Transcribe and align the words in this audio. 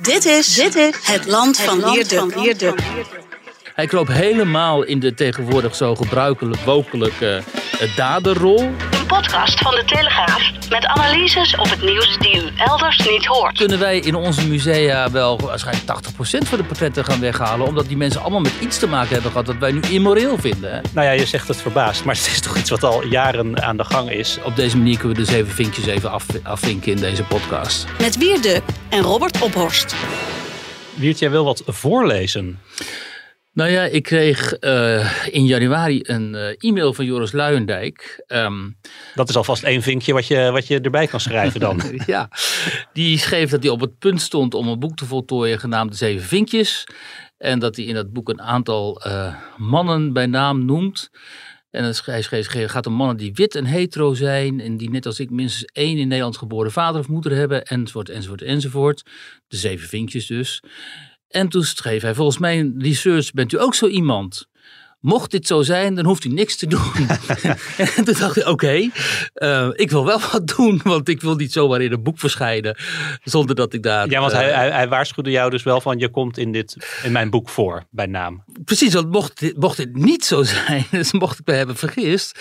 Dit 0.00 0.24
is, 0.24 0.54
dit 0.54 0.74
is 0.74 0.94
het 1.02 1.26
land 1.26 1.60
van 1.60 1.92
Wierde. 1.92 2.74
Hij 3.74 3.86
kroop 3.86 4.08
helemaal 4.08 4.82
in 4.82 5.00
de 5.00 5.14
tegenwoordig 5.14 5.74
zo 5.74 5.94
gebruikelijk 5.94 6.60
wokelijke 6.60 7.42
uh, 7.82 7.96
daderrol. 7.96 8.70
Podcast 9.08 9.60
van 9.60 9.74
de 9.74 9.84
Telegraaf 9.84 10.50
met 10.70 10.86
analyses 10.86 11.56
op 11.56 11.70
het 11.70 11.82
nieuws 11.82 12.18
die 12.18 12.36
u 12.36 12.50
elders 12.56 13.08
niet 13.08 13.26
hoort. 13.26 13.56
Kunnen 13.56 13.78
wij 13.78 13.98
in 13.98 14.14
onze 14.14 14.48
musea 14.48 15.10
wel 15.10 15.38
waarschijnlijk 15.40 15.86
80% 15.86 16.48
van 16.48 16.58
de 16.58 16.64
portretten 16.64 17.04
gaan 17.04 17.20
weghalen, 17.20 17.66
omdat 17.66 17.86
die 17.86 17.96
mensen 17.96 18.20
allemaal 18.20 18.40
met 18.40 18.52
iets 18.60 18.78
te 18.78 18.86
maken 18.86 19.12
hebben 19.12 19.30
gehad 19.30 19.46
dat 19.46 19.56
wij 19.56 19.72
nu 19.72 19.80
immoreel 19.80 20.38
vinden? 20.38 20.72
Hè? 20.72 20.80
Nou 20.92 21.06
ja, 21.06 21.12
je 21.12 21.26
zegt 21.26 21.48
het 21.48 21.56
verbaasd, 21.56 22.04
maar 22.04 22.14
het 22.18 22.26
is 22.26 22.40
toch 22.40 22.56
iets 22.56 22.70
wat 22.70 22.84
al 22.84 23.06
jaren 23.06 23.62
aan 23.62 23.76
de 23.76 23.84
gang 23.84 24.10
is. 24.10 24.38
Op 24.44 24.56
deze 24.56 24.76
manier 24.76 24.98
kunnen 24.98 25.16
we 25.16 25.24
de 25.24 25.30
zeven 25.30 25.54
vinkjes 25.54 25.86
even 25.86 26.10
af, 26.10 26.26
afvinken 26.42 26.92
in 26.92 26.98
deze 26.98 27.22
podcast. 27.22 27.86
Met 27.98 28.16
Wierde 28.16 28.62
en 28.88 29.00
Robert 29.00 29.42
Ophorst. 29.42 29.94
Wiert, 30.94 31.18
jij 31.18 31.30
wil 31.30 31.44
wat 31.44 31.62
voorlezen? 31.66 32.60
Nou 33.58 33.70
ja, 33.70 33.82
ik 33.82 34.02
kreeg 34.02 34.56
uh, 34.60 35.26
in 35.26 35.46
januari 35.46 36.00
een 36.02 36.34
uh, 36.34 36.48
e-mail 36.58 36.94
van 36.94 37.04
Joris 37.04 37.32
Luijendijk. 37.32 38.24
Um, 38.26 38.76
dat 39.14 39.28
is 39.28 39.36
alvast 39.36 39.62
één 39.62 39.82
vinkje 39.82 40.12
wat 40.12 40.26
je, 40.26 40.50
wat 40.50 40.66
je 40.66 40.80
erbij 40.80 41.06
kan 41.06 41.20
schrijven 41.20 41.60
dan. 41.60 41.82
ja, 42.06 42.30
die 42.92 43.18
schreef 43.18 43.50
dat 43.50 43.62
hij 43.62 43.72
op 43.72 43.80
het 43.80 43.98
punt 43.98 44.20
stond 44.20 44.54
om 44.54 44.68
een 44.68 44.78
boek 44.78 44.96
te 44.96 45.04
voltooien 45.04 45.58
genaamd 45.58 45.90
De 45.90 45.96
Zeven 45.96 46.26
Vinkjes. 46.26 46.86
En 47.38 47.58
dat 47.58 47.76
hij 47.76 47.84
in 47.84 47.94
dat 47.94 48.12
boek 48.12 48.28
een 48.28 48.42
aantal 48.42 49.06
uh, 49.06 49.34
mannen 49.56 50.12
bij 50.12 50.26
naam 50.26 50.64
noemt. 50.64 51.10
En 51.70 51.94
hij 52.04 52.22
schreef, 52.22 52.48
gaat 52.50 52.86
om 52.86 52.92
mannen 52.92 53.16
die 53.16 53.32
wit 53.34 53.54
en 53.54 53.64
hetero 53.64 54.14
zijn. 54.14 54.60
En 54.60 54.76
die 54.76 54.90
net 54.90 55.06
als 55.06 55.20
ik 55.20 55.30
minstens 55.30 55.70
één 55.72 55.98
in 55.98 56.08
Nederland 56.08 56.36
geboren 56.36 56.72
vader 56.72 57.00
of 57.00 57.08
moeder 57.08 57.32
hebben. 57.32 57.64
Enzovoort, 57.64 58.08
enzovoort, 58.08 58.42
enzovoort. 58.42 59.02
De 59.48 59.56
zeven 59.56 59.88
vinkjes 59.88 60.26
dus. 60.26 60.62
En 61.28 61.48
toen 61.48 61.62
schreef 61.62 62.02
hij, 62.02 62.14
volgens 62.14 62.38
mijn 62.38 62.74
research 62.78 63.32
bent 63.32 63.52
u 63.52 63.60
ook 63.60 63.74
zo 63.74 63.86
iemand. 63.86 64.46
Mocht 65.00 65.30
dit 65.30 65.46
zo 65.46 65.62
zijn, 65.62 65.94
dan 65.94 66.04
hoeft 66.04 66.24
u 66.24 66.28
niks 66.28 66.56
te 66.56 66.66
doen. 66.66 66.92
en 67.96 68.04
toen 68.04 68.14
dacht 68.18 68.36
ik, 68.36 68.42
oké, 68.42 68.50
okay, 68.50 68.90
uh, 69.34 69.68
ik 69.72 69.90
wil 69.90 70.04
wel 70.04 70.20
wat 70.32 70.56
doen, 70.56 70.80
want 70.84 71.08
ik 71.08 71.20
wil 71.20 71.34
niet 71.34 71.52
zomaar 71.52 71.80
in 71.80 71.92
een 71.92 72.02
boek 72.02 72.18
verschijnen, 72.18 72.76
zonder 73.22 73.54
dat 73.54 73.72
ik 73.72 73.82
daar... 73.82 74.10
Ja, 74.10 74.20
want 74.20 74.32
uh, 74.32 74.38
hij, 74.38 74.50
hij, 74.52 74.70
hij, 74.70 74.88
waarschuwde 74.88 75.30
jou 75.30 75.50
dus 75.50 75.62
wel 75.62 75.80
van, 75.80 75.98
je 75.98 76.08
komt 76.08 76.38
in, 76.38 76.52
dit, 76.52 76.76
in 77.02 77.12
mijn 77.12 77.30
boek 77.30 77.48
voor, 77.48 77.84
bij 77.90 78.06
naam. 78.06 78.44
Precies, 78.64 78.94
want 78.94 79.10
mocht 79.10 79.40
dit, 79.40 79.56
mocht 79.56 79.76
dit 79.76 79.96
niet 79.96 80.24
zo 80.24 80.42
zijn, 80.42 80.84
dus 80.90 81.12
mocht 81.12 81.38
ik 81.38 81.46
me 81.46 81.52
hebben 81.52 81.76
vergist, 81.76 82.40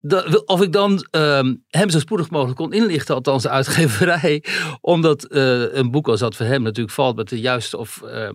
dat, 0.00 0.46
of 0.46 0.62
ik 0.62 0.72
dan 0.72 1.06
uh, 1.16 1.40
hem 1.68 1.90
zo 1.90 1.98
spoedig 1.98 2.30
mogelijk 2.30 2.56
kon 2.56 2.72
inlichten, 2.72 3.14
althans 3.14 3.42
de 3.42 3.48
uitgeverij, 3.48 4.44
omdat 4.80 5.26
uh, 5.30 5.74
een 5.74 5.90
boek 5.90 6.08
als 6.08 6.20
dat 6.20 6.36
voor 6.36 6.46
hem 6.46 6.62
natuurlijk 6.62 6.94
valt 6.94 7.16
met 7.16 7.28
de 7.28 7.40
juiste 7.40 7.76
of 7.76 8.02
uh, 8.04 8.28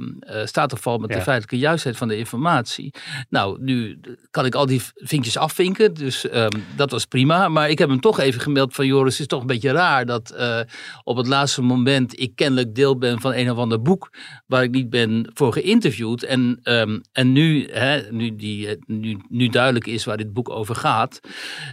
staat 0.43 0.73
of 0.73 0.81
valt 0.81 1.01
met 1.01 1.09
ja. 1.09 1.15
de 1.15 1.21
feitelijke 1.21 1.57
juistheid 1.57 1.97
van 1.97 2.07
de 2.07 2.17
informatie. 2.17 2.93
Nou, 3.29 3.57
nu 3.61 3.99
kan 4.31 4.45
ik 4.45 4.55
al 4.55 4.65
die 4.65 4.81
vinkjes 4.95 5.37
afvinken, 5.37 5.93
dus 5.93 6.33
um, 6.33 6.49
dat 6.75 6.91
was 6.91 7.05
prima. 7.05 7.49
Maar 7.49 7.69
ik 7.69 7.79
heb 7.79 7.89
hem 7.89 7.99
toch 7.99 8.19
even 8.19 8.41
gemeld 8.41 8.73
van 8.73 8.85
Joris, 8.85 9.11
het 9.11 9.21
is 9.21 9.27
toch 9.27 9.41
een 9.41 9.47
beetje 9.47 9.71
raar 9.71 10.05
dat 10.05 10.33
uh, 10.37 10.59
op 11.03 11.17
het 11.17 11.27
laatste 11.27 11.61
moment 11.61 12.19
ik 12.19 12.35
kennelijk 12.35 12.75
deel 12.75 12.97
ben 12.97 13.19
van 13.19 13.33
een 13.33 13.51
of 13.51 13.57
ander 13.57 13.81
boek 13.81 14.09
waar 14.45 14.63
ik 14.63 14.71
niet 14.71 14.89
ben 14.89 15.29
voor 15.33 15.53
geïnterviewd. 15.53 16.23
En, 16.23 16.59
um, 16.63 17.01
en 17.11 17.31
nu, 17.31 17.69
hè, 17.71 18.11
nu, 18.11 18.35
die, 18.35 18.77
nu, 18.85 19.17
nu 19.29 19.47
duidelijk 19.47 19.87
is 19.87 20.05
waar 20.05 20.17
dit 20.17 20.33
boek 20.33 20.49
over 20.49 20.75
gaat. 20.75 21.19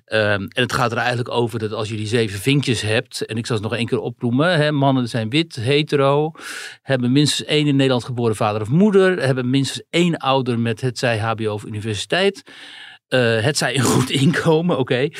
Um, 0.06 0.48
en 0.48 0.62
het 0.62 0.72
gaat 0.72 0.92
er 0.92 0.98
eigenlijk 0.98 1.30
over 1.30 1.58
dat 1.58 1.72
als 1.72 1.88
je 1.88 1.96
die 1.96 2.06
zeven 2.06 2.40
vinkjes 2.40 2.80
hebt, 2.80 3.26
en 3.26 3.36
ik 3.36 3.46
zal 3.46 3.56
het 3.56 3.64
nog 3.64 3.74
één 3.76 3.86
keer 3.86 4.00
opnoemen: 4.00 4.56
hè, 4.56 4.72
mannen 4.72 5.08
zijn 5.08 5.30
wit, 5.30 5.54
hetero, 5.54 6.32
hebben 6.82 7.12
minstens 7.12 7.48
één 7.48 7.66
in 7.66 7.76
Nederland 7.76 8.04
geboren 8.04 8.36
vader 8.36 8.60
of 8.60 8.68
moeder, 8.68 9.24
hebben 9.24 9.50
minstens 9.50 9.86
één 9.90 10.16
ouder 10.16 10.58
met 10.58 10.80
het 10.80 10.98
zij 10.98 11.18
HBO 11.18 11.52
of 11.52 11.64
universiteit, 11.64 12.42
uh, 13.08 13.40
het 13.40 13.56
zij 13.56 13.76
een 13.76 13.82
goed 13.82 14.10
inkomen, 14.22 14.78
oké. 14.78 14.92
Okay. 14.92 15.12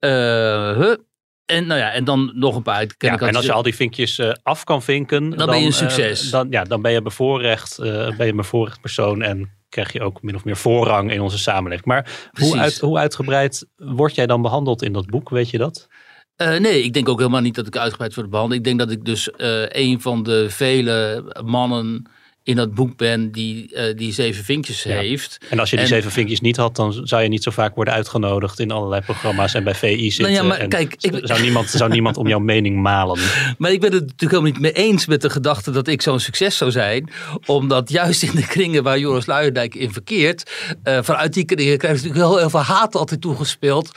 Uh, 0.00 0.96
en, 1.44 1.66
nou 1.66 1.80
ja, 1.80 1.92
en 1.92 2.04
dan 2.04 2.32
nog 2.34 2.56
een 2.56 2.62
paar. 2.62 2.86
Ja, 2.98 3.18
en 3.18 3.36
als 3.36 3.44
je 3.44 3.52
al 3.52 3.62
die 3.62 3.74
vinkjes 3.74 4.18
uh, 4.18 4.32
af 4.42 4.64
kan 4.64 4.82
vinken, 4.82 5.28
dan, 5.28 5.38
dan 5.38 5.46
ben 5.46 5.60
je 5.60 5.66
een 5.66 5.72
succes. 5.72 6.30
Dan, 6.30 6.46
ja, 6.50 6.64
dan 6.64 6.82
ben 6.82 6.92
je 6.92 7.02
bevoorrecht, 7.02 7.78
ben 7.78 8.16
je 8.16 8.24
een 8.24 8.36
bevoorrecht 8.36 8.80
persoon 8.80 9.22
en 9.22 9.63
krijg 9.74 9.92
je 9.92 10.02
ook 10.02 10.22
min 10.22 10.34
of 10.34 10.44
meer 10.44 10.56
voorrang 10.56 11.12
in 11.12 11.20
onze 11.20 11.38
samenleving. 11.38 11.86
Maar 11.86 12.28
hoe, 12.32 12.58
uit, 12.58 12.78
hoe 12.78 12.98
uitgebreid 12.98 13.66
word 13.76 14.14
jij 14.14 14.26
dan 14.26 14.42
behandeld 14.42 14.82
in 14.82 14.92
dat 14.92 15.06
boek? 15.06 15.30
Weet 15.30 15.50
je 15.50 15.58
dat? 15.58 15.88
Uh, 16.36 16.58
nee, 16.58 16.82
ik 16.82 16.92
denk 16.92 17.08
ook 17.08 17.18
helemaal 17.18 17.40
niet 17.40 17.54
dat 17.54 17.66
ik 17.66 17.76
uitgebreid 17.76 18.14
word 18.14 18.30
behandeld. 18.30 18.58
Ik 18.58 18.64
denk 18.64 18.78
dat 18.78 18.90
ik 18.90 19.04
dus 19.04 19.28
uh, 19.36 19.68
een 19.68 20.00
van 20.00 20.22
de 20.22 20.50
vele 20.50 21.24
mannen 21.44 22.10
in 22.44 22.56
dat 22.56 22.74
boek 22.74 22.96
ben 22.96 23.32
die 23.32 23.70
uh, 23.72 23.82
die 23.96 24.12
zeven 24.12 24.44
vinkjes 24.44 24.82
ja. 24.82 24.96
heeft. 24.96 25.38
En 25.50 25.58
als 25.58 25.70
je 25.70 25.76
die 25.76 25.84
en, 25.84 25.90
zeven 25.90 26.10
vinkjes 26.10 26.40
niet 26.40 26.56
had, 26.56 26.76
dan 26.76 26.92
zou 27.04 27.22
je 27.22 27.28
niet 27.28 27.42
zo 27.42 27.50
vaak 27.50 27.74
worden 27.74 27.94
uitgenodigd 27.94 28.60
in 28.60 28.70
allerlei 28.70 29.02
programma's 29.02 29.54
en 29.54 29.64
bij 29.64 29.74
VI 29.74 30.10
zitten. 30.10 30.34
Nou 30.34 30.34
ja, 30.34 30.42
maar 30.42 30.68
kijk, 30.68 30.94
ik, 31.00 31.20
zou, 31.22 31.40
niemand, 31.40 31.70
zou 31.70 31.90
niemand 31.90 32.16
om 32.16 32.28
jouw 32.28 32.38
mening 32.38 32.82
malen. 32.82 33.18
Maar 33.58 33.72
ik 33.72 33.80
ben 33.80 33.92
het 33.92 34.00
natuurlijk 34.00 34.30
helemaal 34.30 34.50
niet 34.50 34.60
mee 34.60 34.72
eens 34.72 35.06
met 35.06 35.22
de 35.22 35.30
gedachte 35.30 35.70
dat 35.70 35.88
ik 35.88 36.02
zo'n 36.02 36.20
succes 36.20 36.56
zou 36.56 36.70
zijn. 36.70 37.10
Omdat 37.46 37.90
juist 37.90 38.22
in 38.22 38.30
de 38.34 38.46
kringen 38.46 38.82
waar 38.82 38.98
Joris 38.98 39.26
Luijendijk 39.26 39.74
in 39.74 39.92
verkeert, 39.92 40.50
uh, 40.84 40.98
vanuit 41.02 41.34
die 41.34 41.44
kringen 41.44 41.78
krijg 41.78 42.00
je 42.00 42.02
natuurlijk 42.02 42.30
heel, 42.30 42.38
heel 42.38 42.50
veel 42.50 42.74
haat 42.74 42.94
altijd 42.94 43.20
toegespeeld. 43.20 43.90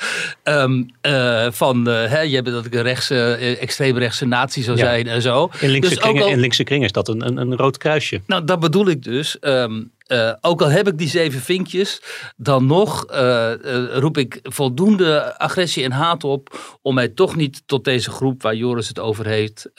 Um, 0.44 0.90
uh, 1.02 1.48
van, 1.52 1.86
hè, 1.86 2.20
je 2.20 2.36
hebt 2.36 2.52
dat 2.52 2.66
ik 2.66 2.74
een 2.74 2.82
rechtse, 2.82 3.58
extreemrechtse 3.60 4.26
natie 4.26 4.64
zou 4.64 4.78
zijn 4.78 5.08
en 5.08 5.22
zo. 5.22 5.50
In 5.60 5.70
linkse, 5.70 5.90
dus 5.90 6.00
kringen, 6.00 6.24
al, 6.24 6.30
in 6.30 6.40
linkse 6.40 6.64
kringen 6.64 6.86
is 6.86 6.92
dat 6.92 7.08
een, 7.08 7.28
een, 7.28 7.38
een 7.38 7.56
rood 7.56 7.78
kruisje. 7.78 8.22
Nou, 8.26 8.37
dat 8.46 8.60
bedoel 8.60 8.88
ik 8.88 9.04
dus. 9.04 9.38
Um, 9.42 9.92
uh, 10.08 10.34
ook 10.42 10.62
al 10.62 10.70
heb 10.70 10.88
ik 10.88 10.98
die 10.98 11.08
zeven 11.08 11.42
vinkjes, 11.42 12.02
dan 12.38 12.66
nog 12.66 13.12
uh, 13.12 13.52
uh, 13.66 13.98
roep 13.98 14.18
ik 14.18 14.40
voldoende 14.44 15.40
agressie 15.40 15.84
en 15.84 15.92
haat 15.92 16.24
op 16.24 16.78
om 16.82 16.94
mij 16.94 17.08
toch 17.08 17.36
niet 17.36 17.64
tot 17.66 17.84
deze 17.84 18.12
groep 18.12 18.42
waar 18.42 18.56
Joris 18.56 18.88
het 18.88 19.00
over 19.00 19.26
heeft 19.26 19.72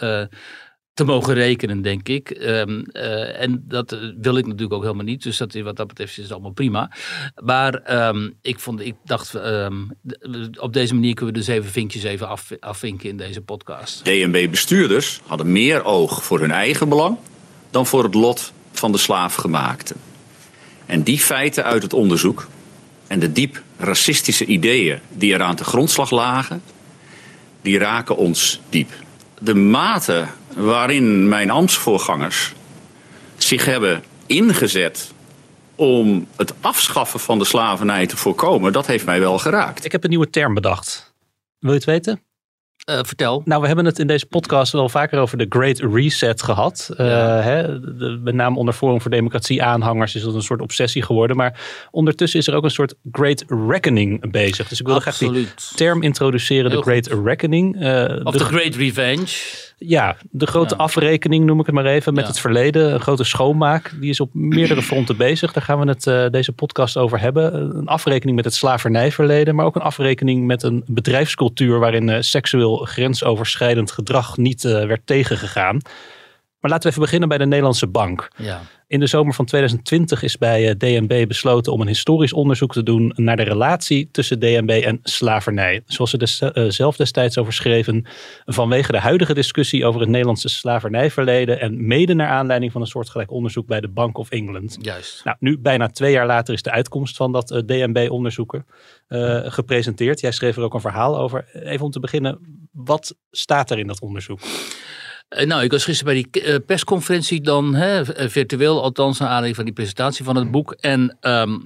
te 0.95 1.05
mogen 1.05 1.35
rekenen, 1.35 1.83
denk 1.83 2.09
ik. 2.09 2.31
Um, 2.31 2.85
en 2.85 3.65
dat 3.69 3.99
wil 4.21 4.37
ik 4.37 4.47
natuurlijk 4.47 4.73
ook 4.73 4.83
helemaal 4.83 5.05
niet. 5.05 5.23
Dus 5.23 5.37
dat, 5.37 5.55
wat 5.55 5.77
dat 5.77 5.87
betreft 5.87 6.17
is 6.17 6.23
het 6.23 6.33
allemaal 6.33 6.51
prima. 6.51 6.91
Maar 7.45 8.09
um, 8.09 8.39
ik, 8.43 8.59
vond, 8.59 8.81
ik 8.81 8.95
dacht, 9.05 9.35
op 10.59 10.73
deze 10.73 10.95
manier 10.95 11.15
kunnen 11.15 11.35
we 11.35 11.41
de 11.41 11.47
zeven 11.47 11.71
vinkjes 11.71 12.03
even 12.03 12.29
af, 12.29 12.51
afvinken 12.61 13.09
in 13.09 13.17
deze 13.17 13.41
podcast. 13.41 14.05
DNB-bestuurders 14.05 15.21
hadden 15.27 15.53
meer 15.53 15.85
oog 15.85 16.25
voor 16.25 16.41
hun 16.41 16.51
eigen 16.51 16.89
belang 16.89 17.19
dan 17.71 17.87
voor 17.87 18.03
het 18.03 18.15
lot 18.15 18.53
van 18.73 18.93
de 18.93 18.99
slaafgemaakten. 18.99 19.97
En 20.87 21.03
die 21.03 21.19
feiten 21.19 21.65
uit 21.65 21.83
het 21.83 21.93
onderzoek 21.93 22.49
en 23.07 23.19
de 23.19 23.33
diep 23.33 23.63
racistische 23.77 24.45
ideeën 24.45 25.01
die 25.09 25.35
eraan 25.35 25.57
te 25.57 25.65
grondslag 25.65 26.11
lagen, 26.11 26.63
die 27.63 27.79
raken 27.79 28.17
ons 28.17 28.61
diep. 28.69 28.91
De 29.41 29.55
mate 29.55 30.27
waarin 30.55 31.29
mijn 31.29 31.51
ambtsvoorgangers 31.51 32.53
zich 33.37 33.65
hebben 33.65 34.03
ingezet 34.27 35.13
om 35.75 36.27
het 36.37 36.55
afschaffen 36.61 37.21
van 37.21 37.39
de 37.39 37.45
slavernij 37.45 38.07
te 38.07 38.17
voorkomen, 38.17 38.73
dat 38.73 38.87
heeft 38.87 39.05
mij 39.05 39.21
wel 39.21 39.39
geraakt. 39.39 39.85
Ik 39.85 39.93
heb 39.93 40.05
een 40.05 40.11
nieuwe 40.11 40.31
term 40.31 40.55
bedacht. 40.55 41.15
Wil 41.59 41.71
je 41.71 41.77
het 41.77 41.87
weten? 41.87 42.23
Uh, 42.91 42.99
vertel. 43.03 43.43
Nou, 43.45 43.61
we 43.61 43.67
hebben 43.67 43.85
het 43.85 43.99
in 43.99 44.07
deze 44.07 44.27
podcast 44.27 44.73
wel 44.73 44.89
vaker 44.89 45.19
over 45.19 45.39
de 45.39 45.47
Great 45.49 45.79
Reset 45.79 46.43
gehad. 46.43 46.91
Ja. 46.97 47.39
Uh, 47.39 47.45
hè, 47.45 47.81
de, 47.81 48.21
met 48.23 48.35
name 48.35 48.59
onder 48.59 48.75
Forum 48.75 49.01
voor 49.01 49.11
Democratie 49.11 49.63
aanhangers 49.63 50.15
is 50.15 50.23
dat 50.23 50.35
een 50.35 50.43
soort 50.43 50.61
obsessie 50.61 51.03
geworden. 51.03 51.37
Maar 51.37 51.61
ondertussen 51.91 52.39
is 52.41 52.47
er 52.47 52.55
ook 52.55 52.65
een 52.65 52.71
soort 52.71 52.95
Great 53.13 53.45
Reckoning 53.69 54.31
bezig. 54.31 54.69
Dus 54.69 54.81
ik 54.81 54.87
wilde 54.87 55.01
graag 55.01 55.19
die 55.19 55.49
term 55.75 56.03
introduceren, 56.03 56.71
Heel 56.71 56.81
de 56.81 56.91
Great 56.91 57.09
goed. 57.09 57.27
Reckoning. 57.27 57.83
Uh, 57.83 58.03
of 58.25 58.33
de, 58.33 58.39
de 58.39 58.45
Great 58.45 58.75
Revenge. 58.75 59.27
Ja, 59.79 60.17
de 60.31 60.47
grote 60.47 60.75
Ja. 60.77 60.83
afrekening 60.83 61.45
noem 61.45 61.61
ik 61.61 61.67
het 61.67 61.75
maar 61.75 61.85
even 61.87 62.15
met 62.15 62.23
Ja. 62.23 62.29
het 62.31 62.41
verleden. 62.41 62.93
Een 62.95 63.01
grote 63.01 63.25
schoonmaak. 63.25 63.95
Die 64.01 64.11
is 64.11 64.21
op 64.21 64.35
meerdere 64.35 64.83
fronten 64.83 65.17
bezig. 65.27 65.53
Daar 65.53 65.63
gaan 65.63 65.81
we 65.81 65.87
het 65.89 66.07
eh, 66.07 66.27
deze 66.31 66.53
podcast 66.53 66.97
over 66.97 67.21
hebben. 67.21 67.55
Een 67.77 67.87
afrekening 67.87 68.37
met 68.37 68.45
het 68.45 68.55
slavernijverleden. 68.55 69.55
Maar 69.55 69.65
ook 69.67 69.77
een 69.77 69.83
afrekening 69.83 70.47
met 70.47 70.63
een 70.63 70.83
bedrijfscultuur 70.87 71.79
waarin 71.79 72.09
eh, 72.09 72.21
seksueel 72.21 72.77
grensoverschrijdend 72.77 73.91
gedrag 73.91 74.37
niet 74.37 74.65
eh, 74.65 74.73
werd 74.87 75.01
tegengegaan. 75.05 75.81
Maar 76.69 76.77
laten 76.77 76.89
we 76.93 76.97
even 76.97 77.09
beginnen 77.11 77.29
bij 77.29 77.39
de 77.39 77.47
Nederlandse 77.51 77.87
Bank. 77.87 78.29
Ja. 78.37 78.61
In 78.87 79.01
de 79.01 79.07
zomer 79.07 79.35
van 79.35 79.45
2020 79.45 80.23
is 80.23 80.39
bij 80.39 80.69
eh, 80.69 80.75
DNB 80.75 81.27
besloten 81.29 81.73
om 81.73 81.81
een 81.81 81.87
historisch 81.87 82.33
onderzoek 82.33 82.73
te 82.73 82.83
doen 82.83 83.13
naar 83.17 83.37
de 83.37 83.43
relatie 83.43 84.09
tussen 84.11 84.39
DNB 84.39 84.71
en 84.71 85.01
slavernij. 85.03 85.83
Zoals 85.87 86.11
ze 86.11 86.17
des- 86.17 86.41
eh, 86.41 86.65
zelf 86.69 86.97
destijds 86.97 87.39
over 87.39 87.53
schreven, 87.53 88.07
vanwege 88.45 88.93
de 88.93 88.99
huidige 88.99 89.35
discussie 89.35 89.85
over 89.87 90.01
het 90.01 90.09
Nederlandse 90.09 90.49
slavernijverleden 90.49 91.61
en 91.61 91.87
mede 91.87 92.15
naar 92.15 92.29
aanleiding 92.29 92.73
van 92.73 92.81
een 92.81 92.87
soortgelijk 92.87 93.31
onderzoek 93.31 93.67
bij 93.67 93.81
de 93.81 93.89
Bank 93.89 94.19
of 94.19 94.31
England. 94.31 94.77
Juist. 94.81 95.25
Nou, 95.25 95.37
nu 95.41 95.59
bijna 95.59 95.89
twee 95.89 96.13
jaar 96.13 96.27
later 96.27 96.55
is 96.55 96.63
de 96.63 96.71
uitkomst 96.71 97.17
van 97.17 97.33
dat 97.33 97.51
eh, 97.51 97.59
DNB-onderzoeken 97.61 98.67
eh, 99.09 99.41
gepresenteerd. 99.45 100.21
Jij 100.21 100.33
schreef 100.33 100.57
er 100.57 100.63
ook 100.63 100.75
een 100.75 100.81
verhaal 100.81 101.19
over. 101.19 101.49
Even 101.53 101.85
om 101.85 101.91
te 101.91 102.01
beginnen, 102.01 102.39
wat 102.73 103.17
staat 103.31 103.71
er 103.71 103.79
in 103.79 103.87
dat 103.87 104.01
onderzoek? 104.01 104.41
Eh, 105.29 105.47
Nou, 105.47 105.63
ik 105.63 105.71
was 105.71 105.85
gisteren 105.85 106.13
bij 106.15 106.23
die 106.23 106.43
eh, 106.43 106.57
persconferentie 106.67 107.41
dan, 107.41 107.75
hè, 107.75 108.13
eh, 108.13 108.29
virtueel 108.29 108.83
althans, 108.83 109.19
naar 109.19 109.29
aanleiding 109.29 109.57
van 109.57 109.65
die 109.65 109.75
presentatie 109.75 110.25
van 110.25 110.37
het 110.37 110.51
boek. 110.51 110.73
En 110.73 111.17
ehm, 111.21 111.59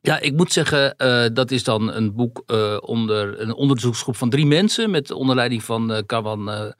ja, 0.00 0.18
ik 0.18 0.32
moet 0.32 0.52
zeggen, 0.52 0.94
dat 1.34 1.50
is 1.50 1.64
dan 1.64 1.92
een 1.92 2.14
boek 2.14 2.44
onder 2.80 3.40
een 3.40 3.54
onderzoeksgroep 3.54 4.16
van 4.16 4.30
drie 4.30 4.46
mensen, 4.46 4.90
met 4.90 5.10
onder 5.10 5.34
leiding 5.34 5.62
van 5.62 6.02
Kawan 6.06 6.74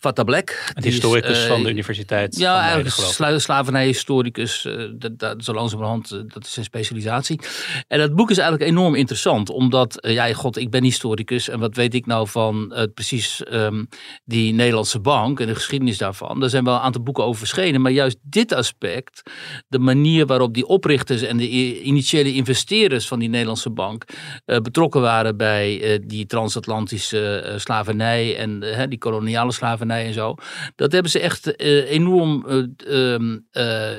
eh 0.00 0.06
Fatta 0.06 0.24
Black. 0.24 0.72
Een 0.74 0.82
is, 0.82 0.92
historicus 0.92 1.42
eh, 1.42 1.48
van 1.48 1.62
de 1.62 1.70
Universiteit 1.70 2.34
van 2.34 2.42
Ja, 2.42 2.60
eigenlijk 2.60 3.40
slavernijhistoricus, 3.40 4.64
eh, 4.64 4.84
dat, 4.94 5.18
dat, 5.18 5.44
zo 5.44 5.52
langzamerhand, 5.52 6.10
eh, 6.10 6.18
dat 6.26 6.44
is 6.44 6.52
zijn 6.52 6.64
specialisatie. 6.64 7.40
En 7.88 7.98
dat 7.98 8.14
boek 8.14 8.30
is 8.30 8.38
eigenlijk 8.38 8.70
enorm 8.70 8.94
interessant, 8.94 9.50
omdat, 9.50 10.00
eh, 10.00 10.12
ja, 10.12 10.32
god, 10.32 10.56
ik 10.56 10.70
ben 10.70 10.82
historicus 10.82 11.48
en 11.48 11.58
wat 11.58 11.76
weet 11.76 11.94
ik 11.94 12.06
nou 12.06 12.28
van 12.28 12.72
eh, 12.72 12.84
precies 12.94 13.42
ehm, 13.44 13.84
die 14.24 14.52
Nederlandse 14.52 15.00
bank 15.00 15.40
en 15.40 15.46
de 15.46 15.54
geschiedenis 15.54 15.98
daarvan. 15.98 16.42
Er 16.42 16.50
zijn 16.50 16.64
wel 16.64 16.74
een 16.74 16.80
aantal 16.80 17.02
boeken 17.02 17.24
over 17.24 17.38
verschenen, 17.38 17.80
maar 17.80 17.92
juist 17.92 18.16
dit 18.22 18.52
aspect, 18.52 19.22
de 19.68 19.78
manier 19.78 20.26
waarop 20.26 20.54
die 20.54 20.66
oprichters 20.66 21.22
en 21.22 21.36
de 21.36 21.80
initiële 21.82 22.32
investeerders 22.32 23.08
van 23.08 23.18
die 23.18 23.28
Nederlandse 23.28 23.70
bank 23.70 24.04
eh, 24.44 24.58
betrokken 24.58 25.00
waren 25.00 25.36
bij 25.36 25.80
eh, 25.82 25.98
die 26.06 26.26
transatlantische 26.26 27.36
eh, 27.36 27.58
slavernij 27.58 28.36
en 28.36 28.62
eh, 28.62 28.88
die 28.88 28.98
koloniale 28.98 29.52
slavernij 29.52 29.89
en 29.98 30.12
zo. 30.12 30.34
Dat 30.76 30.92
hebben 30.92 31.10
ze 31.10 31.20
echt 31.20 31.56
eh, 31.56 31.90
enorm 31.90 32.46
eh, 32.86 33.90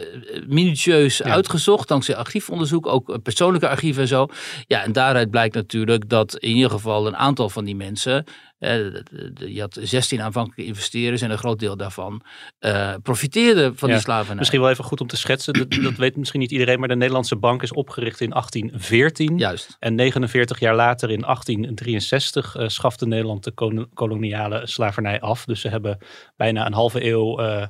minutieus 0.47 1.17
Ja. 1.17 1.25
uitgezocht, 1.25 1.87
dankzij 1.87 2.15
archiefonderzoek, 2.15 2.87
ook 2.87 3.21
persoonlijke 3.23 3.67
archieven 3.67 4.01
en 4.01 4.07
zo. 4.07 4.27
Ja, 4.67 4.83
en 4.83 4.91
daaruit 4.91 5.29
blijkt 5.29 5.55
natuurlijk 5.55 6.09
dat 6.09 6.35
in 6.37 6.55
ieder 6.55 6.71
geval 6.71 7.07
een 7.07 7.17
aantal 7.17 7.49
van 7.49 7.65
die 7.65 7.75
mensen, 7.75 8.25
je 9.35 9.59
had 9.59 9.77
16 9.81 10.21
aanvankelijke 10.21 10.65
investeerders 10.65 11.21
en 11.21 11.31
een 11.31 11.37
groot 11.37 11.59
deel 11.59 11.77
daarvan 11.77 12.21
eh 12.59 12.93
profiteerde 13.03 13.71
van 13.75 13.89
Ja, 13.89 13.93
die 13.95 14.03
slavernij. 14.03 14.35
Misschien 14.35 14.61
wel 14.61 14.69
even 14.69 14.83
goed 14.83 15.01
om 15.01 15.07
te 15.07 15.17
schetsen. 15.17 15.53
Dat, 15.53 15.71
dat 15.71 15.95
weet 15.95 16.15
misschien 16.15 16.39
niet 16.39 16.51
iedereen, 16.51 16.79
maar 16.79 16.87
de 16.87 16.95
Nederlandse 16.95 17.35
bank 17.35 17.63
is 17.63 17.73
opgericht 17.73 18.21
in 18.21 18.29
1814. 18.29 19.37
Juist. 19.37 19.75
En 19.79 19.95
49 19.95 20.59
jaar 20.59 20.75
later, 20.75 21.09
in 21.09 21.21
1863, 21.21 22.55
eh, 22.55 22.67
schafte 22.67 23.07
Nederland 23.07 23.43
de 23.43 23.51
kolo- 23.51 23.87
koloniale 23.93 24.67
slavernij 24.67 25.19
af. 25.21 25.45
Dus 25.45 25.61
ze 25.61 25.67
hebben 25.67 25.97
bijna 26.35 26.65
een 26.65 26.73
halve 26.73 27.05
eeuw 27.05 27.39
eh, 27.39 27.67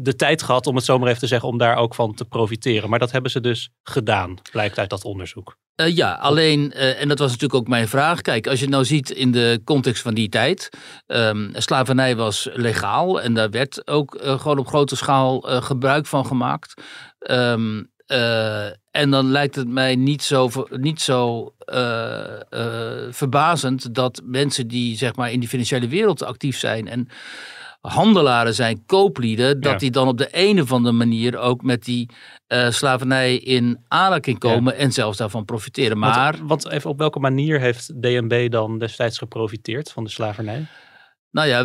de 0.00 0.16
tijd 0.16 0.42
gehad, 0.42 0.66
om 0.66 0.76
het 0.76 0.84
zo 0.84 0.98
maar 0.98 1.08
even 1.08 1.20
te 1.20 1.26
zeggen, 1.26 1.48
om 1.48 1.58
daar 1.58 1.76
ook 1.76 1.94
van 1.94 2.14
te 2.14 2.24
profiteren. 2.24 2.90
Maar 2.90 2.98
dat 2.98 3.12
hebben 3.12 3.30
ze 3.30 3.40
dus 3.40 3.70
gedaan, 3.82 4.34
blijkt 4.50 4.78
uit 4.78 4.90
dat 4.90 5.04
onderzoek. 5.04 5.56
Eh, 5.74 5.96
ja, 5.96 6.12
alleen, 6.14 6.72
eh, 6.72 7.00
en 7.00 7.08
dat 7.08 7.18
was 7.18 7.30
natuurlijk 7.30 7.60
ook 7.60 7.68
mijn 7.68 7.88
vraag. 7.88 8.20
Kijk, 8.20 8.46
als 8.46 8.58
je 8.58 8.64
het 8.64 8.74
nou 8.74 8.84
ziet 8.84 9.10
in 9.10 9.32
de 9.32 9.60
context 9.64 10.02
van 10.02 10.14
die 10.14 10.28
tijd. 10.28 10.68
ehm, 11.06 11.48
slavernij 11.52 12.16
was 12.16 12.48
legaal 12.52 13.20
en 13.20 13.34
daar 13.34 13.50
werd 13.50 13.88
ook 13.88 14.14
eh, 14.14 14.40
gewoon 14.40 14.58
op 14.58 14.66
grote 14.66 14.96
schaal 14.96 15.40
gebruik 15.40 16.06
van 16.06 16.26
gemaakt. 16.26 16.82
Ehm, 17.18 17.82
eh, 18.06 18.66
en 18.90 19.10
dan 19.10 19.30
lijkt 19.30 19.54
het 19.54 19.68
mij 19.68 19.96
niet 19.96 20.22
zo, 20.22 20.50
niet 20.70 21.00
zo 21.00 21.52
verbazend 23.10 23.94
dat 23.94 24.20
mensen 24.24 24.68
die 24.68 24.96
zeg 24.96 25.16
maar 25.16 25.32
in 25.32 25.40
die 25.40 25.48
financiële 25.48 25.88
wereld 25.88 26.22
actief 26.22 26.58
zijn 26.58 26.88
en 26.88 27.08
handelaren 27.88 28.54
zijn, 28.54 28.82
kooplieden, 28.86 29.60
dat 29.60 29.72
Ja. 29.72 29.78
die 29.78 29.90
dan 29.90 30.08
op 30.08 30.18
de 30.18 30.28
een 30.30 30.60
of 30.60 30.72
andere 30.72 30.94
manier 30.96 31.38
ook 31.38 31.62
met 31.62 31.84
die 31.84 32.10
eh, 32.46 32.70
slavernij 32.70 33.36
in 33.36 33.78
aanraking 33.88 34.38
komen 34.38 34.76
en 34.76 34.92
zelfs 34.92 35.18
daarvan 35.18 35.44
profiteren. 35.44 35.98
Maar 35.98 36.36
Want, 36.36 36.48
want 36.48 36.68
even 36.68 36.90
op 36.90 36.98
welke 36.98 37.18
manier 37.18 37.60
heeft 37.60 38.02
DNB 38.02 38.50
dan 38.50 38.78
destijds 38.78 39.18
geprofiteerd 39.18 39.92
van 39.92 40.04
de 40.04 40.10
slavernij? 40.10 40.66
Nou 41.30 41.48
ja, 41.48 41.64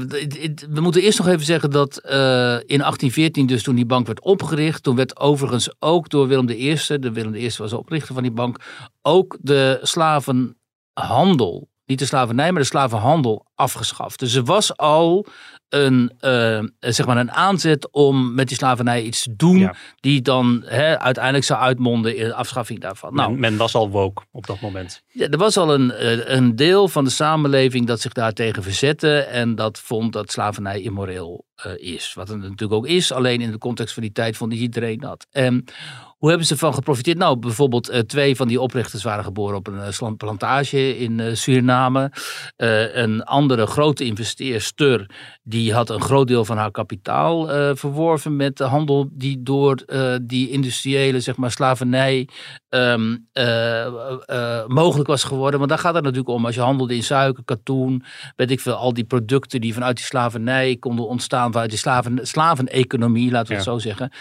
we 0.69 0.81
moeten 0.81 1.01
eerst 1.01 1.17
nog 1.17 1.27
even 1.27 1.45
zeggen 1.45 1.69
dat 1.71 1.97
eh, 1.97 2.15
in 2.53 2.77
1814, 2.77 3.45
dus 3.45 3.63
toen 3.63 3.75
die 3.75 3.85
bank 3.85 4.05
werd 4.05 4.21
opgericht, 4.21 4.83
toen 4.83 4.95
werd 4.95 5.19
overigens 5.19 5.73
ook 5.79 6.09
door 6.09 6.27
Willem 6.27 6.49
I, 6.49 6.77
de 6.99 7.11
Willem 7.11 7.35
I 7.35 7.51
was 7.57 7.69
de 7.69 7.77
oprichter 7.77 8.13
van 8.13 8.23
die 8.23 8.31
bank, 8.31 8.57
ook 9.01 9.37
de 9.41 9.79
slavenhandel, 9.81 11.69
niet 11.85 11.99
de 11.99 12.05
slavernij, 12.05 12.51
maar 12.51 12.61
de 12.61 12.67
slavenhandel 12.67 13.45
afgeschaft. 13.55 14.19
Dus 14.19 14.35
er 14.35 14.43
was 14.43 14.77
al 14.77 15.25
een, 15.69 16.11
eh, 16.19 16.63
zeg 16.79 17.05
maar 17.05 17.17
een 17.17 17.31
aanzet 17.31 17.91
om 17.91 18.33
met 18.33 18.47
die 18.47 18.57
slavernij 18.57 19.03
iets 19.03 19.23
te 19.23 19.35
doen, 19.35 19.57
Ja. 19.57 19.75
die 19.99 20.21
dan 20.21 20.63
hè, 20.65 20.99
uiteindelijk 20.99 21.45
zou 21.45 21.59
uitmonden 21.61 22.15
in 22.17 22.25
de 22.27 22.33
afschaffing 22.33 22.79
daarvan. 22.79 23.13
Nou, 23.13 23.31
men, 23.31 23.39
men 23.39 23.57
was 23.57 23.75
al 23.75 23.89
woke 23.89 24.23
op 24.31 24.45
dat 24.47 24.61
moment. 24.61 25.01
ja, 25.07 25.27
er 25.29 25.37
was 25.37 25.57
al 25.57 25.73
een, 25.73 25.91
eh, 25.91 26.35
een 26.35 26.55
deel 26.55 26.87
van 26.87 27.03
de 27.03 27.09
samenleving 27.09 27.87
dat 27.87 28.01
zich 28.01 28.13
daartegen 28.13 28.63
verzette 28.63 29.17
en 29.19 29.55
dat 29.55 29.79
vond 29.79 30.13
dat 30.13 30.31
slavernij 30.31 30.81
immoreel 30.81 31.45
eh, 31.55 31.71
is. 31.93 32.13
Wat 32.13 32.27
het 32.27 32.37
natuurlijk 32.37 32.73
ook 32.73 32.87
is, 32.87 33.11
alleen 33.11 33.41
in 33.41 33.51
de 33.51 33.57
context 33.57 33.93
van 33.93 34.03
die 34.03 34.11
tijd 34.11 34.37
vond 34.37 34.51
niet 34.51 34.59
iedereen 34.61 34.99
dat. 34.99 35.25
En 35.31 35.63
hoe 36.23 36.31
hebben 36.31 36.47
ze 36.47 36.53
ervan 36.53 36.73
geprofiteerd? 36.73 37.17
Nou, 37.17 37.37
bijvoorbeeld 37.37 37.89
eh, 37.89 37.99
twee 37.99 38.35
van 38.35 38.47
die 38.47 38.61
oprichters 38.61 39.03
waren 39.03 39.23
geboren 39.23 39.55
op 39.55 39.67
een 39.67 39.79
eh, 39.79 40.11
plantage 40.17 40.97
in 40.97 41.19
eh, 41.19 41.35
Suriname. 41.35 42.11
Een 42.93 43.23
andere 43.23 43.65
grote 43.65 44.05
investeerster, 44.05 45.09
die 45.43 45.73
had 45.73 45.89
een 45.89 46.01
groot 46.01 46.27
deel 46.27 46.45
van 46.45 46.57
haar 46.57 46.71
kapitaal 46.71 47.47
verworven 47.75 48.35
met 48.35 48.57
de 48.57 48.63
handel 48.63 49.09
die 49.11 49.43
door 49.43 49.85
die 50.21 50.49
industriële, 50.49 51.19
zeg 51.19 51.35
maar, 51.35 51.51
slavernij 51.51 52.27
ehm, 52.73 53.17
eh, 53.31 53.85
eh, 53.85 54.67
mogelijk 54.67 55.07
was 55.07 55.23
geworden. 55.23 55.57
Want 55.59 55.71
daar 55.71 55.79
gaat 55.79 55.93
het 55.93 56.03
natuurlijk 56.03 56.29
om. 56.29 56.45
Als 56.45 56.55
je 56.55 56.61
handelde 56.61 56.95
in 56.95 57.03
suiker, 57.03 57.43
katoen, 57.43 58.03
weet 58.35 58.51
ik 58.51 58.59
veel, 58.59 58.73
al 58.73 58.93
die 58.93 59.03
producten 59.03 59.61
die 59.61 59.73
vanuit 59.73 59.95
die 59.95 60.05
slavernij 60.05 60.75
konden 60.75 61.07
ontstaan, 61.07 61.51
vanuit 61.51 61.69
die 61.69 61.79
slaven, 61.79 62.19
slaveneconomie, 62.21 63.31
laten 63.31 63.47
we 63.47 63.53
het 63.53 63.63
zo 63.63 63.77
zeggen. 63.77 64.11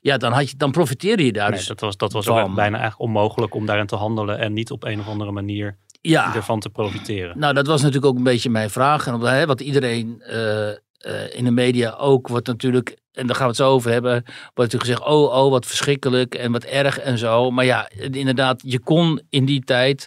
Ja, 0.00 0.16
dan, 0.16 0.32
had 0.32 0.50
je, 0.50 0.56
dan 0.56 0.70
profiteerde 0.70 1.24
je 1.24 1.32
daar. 1.32 1.48
Nee, 1.48 1.58
dus 1.58 1.68
dat 1.68 1.80
was, 1.80 1.96
dat 1.96 2.12
was 2.12 2.26
bijna 2.26 2.78
eigenlijk 2.78 3.00
onmogelijk 3.00 3.54
om 3.54 3.66
daarin 3.66 3.86
te 3.86 3.96
handelen 3.96 4.38
en 4.38 4.52
niet 4.52 4.70
op 4.70 4.84
een 4.84 5.00
of 5.00 5.08
andere 5.08 5.32
manier 5.32 5.78
ja. 6.00 6.34
ervan 6.34 6.60
te 6.60 6.70
profiteren. 6.70 7.38
Nou, 7.38 7.54
dat 7.54 7.66
was 7.66 7.80
natuurlijk 7.80 8.06
ook 8.06 8.16
een 8.16 8.22
beetje 8.22 8.50
mijn 8.50 8.70
vraag. 8.70 9.06
En 9.06 9.46
wat 9.46 9.60
iedereen 9.60 10.22
eh, 10.22 10.68
eh, 11.02 11.36
in 11.38 11.44
de 11.44 11.50
media 11.50 11.90
ook 11.90 12.28
wordt 12.28 12.46
natuurlijk, 12.46 12.96
en 13.12 13.26
daar 13.26 13.36
gaan 13.36 13.44
we 13.44 13.50
het 13.50 13.60
zo 13.60 13.70
over 13.70 13.90
hebben, 13.90 14.12
wordt 14.54 14.72
natuurlijk 14.72 14.84
gezegd, 14.84 15.04
oh, 15.04 15.44
oh, 15.44 15.50
wat 15.50 15.66
verschrikkelijk 15.66 16.34
en 16.34 16.52
wat 16.52 16.64
erg 16.64 16.98
en 16.98 17.18
zo. 17.18 17.50
Maar 17.50 17.64
ja, 17.64 17.90
inderdaad, 18.10 18.62
je 18.64 18.80
kon 18.80 19.20
in 19.30 19.44
die 19.44 19.64
tijd 19.64 20.06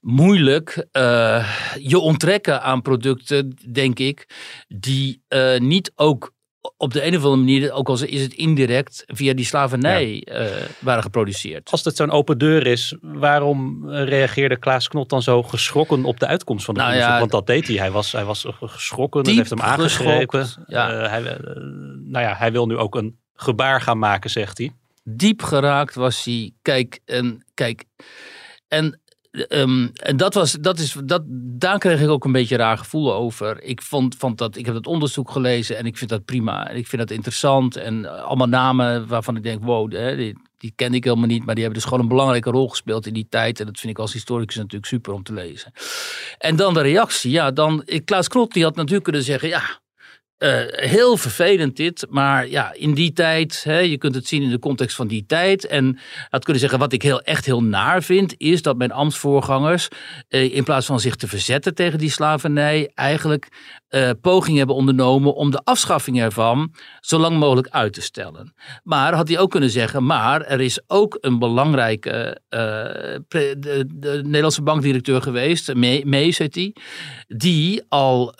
moeilijk 0.00 0.86
eh, 0.92 1.48
je 1.78 1.98
onttrekken 1.98 2.62
aan 2.62 2.82
producten, 2.82 3.56
denk 3.72 3.98
ik, 3.98 4.26
die 4.68 5.22
eh, 5.28 5.58
niet 5.58 5.92
ook 5.94 6.32
op 6.76 6.92
de 6.92 7.06
een 7.06 7.16
of 7.16 7.22
andere 7.22 7.36
manier, 7.36 7.72
ook 7.72 7.88
al 7.88 8.02
is 8.02 8.22
het 8.22 8.34
indirect, 8.34 9.04
via 9.06 9.34
die 9.34 9.44
slavernij 9.44 10.22
eh, 10.24 10.46
waren 10.78 11.02
geproduceerd. 11.02 11.70
Als 11.70 11.84
het 11.84 11.96
zo'n 11.96 12.10
open 12.10 12.38
deur 12.38 12.66
is, 12.66 12.94
waarom 13.00 13.88
eh, 13.90 14.04
reageerde 14.04 14.56
Klaas 14.58 14.88
Knot 14.88 15.08
dan 15.08 15.22
zo 15.22 15.42
geschrokken 15.42 16.04
op 16.04 16.20
de 16.20 16.26
uitkomst 16.26 16.64
van 16.64 16.74
het 16.74 16.82
Nou 16.82 16.94
onderzoek? 16.96 17.14
ja, 17.14 17.28
Want 17.28 17.46
dat 17.46 17.46
deed 17.46 17.66
hij. 17.66 17.76
Hij 17.76 17.90
was, 17.90 18.12
hij 18.12 18.24
was 18.24 18.46
geschrokken, 18.60 19.24
dat 19.24 19.34
heeft 19.34 19.50
hem 19.50 19.60
aangegrepen. 19.60 20.40
geschokt, 20.40 20.68
ja. 20.70 20.90
Eh, 20.92 21.10
hij, 21.10 21.20
nou 22.04 22.24
ja, 22.24 22.34
hij 22.34 22.52
wil 22.52 22.66
nu 22.66 22.76
ook 22.76 22.94
een 22.94 23.18
gebaar 23.34 23.80
gaan 23.80 23.98
maken, 23.98 24.30
zegt 24.30 24.58
hij. 24.58 24.72
diep 25.04 25.42
geraakt 25.42 25.94
was 25.94 26.24
hij. 26.24 26.52
Kijk, 26.62 27.00
en 27.04 27.44
kijk. 27.54 27.84
En, 28.68 29.00
ehm, 29.30 29.88
en 29.92 30.16
dat 30.16 30.34
was, 30.34 30.52
dat 30.52 30.78
is, 30.78 30.96
dat, 31.04 31.22
daar 31.58 31.78
kreeg 31.78 32.00
ik 32.00 32.08
ook 32.08 32.24
een 32.24 32.32
beetje 32.32 32.56
raar 32.56 32.78
gevoel 32.78 33.14
over. 33.14 33.62
Ik 33.62 33.82
vond, 33.82 34.14
vond 34.18 34.38
dat, 34.38 34.56
ik 34.56 34.66
heb 34.66 34.74
het 34.74 34.86
onderzoek 34.86 35.30
gelezen 35.30 35.76
en 35.76 35.86
ik 35.86 35.96
vind 35.96 36.10
dat 36.10 36.24
prima. 36.24 36.68
En 36.68 36.76
ik 36.76 36.86
vind 36.86 37.02
dat 37.02 37.10
interessant. 37.10 37.76
En 37.76 38.04
eh, 38.04 38.22
allemaal 38.22 38.48
namen 38.48 39.06
waarvan 39.06 39.36
ik 39.36 39.42
denk, 39.42 39.64
wow, 39.64 39.90
die, 39.90 40.36
die 40.58 40.72
ken 40.76 40.94
ik 40.94 41.04
helemaal 41.04 41.26
niet. 41.26 41.44
Maar 41.44 41.54
die 41.54 41.64
hebben 41.64 41.80
dus 41.80 41.88
gewoon 41.88 42.02
een 42.02 42.10
belangrijke 42.10 42.50
rol 42.50 42.68
gespeeld 42.68 43.06
in 43.06 43.14
die 43.14 43.26
tijd. 43.28 43.60
En 43.60 43.66
dat 43.66 43.78
vind 43.78 43.92
ik 43.92 43.98
als 43.98 44.12
historicus 44.12 44.56
natuurlijk 44.56 44.86
super 44.86 45.12
om 45.12 45.22
te 45.22 45.32
lezen. 45.32 45.72
En 46.38 46.56
dan 46.56 46.74
de 46.74 46.80
reactie. 46.80 47.30
Ja, 47.30 47.50
dan, 47.50 47.84
Klaas 48.04 48.28
Krot 48.28 48.52
die 48.52 48.62
had 48.62 48.76
natuurlijk 48.76 49.04
kunnen 49.04 49.22
zeggen, 49.22 49.48
ja, 49.48 49.62
eh, 50.38 50.60
heel 50.66 51.16
vervelend 51.16 51.76
dit, 51.76 52.06
maar 52.10 52.48
ja, 52.48 52.72
in 52.74 52.94
die 52.94 53.12
tijd, 53.12 53.64
hè, 53.64 53.78
je 53.78 53.98
kunt 53.98 54.14
het 54.14 54.26
zien 54.26 54.42
in 54.42 54.50
de 54.50 54.58
context 54.58 54.96
van 54.96 55.06
die 55.06 55.24
tijd. 55.26 55.66
En 55.66 55.98
had 56.30 56.44
kunnen 56.44 56.60
zeggen, 56.60 56.78
wat 56.78 56.92
ik 56.92 57.02
heel, 57.02 57.22
echt 57.22 57.44
heel 57.44 57.62
naar 57.62 58.02
vind, 58.02 58.34
is 58.36 58.62
dat 58.62 58.76
mijn 58.76 58.92
ambtsvoorgangers, 58.92 59.88
eh, 60.28 60.54
in 60.54 60.64
plaats 60.64 60.86
van 60.86 61.00
zich 61.00 61.16
te 61.16 61.28
verzetten 61.28 61.74
tegen 61.74 61.98
die 61.98 62.10
slavernij, 62.10 62.90
eigenlijk 62.94 63.48
uh, 63.90 64.10
pogingen 64.20 64.58
hebben 64.58 64.76
ondernomen 64.76 65.34
om 65.34 65.50
de 65.50 65.60
afschaffing 65.64 66.20
ervan 66.20 66.74
zo 67.00 67.18
lang 67.18 67.38
mogelijk 67.38 67.68
uit 67.68 67.92
te 67.92 68.00
stellen. 68.00 68.54
Maar 68.82 69.14
had 69.14 69.28
hij 69.28 69.38
ook 69.38 69.50
kunnen 69.50 69.70
zeggen, 69.70 70.06
maar 70.06 70.42
er 70.42 70.60
is 70.60 70.80
ook 70.86 71.18
een 71.20 71.38
belangrijke 71.38 72.40
de, 73.28 73.84
de, 73.94 74.20
Nederlandse 74.24 74.62
bankdirecteur 74.62 75.22
geweest, 75.22 75.74
Mees 75.74 76.38
heet 76.38 76.52
die, 76.52 76.72
die 77.26 77.82
al 77.88 78.34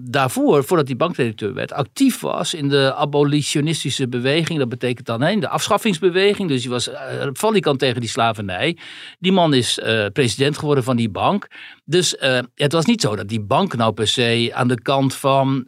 daarvoor, 0.00 0.64
voordat 0.64 0.86
die 0.86 0.96
bankdirecteur 0.96 1.54
werd, 1.54 1.72
actief 1.72 2.20
was 2.20 2.54
in 2.54 2.68
de 2.68 2.94
abolitionistische 2.94 4.08
beweging. 4.08 4.58
Dat 4.58 4.68
betekent 4.68 5.06
dan 5.06 5.22
hè, 5.22 5.38
de 5.38 5.48
afschaffingsbeweging. 5.48 6.48
Dus 6.48 6.62
hij 6.62 6.70
was 6.72 6.90
valikant 7.32 7.78
tegen 7.78 8.00
die 8.00 8.10
slavernij. 8.10 8.76
Die 9.18 9.32
man 9.32 9.54
is 9.54 9.80
president 10.12 10.58
geworden 10.58 10.84
van 10.84 10.96
die 10.96 11.10
bank. 11.10 11.48
Dus 11.88 12.14
uh, 12.14 12.38
het 12.54 12.72
was 12.72 12.84
niet 12.84 13.00
zo 13.00 13.16
dat 13.16 13.28
die 13.28 13.40
bank 13.40 13.76
nou 13.76 13.92
per 13.92 14.08
se 14.08 14.50
aan 14.54 14.68
de 14.68 14.82
kant 14.82 15.14
van 15.14 15.66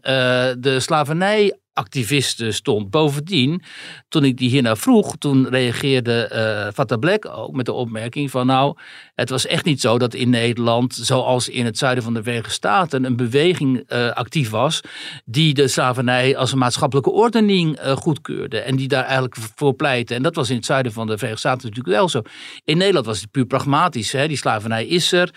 de 0.59 0.77
slavernij 0.79 1.59
activisten 1.79 2.55
stond. 2.55 2.91
Bovendien, 2.91 3.63
toen 4.09 4.25
ik 4.25 4.37
die 4.37 4.51
hiernaar 4.51 4.77
vroeg, 4.77 5.17
toen 5.19 5.49
reageerde 5.49 6.31
uh, 6.33 6.73
Fatah 6.75 6.99
Black 6.99 7.27
ook 7.27 7.53
met 7.53 7.67
de 7.67 7.73
opmerking 7.73 8.31
van 8.31 8.47
nou, 8.47 8.77
het 9.15 9.31
was 9.31 9.47
echt 9.47 9.65
niet 9.65 9.81
zo 9.81 9.99
dat 9.99 10.15
in 10.15 10.31
Nederland, 10.31 10.95
zoals 10.95 11.49
in 11.49 11.65
het 11.65 11.79
zuiden 11.79 12.05
van 12.05 12.15
de 12.15 12.23
Verenigde 12.23 12.51
Staten, 12.51 13.05
een 13.05 13.17
beweging 13.17 13.85
uh, 13.89 14.11
actief 14.11 14.51
was 14.51 14.81
die 15.25 15.55
de 15.55 15.69
slavernij 15.69 16.37
als 16.37 16.53
een 16.53 16.59
maatschappelijke 16.59 17.11
ordening 17.11 17.81
uh, 17.81 17.93
goedkeurde 17.93 18.59
en 18.59 18.77
die 18.77 18.89
daar 18.89 19.05
eigenlijk 19.05 19.37
voor 19.55 19.75
pleitte. 19.75 20.15
En 20.15 20.23
dat 20.23 20.35
was 20.35 20.51
in 20.51 20.57
het 20.57 20.65
zuiden 20.65 20.93
van 20.93 21.07
de 21.07 21.13
Verenigde 21.13 21.49
Staten 21.49 21.69
natuurlijk 21.69 21.97
wel 21.97 22.09
zo. 22.09 22.23
In 22.65 22.77
Nederland 22.77 23.07
was 23.07 23.21
het 23.21 23.31
puur 23.31 23.47
pragmatisch. 23.47 24.13
Hè? 24.13 24.29
Die 24.29 24.37
slavernij 24.37 24.87
is 24.87 25.13
er, 25.13 25.31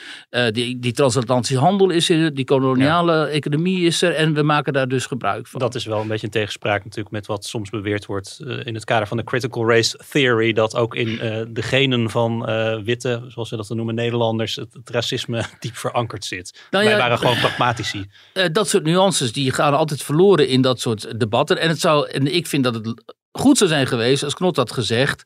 die, 0.51 0.79
die 0.79 0.91
transatlantische 0.91 1.57
handel 1.57 1.89
is 1.89 2.09
er, 2.09 2.33
die 2.33 2.45
koloniale 2.45 3.25
economie 3.25 3.85
is 3.85 4.01
er 4.01 4.15
en 4.15 4.33
we 4.33 4.43
maken 4.43 4.73
daar 4.73 4.87
dus 4.87 5.05
gebruik 5.05 5.47
van. 5.47 5.59
Dat 5.59 5.75
is 5.75 5.85
wel 5.85 6.01
een 6.01 6.07
beetje 6.07 6.29
tegenspraak 6.31 6.83
natuurlijk 6.83 7.11
met 7.11 7.25
wat 7.25 7.45
soms 7.45 7.69
beweerd 7.69 8.05
wordt 8.05 8.39
uh, 8.41 8.65
in 8.65 8.73
het 8.73 8.83
kader 8.83 9.07
van 9.07 9.17
de 9.17 9.23
critical 9.23 9.69
race 9.69 9.99
theory. 10.09 10.53
Dat 10.53 10.75
ook 10.75 10.95
in 10.95 11.07
uh, 11.07 11.41
de 11.49 11.61
genen 11.61 12.09
van 12.09 12.49
uh, 12.49 12.77
witte, 12.83 13.23
zoals 13.27 13.49
ze 13.49 13.55
dat 13.55 13.67
dan 13.67 13.77
noemen, 13.77 13.95
Nederlanders, 13.95 14.55
het, 14.55 14.73
het 14.73 14.89
racisme 14.89 15.43
diep 15.59 15.75
verankerd 15.75 16.25
zit. 16.25 16.67
Nou, 16.69 16.85
Wij 16.85 16.97
waren 16.97 17.17
gewoon 17.17 17.37
pragmatici. 17.37 18.05
dat 18.51 18.69
soort 18.69 18.83
nuances 18.83 19.31
die 19.31 19.51
gaan 19.51 19.73
altijd 19.73 20.03
verloren 20.03 20.47
in 20.47 20.61
dat 20.61 20.79
soort 20.79 21.19
debatten. 21.19 21.57
En, 21.57 21.69
het 21.69 21.79
zou, 21.79 22.09
en 22.09 22.33
ik 22.35 22.47
vind 22.47 22.63
dat 22.63 22.75
het 22.75 23.03
goed 23.31 23.57
zou 23.57 23.69
zijn 23.69 23.87
geweest 23.87 24.23
als 24.23 24.33
Knot 24.33 24.55
had 24.55 24.71
gezegd. 24.71 25.23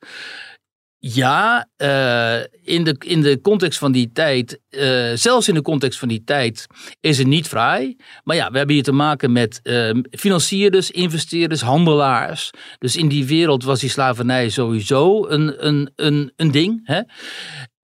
Ja, 1.00 1.68
uh, 1.78 2.40
in, 2.64 2.84
de, 2.84 2.96
in 3.00 3.22
de 3.22 3.42
context 3.42 3.80
van 3.80 3.92
die 3.92 4.12
tijd, 4.14 4.60
uh, 4.70 5.12
zelfs 5.14 5.48
in 5.48 5.54
de 5.54 5.62
context 5.62 6.00
van 6.00 6.08
die 6.08 6.24
tijd, 6.24 6.68
is 7.00 7.18
het 7.18 7.28
niet 7.28 7.48
vrij. 7.48 7.98
Maar 8.24 8.36
ja, 8.36 8.52
we 8.52 8.58
hebben 8.58 8.76
hier 8.76 8.84
te 8.84 8.92
maken 8.92 9.32
met 9.32 9.60
uh, 9.64 10.02
financierders, 10.12 10.92
investeerders, 10.92 11.62
handelaars. 11.62 12.52
Dus 12.78 12.96
in 12.96 13.08
die 13.08 13.26
wereld 13.26 13.64
was 13.64 13.80
die 13.80 13.90
slavernij 13.90 14.50
sowieso 14.50 15.28
een, 15.28 15.68
een, 15.68 15.92
een, 15.96 16.32
een 16.36 16.52
ding. 16.52 16.82
Hè? 16.84 17.02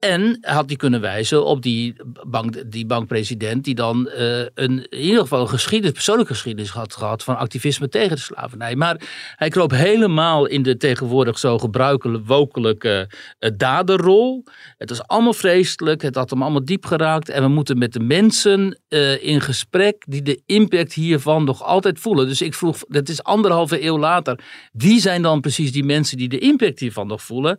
En 0.08 0.38
had 0.42 0.66
hij 0.68 0.76
kunnen 0.76 1.02
wijzen 1.02 1.46
op 1.46 1.62
die, 1.62 1.96
bank, 2.28 2.72
die 2.72 2.86
bankpresident 2.86 3.64
die 3.64 3.76
dan 3.76 4.10
uh, 4.18 4.40
een, 4.40 4.90
in 4.90 5.00
ieder 5.00 5.22
geval 5.22 5.42
een 5.42 5.50
geschiedenis, 5.50 5.94
persoonlijke 5.94 6.34
geschiedenis 6.34 6.70
had 6.70 6.94
gehad 6.94 7.24
van 7.24 7.38
activisme 7.38 7.90
tegen 7.90 8.16
de 8.16 8.22
slavernij. 8.22 8.76
Maar 8.76 9.02
hij 9.36 9.50
kroop 9.50 9.72
helemaal 9.72 10.46
in 10.46 10.64
de 10.64 10.78
tegenwoordig 10.78 11.40
zo 11.40 11.58
gebruikelijke, 11.58 12.28
wokelijke 12.28 13.10
uh, 13.40 13.50
daderrol. 13.58 14.44
Het 14.78 14.90
was 14.90 15.08
allemaal 15.08 15.34
vreselijk, 15.34 16.02
het 16.02 16.16
had 16.16 16.30
hem 16.30 16.42
allemaal 16.42 16.66
diep 16.66 16.86
geraakt. 16.86 17.30
En 17.30 17.44
we 17.44 17.50
moeten 17.50 17.78
met 17.78 17.94
de 17.94 18.00
mensen 18.00 18.80
uh, 18.90 19.24
in 19.24 19.42
gesprek 19.42 20.04
die 20.08 20.22
de 20.22 20.42
impact 20.46 20.94
hiervan 20.94 21.44
nog 21.44 21.64
altijd 21.64 22.00
voelen. 22.00 22.28
Dus 22.28 22.42
ik 22.42 22.54
vroeg, 22.54 22.78
dat 22.88 23.10
is 23.10 23.24
anderhalve 23.24 23.84
eeuw 23.86 23.98
later, 23.98 24.40
wie 24.72 25.00
zijn 25.00 25.22
dan 25.22 25.42
precies 25.42 25.72
die 25.72 25.84
mensen 25.84 26.18
die 26.18 26.30
de 26.30 26.40
impact 26.40 26.80
hiervan 26.80 27.08
nog 27.08 27.22
voelen? 27.22 27.58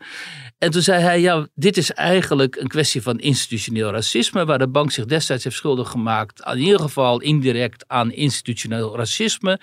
En 0.58 0.70
toen 0.70 0.82
zei 0.82 1.02
hij, 1.02 1.20
ja, 1.20 1.46
dit 1.54 1.76
is 1.76 1.92
eigenlijk 1.92 2.30
een 2.40 2.68
kwestie 2.68 3.02
van 3.02 3.18
institutioneel 3.18 3.90
racisme, 3.90 4.44
waar 4.44 4.58
de 4.58 4.68
bank 4.68 4.90
zich 4.90 5.04
destijds 5.04 5.44
heeft 5.44 5.56
schuldig 5.56 5.90
gemaakt, 5.90 6.42
in 6.46 6.58
ieder 6.58 6.80
geval 6.80 7.20
indirect 7.20 7.84
aan 7.86 8.12
institutioneel 8.12 8.96
racisme. 8.96 9.60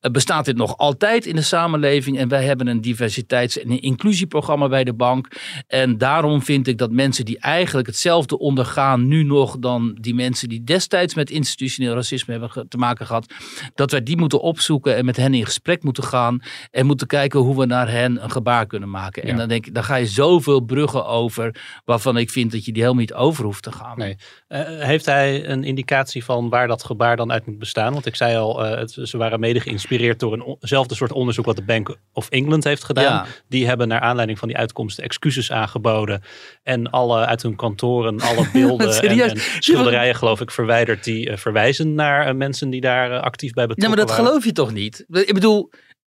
bestaat 0.00 0.44
dit 0.44 0.56
nog 0.56 0.76
altijd 0.76 1.26
in 1.26 1.36
de 1.36 1.42
samenleving 1.42 2.18
en 2.18 2.28
wij 2.28 2.44
hebben 2.44 2.66
een 2.66 2.80
diversiteits- 2.80 3.58
en 3.58 3.80
inclusieprogramma 3.80 4.68
bij 4.68 4.84
de 4.84 4.94
bank. 4.94 5.28
En 5.66 5.98
daarom 5.98 6.42
vind 6.42 6.66
ik 6.66 6.78
dat 6.78 6.90
mensen 6.90 7.24
die 7.24 7.38
eigenlijk 7.38 7.86
hetzelfde 7.86 8.38
ondergaan 8.38 9.08
nu 9.08 9.22
nog 9.22 9.58
dan 9.58 9.96
die 10.00 10.14
mensen 10.14 10.48
die 10.48 10.64
destijds 10.64 11.14
met 11.14 11.30
institutioneel 11.30 11.94
racisme 11.94 12.32
hebben 12.32 12.68
te 12.68 12.76
maken 12.76 13.06
gehad, 13.06 13.32
dat 13.74 13.90
wij 13.90 14.02
die 14.02 14.16
moeten 14.16 14.40
opzoeken 14.40 14.96
en 14.96 15.04
met 15.04 15.16
hen 15.16 15.34
in 15.34 15.44
gesprek 15.44 15.82
moeten 15.82 16.04
gaan 16.04 16.40
en 16.70 16.86
moeten 16.86 17.06
kijken 17.06 17.40
hoe 17.40 17.58
we 17.58 17.66
naar 17.66 17.90
hen 17.90 18.22
een 18.22 18.30
gebaar 18.30 18.66
kunnen 18.66 18.90
maken. 18.90 19.22
En 19.22 19.36
dan 19.36 19.48
denk 19.48 19.66
ik, 19.66 19.74
dan 19.74 19.84
ga 19.84 19.96
je 19.96 20.06
zoveel 20.06 20.60
bruggen 20.60 21.06
over 21.06 21.54
waarvan 21.84 22.07
ik 22.16 22.30
vind 22.30 22.52
dat 22.52 22.64
je 22.64 22.72
die 22.72 22.82
helemaal 22.82 23.02
niet 23.02 23.14
over 23.14 23.44
hoeft 23.44 23.62
te 23.62 23.72
gaan. 23.72 23.98
Nee. 23.98 24.16
Uh, 24.48 24.60
heeft 24.64 25.06
hij 25.06 25.48
een 25.48 25.64
indicatie 25.64 26.24
van 26.24 26.48
waar 26.48 26.66
dat 26.66 26.84
gebaar 26.84 27.16
dan 27.16 27.32
uit 27.32 27.46
moet 27.46 27.58
bestaan? 27.58 27.92
Want 27.92 28.06
ik 28.06 28.16
zei 28.16 28.36
al, 28.36 28.64
uh, 28.64 28.78
het, 28.78 28.98
ze 29.02 29.16
waren 29.16 29.40
mede 29.40 29.60
geïnspireerd 29.60 30.20
door 30.20 30.56
eenzelfde 30.60 30.94
soort 30.94 31.12
onderzoek 31.12 31.44
wat 31.44 31.56
de 31.56 31.62
Bank 31.62 31.96
of 32.12 32.28
England 32.28 32.64
heeft 32.64 32.84
gedaan. 32.84 33.26
Die 33.48 33.66
hebben 33.66 33.88
naar 33.88 34.00
aanleiding 34.00 34.38
van 34.38 34.48
die 34.48 34.56
uitkomsten 34.56 35.04
excuses 35.04 35.52
aangeboden. 35.52 36.22
En 36.62 36.90
alle 36.90 37.26
uit 37.26 37.42
hun 37.42 37.56
kantoren, 37.56 38.20
alle 38.20 38.48
beelden 38.52 39.02
en, 39.02 39.20
en, 39.20 39.38
schilderijen 39.58 40.14
geloof 40.14 40.40
ik 40.40 40.50
verwijderd 40.50 41.04
die 41.04 41.30
uh, 41.30 41.36
verwijzen 41.36 41.94
naar 41.94 42.36
mensen 42.36 42.70
die 42.70 42.80
daar 42.80 43.20
actief 43.20 43.52
bij 43.52 43.66
betrokken 43.66 43.96
waren. 43.96 44.08
Ja, 44.08 44.14
maar 44.14 44.24
dat 44.24 44.26
geloof 44.26 44.44
je 44.44 44.52
toch 44.52 44.72
niet? 44.72 45.04
Ik 45.08 45.34
bedoel, 45.34 45.70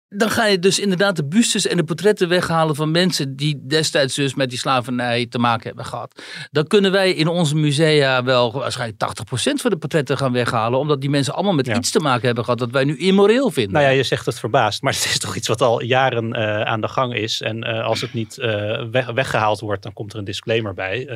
dan 0.09 0.31
ga 0.31 0.47
je 0.47 0.59
dus 0.59 0.79
inderdaad 0.79 1.17
de 1.17 1.25
bustes 1.25 1.67
en 1.67 1.77
de 1.77 1.85
portretten 1.85 2.29
weghalen 2.29 2.75
van 2.75 2.91
mensen 2.91 3.37
die 3.37 3.67
destijds 3.67 4.15
dus 4.15 4.35
met 4.35 4.51
die 4.51 4.59
slavernij 4.59 5.27
te 5.27 5.39
maken 5.39 5.67
hebben 5.67 5.85
gehad. 5.85 6.23
Dan 6.51 6.67
kunnen 6.67 6.93
wij 6.93 7.13
in 7.13 7.29
onze 7.29 7.57
musea 7.57 8.25
wel 8.25 8.53
waarschijnlijk 8.53 9.03
80% 9.03 9.33
van 9.33 9.71
de 9.71 9.77
portretten 9.77 10.17
gaan 10.17 10.33
weghalen, 10.33 10.79
omdat 10.79 11.01
die 11.01 11.11
mensen 11.11 11.35
allemaal 11.35 11.55
met 11.55 11.67
iets 11.67 11.91
te 11.91 12.01
maken 12.01 12.27
hebben 12.27 12.45
gehad 12.45 12.59
dat 12.59 12.71
wij 12.71 12.85
nu 12.85 12.97
immoreel 12.97 13.51
vinden. 13.51 13.73
Nou 13.73 13.85
ja, 13.85 13.91
je 13.91 14.03
zegt 14.03 14.27
het 14.27 14.39
verbaasd, 14.39 14.83
maar 14.83 14.93
het 14.99 15.05
is 15.05 15.19
toch 15.19 15.37
iets 15.37 15.49
wat 15.49 15.61
al 15.61 15.83
jaren 15.83 16.37
uh, 16.37 16.61
aan 16.61 16.81
de 16.81 16.89
gang 16.89 17.15
is. 17.15 17.41
En 17.41 17.67
uh, 17.67 17.85
als 17.85 18.01
het 18.01 18.13
niet 18.13 18.39
uh, 18.39 18.85
weg, 18.91 19.11
weggehaald 19.11 19.61
wordt, 19.61 19.83
dan 19.83 19.93
komt 19.93 20.13
er 20.13 20.19
een 20.19 20.25
disclaimer 20.25 20.75
bij. 20.75 21.07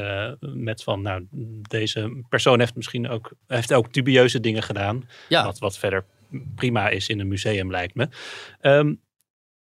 met 0.41 0.83
van, 0.83 1.03
nou, 1.03 1.27
deze 1.69 2.25
persoon 2.29 2.59
heeft 2.59 2.75
misschien 2.75 3.09
ook, 3.09 3.33
heeft 3.47 3.73
ook 3.73 3.93
dubieuze 3.93 4.41
dingen 4.41 4.63
gedaan. 4.63 5.09
Ja. 5.29 5.45
Wat, 5.45 5.59
wat 5.59 5.79
verder 5.79 6.05
prima 6.55 6.89
is 6.89 7.09
in 7.09 7.21
een 7.21 7.29
museum, 7.29 7.71
lijkt 7.71 7.95
me. 7.95 8.09
Um, 8.61 9.01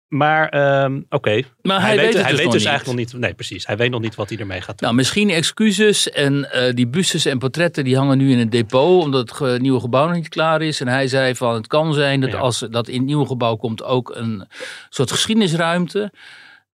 maar 0.08 0.84
um, 0.84 1.06
oké. 1.10 1.15
Okay. 1.15 1.46
Maar 1.62 1.82
hij, 1.82 1.89
hij 1.89 1.98
weet, 1.98 2.13
het 2.13 2.22
hij 2.22 2.32
dus, 2.32 2.41
weet 2.41 2.51
dus 2.51 2.65
eigenlijk 2.65 2.98
nog 2.98 3.12
niet. 3.12 3.22
Nee, 3.22 3.34
precies. 3.34 3.68
Hij 3.68 3.77
weet 3.77 3.89
nog 3.91 4.01
niet 4.01 4.15
wat 4.15 4.30
hij 4.30 4.38
ermee 4.38 4.62
gaat 4.62 4.68
doen. 4.68 4.77
Nou, 4.82 4.96
misschien 4.96 5.30
excuses. 5.30 6.10
En 6.10 6.50
uh, 6.53 6.74
die 6.74 6.88
bustes 6.88 7.25
en 7.25 7.38
portretten 7.38 7.84
die 7.84 7.98
hangen 7.98 8.18
nu 8.18 8.32
in 8.32 8.39
het 8.39 8.51
depot. 8.51 9.03
Omdat 9.03 9.38
het 9.38 9.62
nieuwe 9.62 9.80
gebouw 9.80 10.06
nog 10.06 10.15
niet 10.15 10.30
klaar 10.30 10.62
is. 10.62 10.82
En 10.82 10.88
hij 10.88 11.08
zei 11.08 11.36
van 11.36 11.53
het 11.53 11.68
kan 11.68 11.94
zijn 11.94 12.22
dat 12.22 12.32
ja. 12.32 12.38
als 12.38 12.60
dat 12.60 12.88
in 12.88 12.98
het 12.98 13.06
nieuwe 13.06 13.25
gebouw 13.25 13.56
komt 13.56 13.84
ook 13.84 14.15
een 14.15 14.48
soort 14.89 15.12
geschiedenisruimte. 15.12 16.13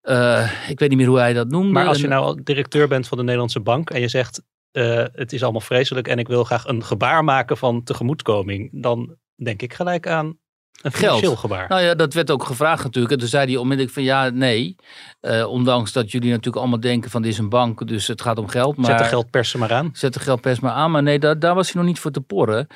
Uh, 0.04 0.52
ik 0.70 0.80
weet 0.80 0.90
niet 0.90 0.98
meer 0.98 1.08
hoe 1.08 1.20
hij 1.20 1.34
dat 1.34 1.50
noemde. 1.50 1.72
Maar 1.72 1.88
als 1.88 2.02
je 2.02 2.08
nou 2.08 2.42
directeur 2.44 2.88
bent 2.88 3.08
van 3.08 3.18
de 3.18 3.24
Nederlandse 3.24 3.60
Bank. 3.60 3.90
En 3.90 4.02
je 4.02 4.08
zegt 4.08 4.42
uh, 4.72 5.04
het 5.14 5.34
is 5.34 5.44
allemaal 5.44 5.62
vreselijk. 5.62 6.08
En 6.08 6.20
ik 6.20 6.28
wil 6.28 6.44
graag 6.44 6.66
een 6.68 6.84
gebaar 6.84 7.24
maken 7.24 7.58
van 7.58 7.84
tegemoetkoming. 7.84 8.70
Dan 8.72 9.16
denk 9.44 9.62
ik 9.62 9.74
gelijk 9.74 10.08
aan 10.08 10.40
een 10.82 10.92
financieel 10.92 11.36
gebaar. 11.36 11.70
Nou 11.70 11.82
ja, 11.82 11.96
dat 11.96 12.14
werd 12.14 12.32
ook 12.32 12.44
gevraagd 12.44 12.84
natuurlijk. 12.84 13.14
En 13.14 13.20
toen 13.20 13.28
zei 13.28 13.46
hij 13.46 13.58
onmiddellijk 13.58 13.96
van 13.96 14.04
ja, 14.04 14.30
nee. 14.30 14.76
Uh, 15.22 15.48
ondanks 15.48 15.92
dat 15.92 16.12
jullie 16.12 16.30
natuurlijk 16.30 16.58
allemaal 16.58 16.80
denken 16.80 17.12
van 17.12 17.22
dit 17.22 17.32
is 17.32 17.38
een 17.38 17.50
bank, 17.50 17.88
dus 17.88 18.08
het 18.08 18.22
gaat 18.22 18.38
om 18.38 18.48
geld. 18.48 18.78
Maar, 18.78 18.86
zet 18.86 18.98
de 18.98 19.04
geldpersen 19.04 19.60
maar 19.60 19.74
aan. 19.74 19.90
Zet 19.94 20.14
de 20.14 20.20
geldpers 20.20 20.60
maar 20.60 20.72
aan. 20.72 20.92
Maar 20.92 21.04
nee, 21.04 21.20
daar, 21.20 21.40
daar 21.40 21.56
was 21.56 21.72
hij 21.72 21.82
nog 21.82 21.90
niet 21.90 22.00
voor 22.00 22.12
te 22.12 22.22
porren. 22.22 22.68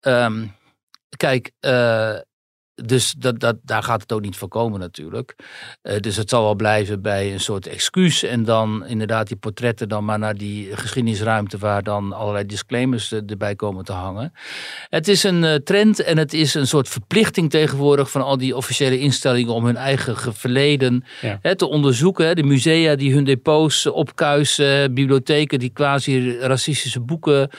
Um, 0.00 0.56
kijk, 1.16 1.52
uh, 1.60 2.16
dus 2.84 3.14
dat, 3.18 3.40
dat, 3.40 3.56
daar 3.62 3.82
gaat 3.82 4.00
het 4.02 4.12
ook 4.12 4.20
niet 4.20 4.36
voor 4.36 4.48
komen 4.48 4.80
natuurlijk. 4.80 5.36
Eh, 5.82 6.00
dus 6.00 6.16
het 6.16 6.30
zal 6.30 6.42
wel 6.42 6.54
blijven 6.54 7.02
bij 7.02 7.32
een 7.32 7.40
soort 7.40 7.66
excuus. 7.66 8.22
En 8.22 8.44
dan 8.44 8.86
inderdaad 8.86 9.26
die 9.28 9.36
portretten 9.36 9.88
dan 9.88 10.04
maar 10.04 10.18
naar 10.18 10.36
die 10.36 10.76
geschiedenisruimte 10.76 11.58
waar 11.58 11.82
dan 11.82 12.12
allerlei 12.12 12.46
disclaimers 12.46 13.12
eh, 13.12 13.20
erbij 13.26 13.54
komen 13.54 13.84
te 13.84 13.92
hangen. 13.92 14.32
Het 14.88 15.08
is 15.08 15.22
een 15.22 15.44
eh, 15.44 15.54
trend 15.54 16.02
en 16.02 16.16
het 16.18 16.32
is 16.32 16.54
een 16.54 16.66
soort 16.66 16.88
verplichting 16.88 17.50
tegenwoordig 17.50 18.10
van 18.10 18.22
al 18.22 18.36
die 18.38 18.56
officiële 18.56 18.98
instellingen 18.98 19.52
om 19.52 19.64
hun 19.64 19.76
eigen 19.76 20.16
ge- 20.16 20.32
verleden 20.32 21.04
Ja. 21.20 21.38
hè, 21.42 21.56
te 21.56 21.66
onderzoeken. 21.68 22.26
hè. 22.26 22.34
De 22.34 22.42
musea 22.42 22.94
die 22.96 23.12
hun 23.14 23.24
depots 23.24 23.86
opkuisen, 23.86 24.94
bibliotheken 24.94 25.58
die 25.58 25.70
quasi-racistische 25.72 27.00
boeken 27.00 27.50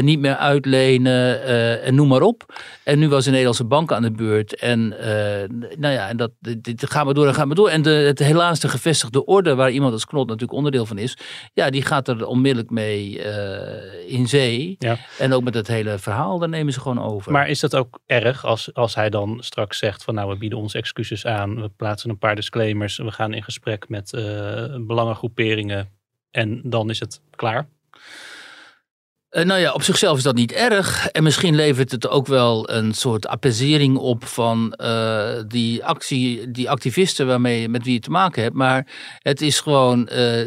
niet 0.00 0.20
meer 0.20 0.36
uitlenen 0.36 1.42
en 1.82 1.94
noem 1.94 2.08
maar 2.08 2.22
op. 2.22 2.60
En 2.84 2.98
nu 2.98 3.08
was 3.08 3.24
de 3.24 3.30
Nederlandse 3.30 3.64
bank 3.64 3.92
aan 3.92 4.02
de 4.02 4.10
beurt. 4.10 4.60
En 4.62 4.94
uh, 5.00 5.68
nou 5.78 5.94
ja, 5.94 6.08
en 6.08 6.16
dat, 6.16 6.30
dit, 6.40 6.90
gaan 6.90 7.06
we 7.06 7.14
door 7.14 7.26
en 7.26 7.34
gaan 7.34 7.48
we 7.48 7.54
door. 7.54 7.68
En 7.68 7.82
de, 7.82 7.90
het, 7.90 8.18
helaas 8.18 8.60
de 8.60 8.68
gevestigde 8.68 9.24
orde, 9.24 9.54
waar 9.54 9.70
iemand 9.70 9.92
als 9.92 10.04
Knot 10.04 10.26
natuurlijk 10.26 10.52
onderdeel 10.52 10.86
van 10.86 10.98
is, 10.98 11.16
ja, 11.52 11.70
die 11.70 11.82
gaat 11.82 12.08
er 12.08 12.26
onmiddellijk 12.26 12.70
mee 12.70 13.24
uh, 13.24 14.10
in 14.10 14.28
zee. 14.28 14.76
Ja. 14.78 14.96
En 15.18 15.32
ook 15.32 15.42
met 15.42 15.54
het 15.54 15.66
hele 15.66 15.98
verhaal, 15.98 16.38
daar 16.38 16.48
nemen 16.48 16.72
ze 16.72 16.80
gewoon 16.80 17.02
over. 17.02 17.32
Maar 17.32 17.48
is 17.48 17.60
dat 17.60 17.76
ook 17.76 18.00
erg 18.06 18.44
als, 18.44 18.74
als 18.74 18.94
hij 18.94 19.10
dan 19.10 19.38
straks 19.40 19.78
zegt 19.78 20.04
van 20.04 20.14
nou, 20.14 20.30
we 20.30 20.38
bieden 20.38 20.58
onze 20.58 20.78
excuses 20.78 21.26
aan, 21.26 21.60
we 21.60 21.68
plaatsen 21.68 22.10
een 22.10 22.18
paar 22.18 22.34
disclaimers, 22.34 22.96
we 22.96 23.10
gaan 23.10 23.34
in 23.34 23.42
gesprek 23.42 23.88
met 23.88 24.12
uh, 24.12 24.22
belangengroeperingen 24.80 25.88
en 26.30 26.60
dan 26.64 26.90
is 26.90 27.00
het 27.00 27.20
klaar? 27.30 27.68
Uh, 29.32 29.44
nou 29.44 29.60
ja, 29.60 29.72
op 29.72 29.82
zichzelf 29.82 30.16
is 30.16 30.22
dat 30.22 30.34
niet 30.34 30.52
erg. 30.52 31.08
En 31.08 31.22
misschien 31.22 31.54
levert 31.54 31.90
het 31.90 32.08
ook 32.08 32.26
wel 32.26 32.70
een 32.70 32.94
soort 32.94 33.26
apaisering 33.26 33.96
op 33.96 34.24
van 34.24 34.74
uh, 34.80 35.30
die, 35.46 35.84
actie, 35.84 36.50
die 36.50 36.70
activisten 36.70 37.26
waarmee, 37.26 37.68
met 37.68 37.84
wie 37.84 37.92
je 37.92 38.00
te 38.00 38.10
maken 38.10 38.42
hebt. 38.42 38.54
Maar 38.54 38.86
het 39.18 39.40
is 39.40 39.60
gewoon, 39.60 40.08
uh, 40.12 40.40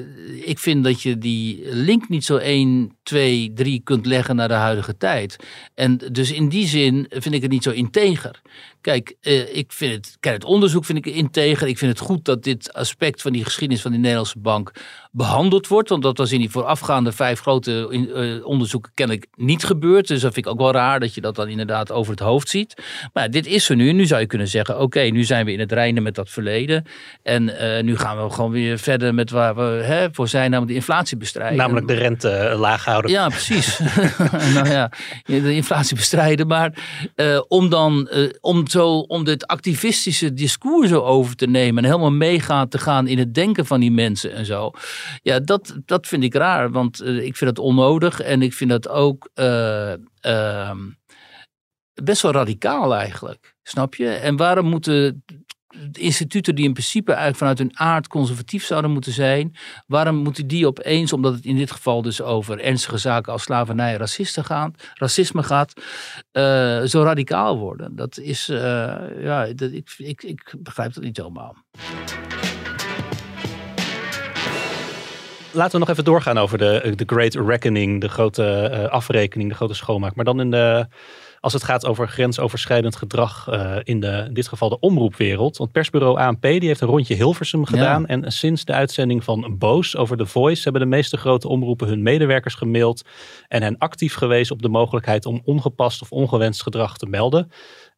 ik 0.48 0.60
vind 0.60 0.84
dat 0.84 1.02
je 1.02 1.18
die 1.18 1.62
link 1.64 2.10
niet 2.10 2.26
zo 2.26 2.38
1, 2.38 2.98
2, 3.04 3.52
3 3.56 3.82
kunt 3.84 4.06
leggen 4.06 4.36
naar 4.36 4.48
de 4.48 4.54
huidige 4.54 4.98
tijd. 4.98 5.36
En 5.76 5.98
dus 6.12 6.32
in 6.32 6.50
die 6.50 6.68
zin 6.68 7.06
vind 7.10 7.36
ik 7.36 7.42
het 7.42 7.52
niet 7.52 7.64
zo 7.64 7.72
integer. 7.72 8.42
Kijk, 8.86 9.16
uh, 9.22 9.56
ik 9.56 9.72
vind 9.72 9.94
het, 9.94 10.18
kijk, 10.20 10.36
het 10.36 10.44
onderzoek 10.44 10.86
vind 10.86 10.98
ik 10.98 11.06
integer. 11.06 11.68
Ik 11.68 11.78
vind 11.78 11.92
het 11.92 12.08
goed 12.08 12.26
dat 12.26 12.44
dit 12.44 12.74
aspect 12.74 13.22
van 13.22 13.32
die 13.32 13.44
geschiedenis 13.44 13.82
van 13.82 13.92
die 13.92 14.00
Nederlandse 14.00 14.40
bank 14.40 14.72
behandeld 15.12 15.68
wordt. 15.68 15.90
Want 15.90 16.04
dat 16.04 16.18
was 16.18 16.32
in 16.32 16.40
die 16.40 16.50
voorafgaande 16.50 17.12
vijf 17.12 17.40
grote 17.40 17.88
uh, 17.90 18.46
onderzoeken 18.46 18.92
kennelijk 18.94 19.28
niet 19.36 19.64
gebeurd. 19.64 20.08
Dus 20.08 20.22
dat 20.22 20.34
vind 20.34 20.46
ik 20.46 20.52
ook 20.52 20.60
wel 20.60 20.72
raar 20.72 21.00
dat 21.00 21.14
je 21.14 21.22
dat 21.22 21.36
dan 21.36 21.48
inderdaad 21.48 21.92
over 21.92 22.12
het 22.12 22.20
hoofd 22.20 22.50
ziet. 22.50 22.84
Maar 23.14 23.32
dit 23.32 23.46
is 23.46 23.70
er 23.70 23.76
nu. 23.76 23.92
Nu 23.92 24.06
zou 24.06 24.22
je 24.22 24.28
kunnen 24.28 24.48
zeggen, 24.48 24.76
oké, 24.76 24.84
okay, 24.84 25.10
nu 25.10 25.24
zijn 25.24 25.46
we 25.46 25.52
in 25.52 25.60
het 25.60 25.72
reinen 25.72 26.04
met 26.04 26.16
dat 26.16 26.30
verleden. 26.30 26.86
En 27.24 27.44
uh, 27.44 27.84
nu 27.84 27.98
gaan 27.98 28.24
we 28.24 28.30
gewoon 28.30 28.52
weer 28.52 28.80
verder 28.80 29.14
met 29.14 29.30
waar 29.30 29.56
we 29.56 29.84
hè, 29.84 30.08
voor 30.12 30.28
zijn, 30.28 30.50
namelijk 30.50 30.72
de 30.72 30.78
inflatie 30.78 31.18
bestrijden. 31.18 31.58
Namelijk 31.58 31.88
de 31.88 31.94
rente 31.94 32.56
laag 32.58 32.86
houden. 32.86 33.12
Ja, 33.12 33.28
precies. 33.28 33.80
nou 34.56 34.70
ja, 34.70 34.92
de 35.26 35.56
inflatie 35.56 35.96
bestrijden. 35.96 36.48
Maar 36.48 36.74
om 37.48 37.70
dan, 37.70 38.10
om 38.42 38.68
zo, 38.76 39.00
om 39.00 39.24
dit 39.24 39.48
activistische 39.48 40.34
discours 40.34 40.90
zo 40.90 41.02
over 41.02 41.36
te 41.36 41.48
nemen 41.48 41.84
en 41.84 41.90
helemaal 41.90 42.12
meegaan 42.12 42.68
te 42.68 42.78
gaan 42.78 43.08
in 43.08 43.18
het 43.18 43.34
denken 43.34 43.66
van 43.66 43.80
die 43.80 43.92
mensen 43.92 44.34
en 44.34 44.46
zo. 44.46 44.72
Ja, 45.22 45.40
dat, 45.40 45.76
dat 45.86 46.08
vind 46.08 46.24
ik 46.24 46.34
raar, 46.34 46.72
want 46.72 47.02
uh, 47.02 47.26
ik 47.26 47.36
vind 47.36 47.50
het 47.50 47.60
onnodig 47.60 48.20
en 48.20 48.42
ik 48.42 48.54
vind 48.54 48.70
dat 48.70 48.90
ook 48.90 49.30
uh, 49.36 49.94
uh, 50.22 50.72
best 52.04 52.22
wel 52.22 52.32
radicaal 52.32 52.96
eigenlijk. 52.96 53.56
Snap 53.64 53.96
je? 53.96 54.10
En 54.10 54.36
waarom 54.36 54.66
moeten 54.66 55.24
instituten 55.92 56.56
die 56.56 56.66
in 56.66 56.74
principe 56.74 57.12
eigenlijk 57.12 57.38
vanuit 57.38 57.58
hun 57.58 57.80
aard 57.80 58.08
conservatief 58.08 58.66
zouden 58.66 58.92
moeten 58.92 59.12
zijn, 59.12 59.56
waarom 59.88 60.16
moeten 60.16 60.48
die 60.48 60.68
opeens, 60.68 61.14
omdat 61.14 61.34
het 61.34 61.46
in 61.46 61.58
dit 61.58 61.72
geval 61.72 62.02
dus 62.02 62.22
over 62.22 62.60
ernstige 62.60 62.98
zaken 62.98 63.32
als 63.32 63.44
slavernij 63.44 64.00
en 64.00 64.44
gaat, 64.44 64.92
racisme 64.94 65.44
gaat, 65.44 65.74
uh, 66.34 66.82
zo 66.82 67.04
radicaal 67.04 67.58
worden? 67.58 67.96
Dat 67.96 68.18
is, 68.18 68.50
uh, 68.50 68.58
ja, 69.20 69.54
dat, 69.54 69.72
ik, 69.72 69.94
ik, 69.98 70.24
ik 70.24 70.54
begrijp 70.60 70.94
dat 70.94 71.04
niet 71.04 71.18
helemaal. 71.18 71.56
Laten 75.52 75.72
we 75.72 75.80
nog 75.80 75.90
even 75.90 76.04
doorgaan 76.04 76.38
over 76.38 76.58
de, 76.58 76.94
de 76.96 77.04
Great 77.06 77.36
Reckoning, 77.36 78.02
de 78.02 78.10
grote 78.10 78.70
uh, 78.72 78.88
afrekening, 78.88 79.50
de 79.50 79.56
grote 79.56 79.74
schoonmaak. 79.74 80.16
Maar 80.16 80.26
dan 80.26 80.40
in 80.40 80.52
de, 80.52 80.88
als 81.46 81.54
het 81.54 81.64
gaat 81.64 81.86
over 81.86 82.08
grensoverschrijdend 82.08 82.96
gedrag 82.96 83.48
uh, 83.50 83.76
in, 83.84 84.00
de, 84.00 84.24
in 84.28 84.34
dit 84.34 84.48
geval 84.48 84.70
de 84.70 84.80
omroepwereld. 84.80 85.58
Want 85.58 85.72
persbureau 85.72 86.20
ANP 86.20 86.42
die 86.42 86.68
heeft 86.68 86.82
een 86.82 86.88
rondje 86.88 87.16
Hilversum 87.16 87.66
gedaan. 87.66 88.02
Ja. 88.02 88.08
En 88.08 88.32
sinds 88.32 88.66
de 88.66 88.74
uitzending 88.74 89.24
van 89.24 89.56
Boos 89.58 89.96
over 89.96 90.18
The 90.18 90.26
Voice 90.26 90.64
hebben 90.64 90.82
de 90.82 90.88
meeste 90.88 91.18
grote 91.18 91.48
omroepen 91.48 91.88
hun 91.88 92.04
medewerkers 92.04 92.54
gemaild. 92.54 93.04
En 93.48 93.62
hen 93.62 93.78
actief 93.78 94.16
gewezen 94.16 94.56
op 94.56 94.62
de 94.62 94.70
mogelijkheid 94.70 95.26
om 95.26 95.42
ongepast 95.44 96.02
of 96.02 96.12
ongewenst 96.12 96.62
gedrag 96.62 96.98
te 96.98 97.06
melden. 97.06 97.52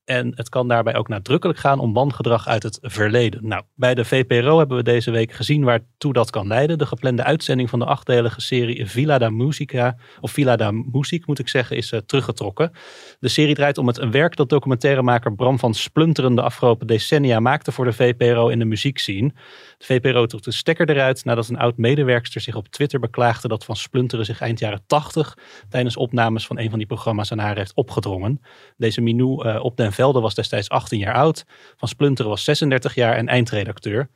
En 0.07 0.31
het 0.35 0.49
kan 0.49 0.67
daarbij 0.67 0.95
ook 0.95 1.07
nadrukkelijk 1.07 1.59
gaan 1.59 1.79
om 1.79 1.93
wangedrag 1.93 2.47
uit 2.47 2.63
het 2.63 2.79
verleden. 2.81 3.47
Nou, 3.47 3.63
bij 3.75 3.95
de 3.95 4.05
VPRO 4.05 4.57
hebben 4.57 4.77
we 4.77 4.83
deze 4.83 5.11
week 5.11 5.31
gezien 5.31 5.63
waartoe 5.63 6.13
dat 6.13 6.29
kan 6.29 6.47
leiden. 6.47 6.77
De 6.77 6.85
geplande 6.85 7.23
uitzending 7.23 7.69
van 7.69 7.79
de 7.79 7.85
achtdelige 7.85 8.41
serie 8.41 8.85
Villa 8.85 9.17
da 9.17 9.29
Musica, 9.29 9.97
of 10.19 10.31
Villa 10.31 10.55
da 10.55 10.71
Music 10.71 11.27
moet 11.27 11.39
ik 11.39 11.47
zeggen, 11.47 11.77
is 11.77 11.91
uh, 11.91 11.99
teruggetrokken. 12.05 12.71
De 13.19 13.27
serie 13.27 13.55
draait 13.55 13.77
om 13.77 13.87
het 13.87 14.09
werk 14.09 14.35
dat 14.35 14.49
documentairemaker 14.49 15.35
Bram 15.35 15.59
van 15.59 15.73
Splunteren 15.73 16.35
de 16.35 16.41
afgelopen 16.41 16.87
decennia 16.87 17.39
maakte 17.39 17.71
voor 17.71 17.85
de 17.85 17.93
VPRO 17.93 18.47
in 18.47 18.59
de 18.59 18.65
muziekscene. 18.65 19.31
De 19.77 19.85
VPRO 19.85 20.25
trok 20.25 20.41
de 20.41 20.51
stekker 20.51 20.89
eruit 20.89 21.25
nadat 21.25 21.47
een 21.47 21.57
oud-medewerkster 21.57 22.41
zich 22.41 22.55
op 22.55 22.67
Twitter 22.67 22.99
beklaagde 22.99 23.47
dat 23.47 23.65
Van 23.65 23.75
Splunteren 23.75 24.25
zich 24.25 24.41
eind 24.41 24.59
jaren 24.59 24.83
80 24.87 25.37
tijdens 25.69 25.97
opnames 25.97 26.47
van 26.47 26.59
een 26.59 26.69
van 26.69 26.77
die 26.77 26.87
programma's 26.87 27.31
aan 27.31 27.39
haar 27.39 27.57
heeft 27.57 27.73
opgedrongen. 27.73 28.41
Deze 28.77 29.01
Minou 29.01 29.47
uh, 29.47 29.63
op 29.63 29.77
den 29.77 29.93
Velde 29.93 30.19
was 30.19 30.35
destijds 30.35 30.69
18 30.69 30.99
jaar 30.99 31.13
oud. 31.13 31.45
Van 31.75 31.87
Splunteren 31.87 32.31
was 32.31 32.43
36 32.43 32.95
jaar 32.95 33.15
en 33.15 33.27
eindredacteur. 33.27 34.09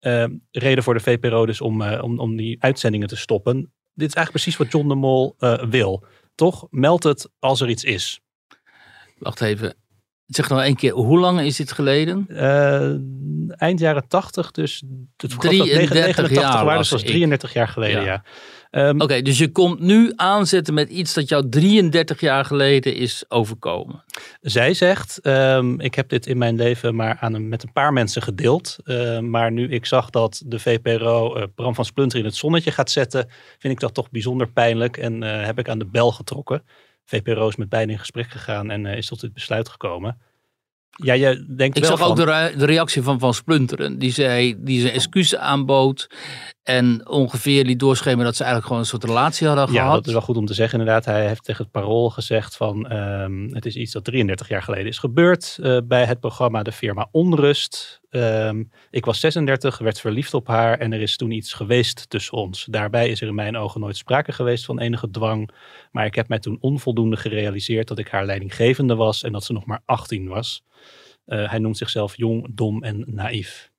Uh, 0.00 0.24
reden 0.50 0.84
voor 0.84 0.94
de 0.94 1.00
VPRO 1.00 1.46
dus 1.46 1.60
om, 1.60 1.82
uh, 1.82 2.02
om, 2.02 2.18
om 2.18 2.36
die 2.36 2.62
uitzendingen 2.62 3.08
te 3.08 3.16
stoppen. 3.16 3.72
Dit 3.94 4.08
is 4.08 4.14
eigenlijk 4.14 4.30
precies 4.30 4.56
wat 4.56 4.72
John 4.72 4.88
de 4.88 4.94
Mol 4.94 5.34
uh, 5.38 5.62
wil. 5.64 6.04
Toch? 6.34 6.66
Meld 6.70 7.02
het 7.02 7.30
als 7.38 7.60
er 7.60 7.68
iets 7.68 7.84
is. 7.84 8.20
Wacht 9.18 9.40
even. 9.40 9.81
Zeg 10.26 10.48
nog 10.48 10.60
één 10.60 10.76
keer, 10.76 10.92
hoe 10.92 11.18
lang 11.18 11.40
is 11.40 11.56
dit 11.56 11.72
geleden? 11.72 12.26
Uh, 12.28 12.94
eind 13.60 13.78
jaren 13.78 14.08
80, 14.08 14.50
dus 14.50 14.82
het 15.16 15.40
33 15.40 16.30
jaar 16.30 16.64
was, 16.64 16.90
was 16.90 17.02
33 17.02 17.52
jaar 17.52 17.68
geleden, 17.68 18.02
ja. 18.02 18.06
ja. 18.06 18.24
Um, 18.74 18.94
Oké, 18.94 19.02
okay, 19.02 19.22
dus 19.22 19.38
je 19.38 19.52
komt 19.52 19.80
nu 19.80 20.12
aanzetten 20.16 20.74
met 20.74 20.88
iets 20.88 21.14
dat 21.14 21.28
jou 21.28 21.48
33 21.48 22.20
jaar 22.20 22.44
geleden 22.44 22.94
is 22.94 23.24
overkomen. 23.28 24.04
Zij 24.40 24.74
zegt, 24.74 25.20
um, 25.22 25.80
ik 25.80 25.94
heb 25.94 26.08
dit 26.08 26.26
in 26.26 26.38
mijn 26.38 26.56
leven 26.56 26.94
maar 26.94 27.16
aan 27.20 27.34
een, 27.34 27.48
met 27.48 27.62
een 27.62 27.72
paar 27.72 27.92
mensen 27.92 28.22
gedeeld. 28.22 28.76
Uh, 28.84 29.18
maar 29.18 29.52
nu 29.52 29.68
ik 29.68 29.86
zag 29.86 30.10
dat 30.10 30.42
de 30.46 30.58
VPRO 30.58 31.36
uh, 31.36 31.42
Bram 31.54 31.74
van 31.74 31.84
Splunter 31.84 32.18
in 32.18 32.24
het 32.24 32.34
zonnetje 32.34 32.70
gaat 32.70 32.90
zetten, 32.90 33.28
vind 33.58 33.72
ik 33.72 33.80
dat 33.80 33.94
toch 33.94 34.10
bijzonder 34.10 34.48
pijnlijk 34.48 34.96
en 34.96 35.22
heb 35.22 35.58
ik 35.58 35.68
aan 35.68 35.78
de 35.78 35.86
bel 35.86 36.12
getrokken. 36.12 36.62
VPRO 37.16 37.48
is 37.48 37.56
met 37.56 37.68
beiden 37.68 37.92
in 37.92 37.98
gesprek 37.98 38.30
gegaan 38.30 38.70
en 38.70 38.86
is 38.86 39.06
tot 39.06 39.20
dit 39.20 39.32
besluit 39.32 39.68
gekomen. 39.68 40.18
Ja, 40.90 41.12
je 41.12 41.54
denkt 41.56 41.76
ik 41.76 41.82
wel 41.82 41.96
zag 41.96 41.98
van... 41.98 42.10
ook 42.10 42.16
de, 42.16 42.54
de, 42.58 42.64
reactie 42.64 43.02
van 43.02 43.18
Van 43.18 43.34
Splunteren. 43.34 43.98
Die 43.98 44.12
zei, 44.12 44.54
die 44.58 44.80
zijn 44.80 44.92
excuses 44.92 45.38
aanbood. 45.38 46.10
En 46.62 47.08
ongeveer 47.08 47.64
liet 47.64 47.80
doorschemeren 47.80 48.24
dat 48.24 48.36
ze 48.36 48.42
eigenlijk 48.42 48.66
gewoon 48.66 48.82
een 48.82 48.88
soort 48.88 49.04
relatie 49.04 49.46
hadden 49.46 49.68
gehad. 49.68 49.86
Ja, 49.86 49.94
dat 49.94 50.06
is 50.06 50.12
wel 50.12 50.20
goed 50.20 50.36
om 50.36 50.46
te 50.46 50.54
zeggen 50.54 50.78
inderdaad. 50.78 51.04
Hij 51.04 51.26
heeft 51.26 51.44
tegen 51.44 51.62
het 51.62 51.72
Parool 51.72 52.10
gezegd 52.10 52.56
van... 52.56 52.92
Um, 52.92 53.54
het 53.54 53.66
is 53.66 53.76
iets 53.76 53.92
dat 53.92 54.04
33 54.04 54.48
jaar 54.48 54.62
geleden 54.62 54.86
is 54.86 54.98
gebeurd 54.98 55.58
uh, 55.60 55.78
bij 55.84 56.04
het 56.04 56.20
programma 56.20 56.62
De 56.62 56.72
Firma 56.72 57.08
Onrust. 57.10 58.00
Um, 58.10 58.70
ik 58.90 59.04
was 59.04 59.20
36, 59.20 59.78
werd 59.78 60.00
verliefd 60.00 60.34
op 60.34 60.46
haar 60.46 60.78
en 60.78 60.92
er 60.92 61.00
is 61.00 61.16
toen 61.16 61.30
iets 61.30 61.52
geweest 61.52 62.10
tussen 62.10 62.38
ons. 62.38 62.66
Daarbij 62.70 63.08
is 63.08 63.20
er 63.20 63.28
in 63.28 63.34
mijn 63.34 63.56
ogen 63.56 63.80
nooit 63.80 63.96
sprake 63.96 64.32
geweest 64.32 64.64
van 64.64 64.78
enige 64.78 65.10
dwang. 65.10 65.50
Maar 65.92 66.06
ik 66.06 66.14
heb 66.14 66.28
mij 66.28 66.38
toen 66.38 66.58
onvoldoende 66.60 67.16
gerealiseerd 67.16 67.88
dat 67.88 67.98
ik 67.98 68.08
haar 68.08 68.26
leidinggevende 68.26 68.94
was 68.94 69.22
en 69.22 69.32
dat 69.32 69.44
ze 69.44 69.52
nog 69.52 69.64
maar 69.64 69.82
18 69.84 70.28
was. 70.28 70.64
Uh, 71.26 71.50
hij 71.50 71.58
noemt 71.58 71.76
zichzelf 71.76 72.16
jong, 72.16 72.46
dom 72.50 72.82
en 72.82 73.04
naïef. 73.06 73.71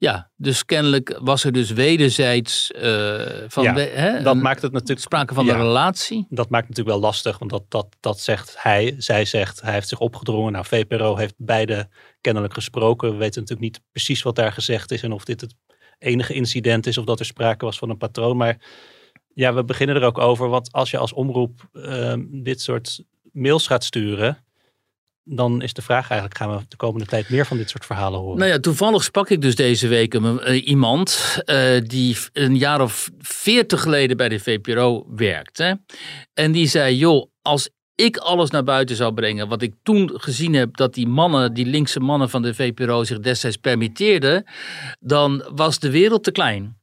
Ja, 0.00 0.30
dus 0.36 0.64
kennelijk 0.64 1.18
was 1.22 1.44
er 1.44 1.52
dus 1.52 1.70
wederzijds 1.70 2.70
uh, 2.76 3.20
van 3.48 3.62
ja, 3.62 3.74
we, 3.74 3.80
hè, 3.80 4.22
dat 4.22 4.36
maakt 4.36 4.62
het 4.62 4.72
natuurlijk 4.72 5.00
sprake 5.00 5.34
van 5.34 5.44
ja, 5.44 5.54
een 5.54 5.60
relatie. 5.60 6.26
Dat 6.28 6.50
maakt 6.50 6.68
het 6.68 6.76
natuurlijk 6.76 6.96
wel 6.96 7.10
lastig, 7.10 7.38
want 7.38 7.50
dat, 7.50 7.64
dat, 7.68 7.96
dat 8.00 8.20
zegt 8.20 8.54
hij. 8.58 8.94
Zij 8.98 9.24
zegt, 9.24 9.60
hij 9.60 9.72
heeft 9.72 9.88
zich 9.88 9.98
opgedrongen. 9.98 10.52
Nou, 10.52 10.64
VPRO 10.64 11.16
heeft 11.16 11.34
beide 11.36 11.88
kennelijk 12.20 12.54
gesproken. 12.54 13.10
We 13.10 13.16
weten 13.16 13.40
natuurlijk 13.40 13.72
niet 13.72 13.82
precies 13.92 14.22
wat 14.22 14.36
daar 14.36 14.52
gezegd 14.52 14.90
is 14.90 15.02
en 15.02 15.12
of 15.12 15.24
dit 15.24 15.40
het 15.40 15.54
enige 15.98 16.34
incident 16.34 16.86
is 16.86 16.98
of 16.98 17.04
dat 17.04 17.18
er 17.18 17.26
sprake 17.26 17.64
was 17.64 17.78
van 17.78 17.90
een 17.90 17.96
patroon. 17.96 18.36
Maar 18.36 18.56
ja, 19.34 19.54
we 19.54 19.64
beginnen 19.64 19.96
er 19.96 20.02
ook 20.02 20.18
over, 20.18 20.48
want 20.48 20.72
als 20.72 20.90
je 20.90 20.98
als 20.98 21.12
omroep 21.12 21.68
uh, 21.72 22.14
dit 22.26 22.60
soort 22.60 23.04
mails 23.32 23.66
gaat 23.66 23.84
sturen, 23.84 24.44
dan 25.30 25.62
is 25.62 25.72
de 25.72 25.82
vraag 25.82 26.10
eigenlijk, 26.10 26.40
gaan 26.40 26.56
we 26.56 26.64
de 26.68 26.76
komende 26.76 27.06
tijd 27.06 27.28
meer 27.28 27.46
van 27.46 27.56
dit 27.56 27.70
soort 27.70 27.86
verhalen 27.86 28.20
horen? 28.20 28.38
Nou 28.38 28.50
ja, 28.50 28.58
toevallig 28.58 29.04
sprak 29.04 29.30
ik 29.30 29.40
dus 29.40 29.54
deze 29.54 29.88
week 29.88 30.14
uh, 30.14 30.66
iemand 30.66 31.38
uh, 31.44 31.80
die 31.82 32.16
een 32.32 32.56
jaar 32.56 32.80
of 32.80 33.10
veertig 33.18 33.82
geleden 33.82 34.16
bij 34.16 34.28
de 34.28 34.38
VPRO 34.38 35.06
werkte. 35.08 35.80
En 36.34 36.52
die 36.52 36.66
zei, 36.66 36.96
joh, 36.96 37.30
als 37.42 37.68
ik 37.94 38.16
alles 38.16 38.50
naar 38.50 38.64
buiten 38.64 38.96
zou 38.96 39.14
brengen. 39.14 39.48
Wat 39.48 39.62
ik 39.62 39.74
toen 39.82 40.10
gezien 40.14 40.54
heb 40.54 40.76
dat 40.76 40.94
die 40.94 41.06
mannen, 41.06 41.54
die 41.54 41.66
linkse 41.66 42.00
mannen 42.00 42.30
van 42.30 42.42
de 42.42 42.54
VPRO 42.54 43.04
zich 43.04 43.20
destijds 43.20 43.56
permitteerden. 43.56 44.44
Dan 45.00 45.44
was 45.54 45.78
de 45.78 45.90
wereld 45.90 46.24
te 46.24 46.32
klein. 46.32 46.77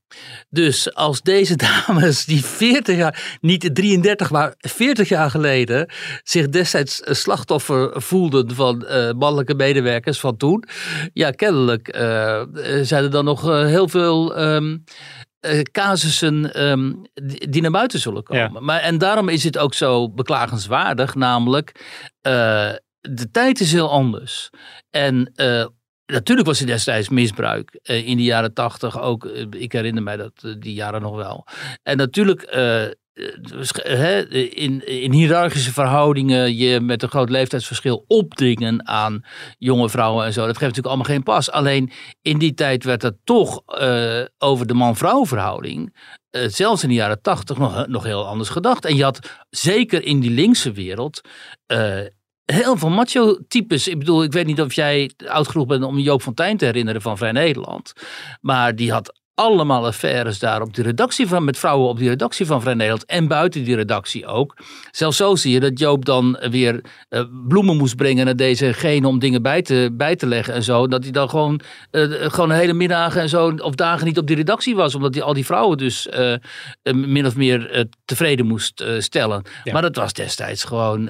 Dus 0.49 0.93
als 0.93 1.21
deze 1.21 1.55
dames 1.87 2.25
die 2.25 2.45
40 2.45 2.97
jaar, 2.97 3.37
niet 3.41 3.75
33, 3.75 4.31
maar 4.31 4.53
40 4.57 5.09
jaar 5.09 5.29
geleden 5.29 5.89
zich 6.23 6.49
destijds 6.49 7.01
slachtoffer 7.03 8.01
voelden 8.01 8.55
van 8.55 8.85
uh, 8.89 9.11
mannelijke 9.11 9.53
medewerkers 9.53 10.19
van 10.19 10.37
toen. 10.37 10.63
Ja, 11.13 11.31
kennelijk 11.31 11.95
uh, 11.97 12.43
zijn 12.81 13.03
er 13.03 13.11
dan 13.11 13.25
nog 13.25 13.41
heel 13.41 13.87
veel 13.87 14.39
um, 14.39 14.83
casussen 15.71 16.63
um, 16.63 17.01
die 17.49 17.61
naar 17.61 17.71
buiten 17.71 17.99
zullen 17.99 18.23
komen. 18.23 18.53
Ja. 18.53 18.59
Maar, 18.59 18.79
en 18.79 18.97
daarom 18.97 19.29
is 19.29 19.43
het 19.43 19.57
ook 19.57 19.73
zo 19.73 20.09
beklagenswaardig, 20.09 21.15
namelijk 21.15 21.83
de 23.01 23.31
tijd 23.31 23.59
is 23.59 23.71
heel 23.71 23.89
anders. 23.89 24.49
En 24.89 25.31
Natuurlijk 26.05 26.47
was 26.47 26.59
er 26.59 26.65
destijds 26.65 27.09
misbruik. 27.09 27.79
Uh, 27.83 28.07
in 28.07 28.17
de 28.17 28.23
jaren 28.23 28.53
tachtig 28.53 29.01
ook. 29.01 29.25
Uh, 29.25 29.45
ik 29.49 29.71
herinner 29.71 30.03
mij 30.03 30.17
dat 30.17 30.31
uh, 30.45 30.55
die 30.59 30.73
jaren 30.73 31.01
nog 31.01 31.15
wel. 31.15 31.47
En 31.83 31.97
natuurlijk 31.97 32.41
in, 34.53 34.87
in 34.87 35.11
hiërarchische 35.11 35.73
verhoudingen 35.73 36.55
je 36.55 36.79
met 36.79 37.03
een 37.03 37.09
groot 37.09 37.29
leeftijdsverschil 37.29 38.05
opdringen 38.07 38.87
aan 38.87 39.25
jonge 39.57 39.89
vrouwen 39.89 40.25
en 40.25 40.33
zo. 40.33 40.39
Dat 40.39 40.57
geeft 40.57 40.75
natuurlijk 40.75 40.87
allemaal 40.87 41.15
geen 41.15 41.23
pas. 41.23 41.51
Alleen 41.51 41.91
in 42.21 42.37
die 42.37 42.53
tijd 42.53 42.83
werd 42.83 43.03
er 43.03 43.17
toch 43.23 43.61
over 44.37 44.67
de 44.67 44.73
man-vrouw 44.73 45.25
verhouding 45.25 45.95
zelfs 46.47 46.83
in 46.83 46.89
de 46.89 46.95
jaren 46.95 47.21
tachtig 47.21 47.57
nog, 47.57 47.87
nog 47.87 48.03
heel 48.03 48.27
anders 48.27 48.49
gedacht. 48.49 48.85
En 48.85 48.95
je 48.95 49.03
had 49.03 49.45
zeker 49.49 50.03
in 50.03 50.19
die 50.19 50.31
linkse 50.31 50.71
wereld 50.71 51.21
heel 52.45 52.77
veel 52.77 52.89
macho-types. 52.89 53.87
Ik 53.87 53.99
bedoel, 53.99 54.23
ik 54.23 54.31
weet 54.31 54.45
niet 54.45 54.61
of 54.61 54.73
jij 54.73 55.11
oud 55.27 55.47
genoeg 55.47 55.67
bent 55.67 55.83
om 55.83 55.99
Joop 55.99 56.21
Fontijn 56.21 56.57
te 56.57 56.65
herinneren 56.65 57.01
van 57.01 57.17
Vrij 57.17 57.31
Nederland. 57.31 57.93
Maar 58.41 58.75
die 58.75 58.91
had 58.91 59.19
allemaal 59.35 59.85
affaires 59.85 60.39
daar 60.39 60.61
op 60.61 60.73
die 60.73 60.83
redactie 60.83 61.27
van, 61.27 61.43
met 61.43 61.57
vrouwen 61.57 61.89
op 61.89 61.97
die 61.97 62.09
redactie 62.09 62.45
van 62.45 62.61
Vrij 62.61 62.73
Nederland 62.73 63.05
en 63.05 63.27
buiten 63.27 63.63
die 63.63 63.75
redactie 63.75 64.25
ook. 64.25 64.57
Zelfs 64.91 65.17
zo 65.17 65.35
zie 65.35 65.53
je 65.53 65.59
dat 65.59 65.79
Joop 65.79 66.05
dan 66.05 66.37
weer 66.49 66.81
uh, 67.09 67.23
bloemen 67.47 67.77
moest 67.77 67.95
brengen 67.95 68.25
naar 68.25 68.35
deze 68.35 68.73
gene 68.73 69.07
om 69.07 69.19
dingen 69.19 69.41
bij 69.41 69.61
te, 69.61 69.89
bij 69.93 70.15
te 70.15 70.27
leggen 70.27 70.53
en 70.53 70.63
zo. 70.63 70.87
Dat 70.87 71.03
hij 71.03 71.11
dan 71.11 71.29
gewoon, 71.29 71.59
uh, 71.91 72.11
gewoon 72.11 72.49
een 72.49 72.57
hele 72.57 72.73
middagen 72.73 73.21
en 73.21 73.29
zo 73.29 73.53
of 73.57 73.75
dagen 73.75 74.05
niet 74.05 74.17
op 74.17 74.27
die 74.27 74.35
redactie 74.35 74.75
was, 74.75 74.95
omdat 74.95 75.13
hij 75.13 75.23
al 75.23 75.33
die 75.33 75.45
vrouwen 75.45 75.77
dus 75.77 76.07
uh, 76.07 76.35
min 76.93 77.25
of 77.25 77.35
meer 77.35 77.87
tevreden 78.05 78.45
moest 78.45 78.83
stellen. 78.97 79.43
Ja. 79.63 79.73
Maar 79.73 79.81
dat 79.81 79.95
was 79.95 80.13
destijds 80.13 80.63
gewoon, 80.63 81.09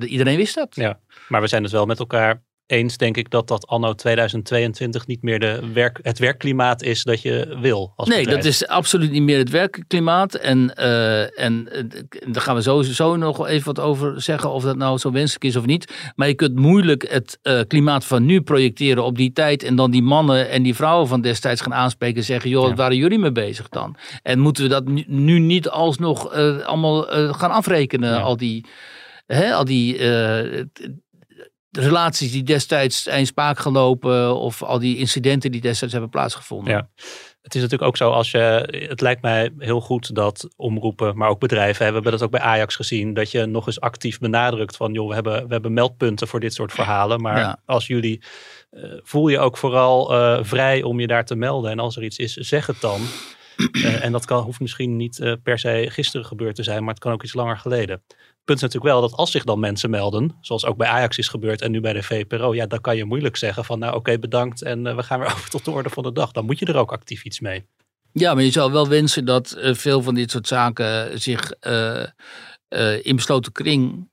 iedereen 0.00 0.36
wist 0.36 0.54
dat. 0.54 0.68
Ja, 0.74 0.98
maar 1.28 1.40
we 1.40 1.46
zijn 1.46 1.62
het 1.62 1.72
wel 1.72 1.86
met 1.86 1.98
elkaar 1.98 2.42
eens, 2.70 2.96
denk 2.96 3.16
ik, 3.16 3.30
dat 3.30 3.48
dat 3.48 3.66
anno 3.66 3.94
2022 3.94 5.06
niet 5.06 5.22
meer 5.22 5.40
de 5.40 5.70
werk, 5.72 5.98
het 6.02 6.18
werkklimaat 6.18 6.82
is 6.82 7.02
dat 7.02 7.22
je 7.22 7.56
wil. 7.60 7.92
Als 7.96 8.08
nee, 8.08 8.18
bedrijf. 8.18 8.42
dat 8.42 8.52
is 8.52 8.66
absoluut 8.66 9.10
niet 9.10 9.22
meer 9.22 9.38
het 9.38 9.50
werkklimaat. 9.50 10.34
En, 10.34 10.72
uh, 10.78 11.40
en 11.40 11.68
uh, 11.72 11.82
daar 12.32 12.42
gaan 12.42 12.54
we 12.54 12.62
sowieso 12.62 13.16
nog 13.16 13.48
even 13.48 13.64
wat 13.74 13.84
over 13.84 14.22
zeggen, 14.22 14.50
of 14.50 14.62
dat 14.62 14.76
nou 14.76 14.98
zo 14.98 15.12
wenselijk 15.12 15.44
is 15.44 15.56
of 15.56 15.66
niet. 15.66 15.92
Maar 16.16 16.28
je 16.28 16.34
kunt 16.34 16.56
moeilijk 16.56 17.10
het 17.10 17.38
uh, 17.42 17.60
klimaat 17.66 18.04
van 18.04 18.26
nu 18.26 18.40
projecteren 18.40 19.04
op 19.04 19.16
die 19.16 19.32
tijd. 19.32 19.62
En 19.62 19.76
dan 19.76 19.90
die 19.90 20.02
mannen 20.02 20.50
en 20.50 20.62
die 20.62 20.74
vrouwen 20.74 21.08
van 21.08 21.20
destijds 21.20 21.60
gaan 21.60 21.74
aanspreken 21.74 22.16
en 22.16 22.24
zeggen: 22.24 22.50
joh, 22.50 22.62
ja. 22.62 22.68
wat 22.68 22.78
waren 22.78 22.96
jullie 22.96 23.18
mee 23.18 23.32
bezig 23.32 23.68
dan? 23.68 23.96
En 24.22 24.38
moeten 24.38 24.62
we 24.62 24.68
dat 24.68 24.84
nu, 25.06 25.38
niet 25.38 25.68
alsnog 25.68 26.32
allemaal 26.64 27.02
gaan 27.32 27.50
afrekenen, 27.50 28.10
ja. 28.10 28.20
al 28.20 28.36
die. 28.36 28.64
Al 29.52 29.64
die 29.64 29.98
de 31.70 31.80
relaties 31.80 32.32
die 32.32 32.42
destijds 32.42 33.02
zijn 33.02 33.26
spaak 33.26 33.58
gelopen 33.58 34.36
of 34.36 34.62
al 34.62 34.78
die 34.78 34.96
incidenten 34.96 35.52
die 35.52 35.60
destijds 35.60 35.92
hebben 35.92 36.10
plaatsgevonden. 36.10 36.72
Ja. 36.72 36.88
Het 37.42 37.54
is 37.54 37.60
natuurlijk 37.60 37.88
ook 37.88 37.96
zo 37.96 38.10
als 38.10 38.30
je, 38.30 38.86
het 38.88 39.00
lijkt 39.00 39.22
mij 39.22 39.50
heel 39.58 39.80
goed 39.80 40.14
dat 40.14 40.48
omroepen, 40.56 41.16
maar 41.16 41.28
ook 41.28 41.40
bedrijven, 41.40 41.86
we 41.86 41.92
hebben 41.92 42.12
dat 42.12 42.22
ook 42.22 42.30
bij 42.30 42.40
Ajax 42.40 42.76
gezien, 42.76 43.14
dat 43.14 43.30
je 43.30 43.46
nog 43.46 43.66
eens 43.66 43.80
actief 43.80 44.18
benadrukt 44.18 44.76
van 44.76 44.92
joh, 44.92 45.08
we 45.08 45.14
hebben, 45.14 45.46
we 45.46 45.52
hebben 45.52 45.72
meldpunten 45.72 46.28
voor 46.28 46.40
dit 46.40 46.54
soort 46.54 46.72
verhalen, 46.72 47.20
maar 47.20 47.38
ja. 47.38 47.60
als 47.64 47.86
jullie, 47.86 48.22
uh, 48.70 48.92
voel 49.02 49.28
je 49.28 49.38
ook 49.38 49.56
vooral 49.56 50.14
uh, 50.14 50.38
vrij 50.42 50.82
om 50.82 51.00
je 51.00 51.06
daar 51.06 51.24
te 51.24 51.34
melden 51.34 51.70
en 51.70 51.78
als 51.78 51.96
er 51.96 52.04
iets 52.04 52.18
is, 52.18 52.34
zeg 52.34 52.66
het 52.66 52.80
dan. 52.80 53.00
Uh, 53.72 54.04
en 54.04 54.12
dat 54.12 54.24
kan, 54.24 54.42
hoeft 54.42 54.60
misschien 54.60 54.96
niet 54.96 55.36
per 55.42 55.58
se 55.58 55.86
gisteren 55.88 56.26
gebeurd 56.26 56.54
te 56.54 56.62
zijn, 56.62 56.84
maar 56.84 56.94
het 56.94 57.02
kan 57.02 57.12
ook 57.12 57.22
iets 57.22 57.34
langer 57.34 57.58
geleden 57.58 58.02
punt 58.50 58.62
is 58.62 58.68
natuurlijk 58.74 59.00
wel 59.00 59.08
dat 59.08 59.18
als 59.18 59.30
zich 59.30 59.44
dan 59.44 59.60
mensen 59.60 59.90
melden, 59.90 60.36
zoals 60.40 60.64
ook 60.64 60.76
bij 60.76 60.88
Ajax 60.88 61.18
is 61.18 61.28
gebeurd 61.28 61.62
en 61.62 61.70
nu 61.70 61.80
bij 61.80 61.92
de 61.92 62.02
VPRO, 62.02 62.54
ja, 62.54 62.66
dan 62.66 62.80
kan 62.80 62.96
je 62.96 63.04
moeilijk 63.04 63.36
zeggen 63.36 63.64
van 63.64 63.78
nou 63.78 63.94
oké, 63.94 64.18
bedankt 64.18 64.62
en 64.62 64.86
uh, 64.86 64.96
we 64.96 65.02
gaan 65.02 65.18
weer 65.18 65.32
over 65.34 65.50
tot 65.50 65.64
de 65.64 65.70
orde 65.70 65.90
van 65.90 66.02
de 66.02 66.12
dag. 66.12 66.32
Dan 66.32 66.44
moet 66.44 66.58
je 66.58 66.66
er 66.66 66.76
ook 66.76 66.92
actief 66.92 67.24
iets 67.24 67.40
mee. 67.40 67.66
Ja, 68.12 68.34
maar 68.34 68.42
je 68.42 68.50
zou 68.50 68.72
wel 68.72 68.88
wensen 68.88 69.24
dat 69.24 69.56
uh, 69.58 69.74
veel 69.74 70.02
van 70.02 70.14
dit 70.14 70.30
soort 70.30 70.46
zaken 70.46 71.20
zich 71.20 71.52
uh, 71.66 72.06
in 73.02 73.16
besloten 73.16 73.52
kring 73.52 74.10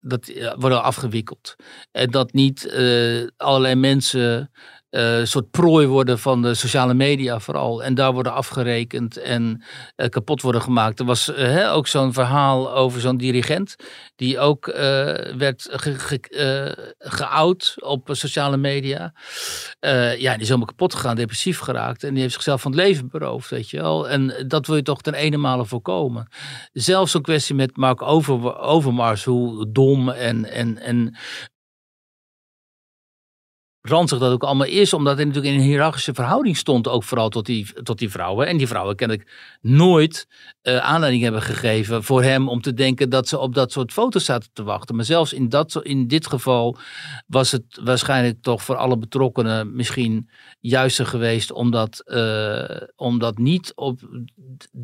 dat, 0.00 0.32
worden 0.56 0.82
afgewikkeld. 0.82 1.56
En 1.92 2.10
dat 2.10 2.32
niet 2.32 2.72
allerlei 3.36 3.74
mensen 3.74 4.50
uh, 4.92 5.24
soort 5.24 5.50
prooi 5.50 5.86
worden 5.86 6.18
van 6.18 6.42
de 6.42 6.54
sociale 6.54 6.94
media 6.94 7.40
vooral. 7.40 7.82
En 7.82 7.94
daar 7.94 8.12
worden 8.12 8.32
afgerekend 8.32 9.16
en 9.16 9.62
uh, 9.96 10.08
kapot 10.08 10.42
worden 10.42 10.62
gemaakt. 10.62 10.98
Er 10.98 11.04
was 11.04 11.28
uh, 11.28 11.74
ook 11.74 11.86
zo'n 11.86 12.12
verhaal 12.12 12.72
over 12.72 13.00
zo'n 13.00 13.16
dirigent. 13.16 13.76
Die 14.16 14.38
ook 14.38 14.66
werd 15.36 15.68
ge, 15.70 15.98
ge, 15.98 16.94
geout 16.98 17.74
op 17.78 18.08
sociale 18.12 18.56
media. 18.56 19.14
ja, 19.80 20.32
die 20.32 20.40
is 20.40 20.46
helemaal 20.46 20.66
kapot 20.66 20.94
gegaan, 20.94 21.16
depressief 21.16 21.58
geraakt. 21.58 22.04
En 22.04 22.12
die 22.12 22.20
heeft 22.20 22.34
zichzelf 22.34 22.60
van 22.60 22.72
het 22.72 22.80
leven 22.80 23.08
beroofd, 23.08 23.50
weet 23.50 23.70
je 23.70 23.76
wel. 23.76 24.08
En 24.08 24.44
dat 24.48 24.66
wil 24.66 24.76
je 24.76 24.82
toch 24.82 25.02
ten 25.02 25.14
ene 25.14 25.36
male 25.36 25.64
voorkomen. 25.64 26.28
Zelfs 26.72 27.12
zo'n 27.12 27.22
kwestie 27.22 27.54
met 27.54 27.76
Mark 27.76 28.02
Over, 28.02 28.58
Overmars. 28.58 29.24
Hoe 29.24 29.72
dom 29.72 30.08
en, 30.08 30.44
en, 30.44 30.78
en 30.78 31.16
ranzig 33.82 34.18
dat 34.18 34.32
ook 34.32 34.44
allemaal 34.44 34.66
is, 34.66 34.92
omdat 34.92 35.16
hij 35.16 35.24
natuurlijk 35.24 35.54
in 35.54 35.60
een 35.60 35.66
hiërarchische 35.66 36.14
verhouding 36.14 36.56
stond, 36.56 36.88
ook 36.88 37.04
vooral 37.04 37.28
tot 37.28 37.46
die, 37.46 37.82
tot 37.82 37.98
die 37.98 38.10
vrouwen. 38.10 38.46
En 38.46 38.56
die 38.56 38.66
vrouwen 38.66 38.96
kennelijk 38.96 39.56
nooit 39.60 40.26
uh, 40.62 40.76
aanleiding 40.76 41.22
hebben 41.22 41.42
gegeven 41.42 42.02
voor 42.02 42.22
hem 42.22 42.48
om 42.48 42.60
te 42.60 42.74
denken 42.74 43.10
dat 43.10 43.28
ze 43.28 43.38
op 43.38 43.54
dat 43.54 43.72
soort 43.72 43.92
foto's 43.92 44.24
zaten 44.24 44.50
te 44.52 44.62
wachten. 44.62 44.96
Maar 44.96 45.04
zelfs 45.04 45.32
in, 45.32 45.48
dat, 45.48 45.80
in 45.82 46.06
dit 46.06 46.26
geval 46.26 46.76
was 47.26 47.52
het 47.52 47.80
waarschijnlijk 47.84 48.42
toch 48.42 48.62
voor 48.62 48.76
alle 48.76 48.98
betrokkenen 48.98 49.76
misschien 49.76 50.30
juister 50.60 51.06
geweest, 51.06 51.52
omdat, 51.52 52.14
omdat 52.96 53.38
niet 53.38 53.72
op 53.74 54.00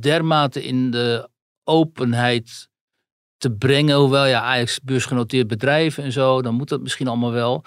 dermate 0.01 0.65
in 0.65 0.91
de 0.91 1.29
openheid 1.65 2.68
te 3.39 3.51
brengen. 3.51 3.97
Hoewel 3.97 4.27
ja, 4.27 4.41
Ajax 4.41 4.81
beursgenoteerd 4.83 5.47
bedrijf 5.47 5.99
en 5.99 6.13
zo, 6.13 6.43
dan 6.43 6.55
moet 6.55 6.69
dat 6.69 6.81
misschien 6.81 7.09
allemaal 7.09 7.33
wel. 7.33 7.65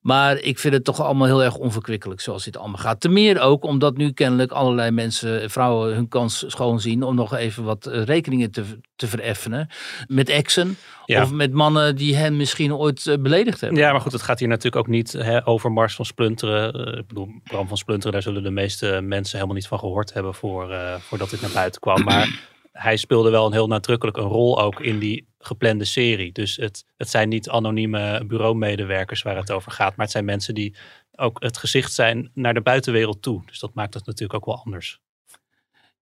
Maar 0.00 0.38
ik 0.38 0.58
vind 0.58 0.74
het 0.74 0.84
toch 0.84 1.00
allemaal 1.00 1.26
heel 1.26 1.42
erg 1.42 1.56
onverkwikkelijk 1.56 2.20
zoals 2.20 2.44
dit 2.44 2.56
allemaal 2.56 2.80
gaat. 2.80 3.00
Ten 3.00 3.12
meer 3.12 3.40
ook 3.40 3.64
omdat 3.64 3.96
nu 3.96 4.12
kennelijk 4.12 4.52
allerlei 4.52 4.90
mensen, 4.90 5.50
vrouwen, 5.50 5.94
hun 5.94 6.08
kans 6.08 6.44
schoon 6.46 6.80
zien 6.80 7.02
om 7.02 7.14
nog 7.14 7.34
even 7.34 7.64
wat 7.64 7.86
eh, 7.86 8.02
rekeningen 8.02 8.50
te, 8.50 8.64
te 8.96 9.06
vereffenen. 9.06 9.68
Met 10.06 10.28
exen 10.28 10.76
ja. 11.06 11.22
of 11.22 11.32
met 11.32 11.52
mannen 11.52 11.96
die 11.96 12.16
hen 12.16 12.36
misschien 12.36 12.74
ooit 12.74 13.06
uh, 13.06 13.16
beledigd 13.18 13.60
hebben. 13.60 13.78
Ja, 13.78 13.92
maar 13.92 14.00
goed, 14.00 14.12
het 14.12 14.22
gaat 14.22 14.38
hier 14.38 14.48
natuurlijk 14.48 14.76
ook 14.76 14.92
niet 14.92 15.12
hè, 15.12 15.46
over 15.46 15.72
Mars 15.72 15.94
van 15.94 16.04
Splunteren. 16.04 16.88
Uh, 16.88 16.98
ik 16.98 17.06
bedoel, 17.06 17.28
Bram 17.44 17.68
van 17.68 17.76
Splunteren, 17.76 18.12
daar 18.12 18.22
zullen 18.22 18.42
de 18.42 18.50
meeste 18.50 19.00
mensen 19.02 19.34
helemaal 19.34 19.56
niet 19.56 19.66
van 19.66 19.78
gehoord 19.78 20.12
hebben 20.12 20.34
voor, 20.34 20.70
uh, 20.70 20.94
voordat 20.94 21.30
dit 21.30 21.40
naar 21.40 21.50
buiten 21.54 21.80
kwam. 21.80 22.04
Maar 22.04 22.52
hij 22.78 22.96
speelde 22.96 23.30
wel 23.30 23.46
een 23.46 23.52
heel 23.52 23.66
nadrukkelijk 23.66 24.16
een 24.16 24.24
rol 24.24 24.60
ook 24.60 24.80
in 24.80 24.98
die 24.98 25.26
geplande 25.38 25.84
serie. 25.84 26.32
Dus 26.32 26.56
het, 26.56 26.84
het 26.96 27.08
zijn 27.08 27.28
niet 27.28 27.48
anonieme 27.48 28.24
bureaumedewerkers 28.26 29.22
waar 29.22 29.36
het 29.36 29.50
over 29.50 29.72
gaat, 29.72 29.96
maar 29.96 30.04
het 30.04 30.14
zijn 30.14 30.24
mensen 30.24 30.54
die 30.54 30.76
ook 31.16 31.42
het 31.42 31.56
gezicht 31.56 31.92
zijn 31.92 32.30
naar 32.34 32.54
de 32.54 32.60
buitenwereld 32.60 33.22
toe. 33.22 33.42
Dus 33.46 33.58
dat 33.58 33.74
maakt 33.74 33.94
het 33.94 34.06
natuurlijk 34.06 34.34
ook 34.34 34.44
wel 34.54 34.64
anders. 34.64 35.00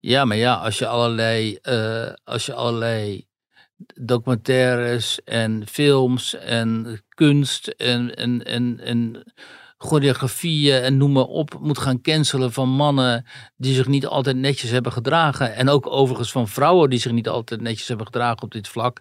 Ja, 0.01 0.25
maar 0.25 0.37
ja, 0.37 0.55
als 0.55 0.79
je 0.79 0.87
allerlei, 0.87 1.59
uh, 1.63 2.13
als 2.25 2.47
je 2.47 2.55
allerlei 2.55 3.27
documentaires 4.01 5.25
en 5.25 5.67
films 5.69 6.35
en 6.35 7.03
kunst 7.09 7.69
en, 7.69 8.15
en, 8.15 8.45
en, 8.45 8.81
en 8.81 9.33
choreografieën 9.83 10.83
en 10.83 10.97
noem 10.97 11.13
maar 11.13 11.25
op 11.25 11.59
moet 11.61 11.79
gaan 11.79 12.01
cancelen 12.01 12.53
van 12.53 12.69
mannen 12.69 13.27
die 13.57 13.75
zich 13.75 13.87
niet 13.87 14.07
altijd 14.07 14.37
netjes 14.37 14.71
hebben 14.71 14.93
gedragen. 14.93 15.55
En 15.55 15.69
ook 15.69 15.87
overigens 15.87 16.33
van 16.33 16.49
vrouwen 16.49 16.91
die 16.91 16.99
zich 16.99 17.13
niet 17.13 17.29
altijd 17.29 17.61
netjes 17.61 17.89
hebben 17.89 18.07
gedragen 18.07 18.43
op 18.43 18.51
dit 18.51 18.69
vlak. 18.69 19.01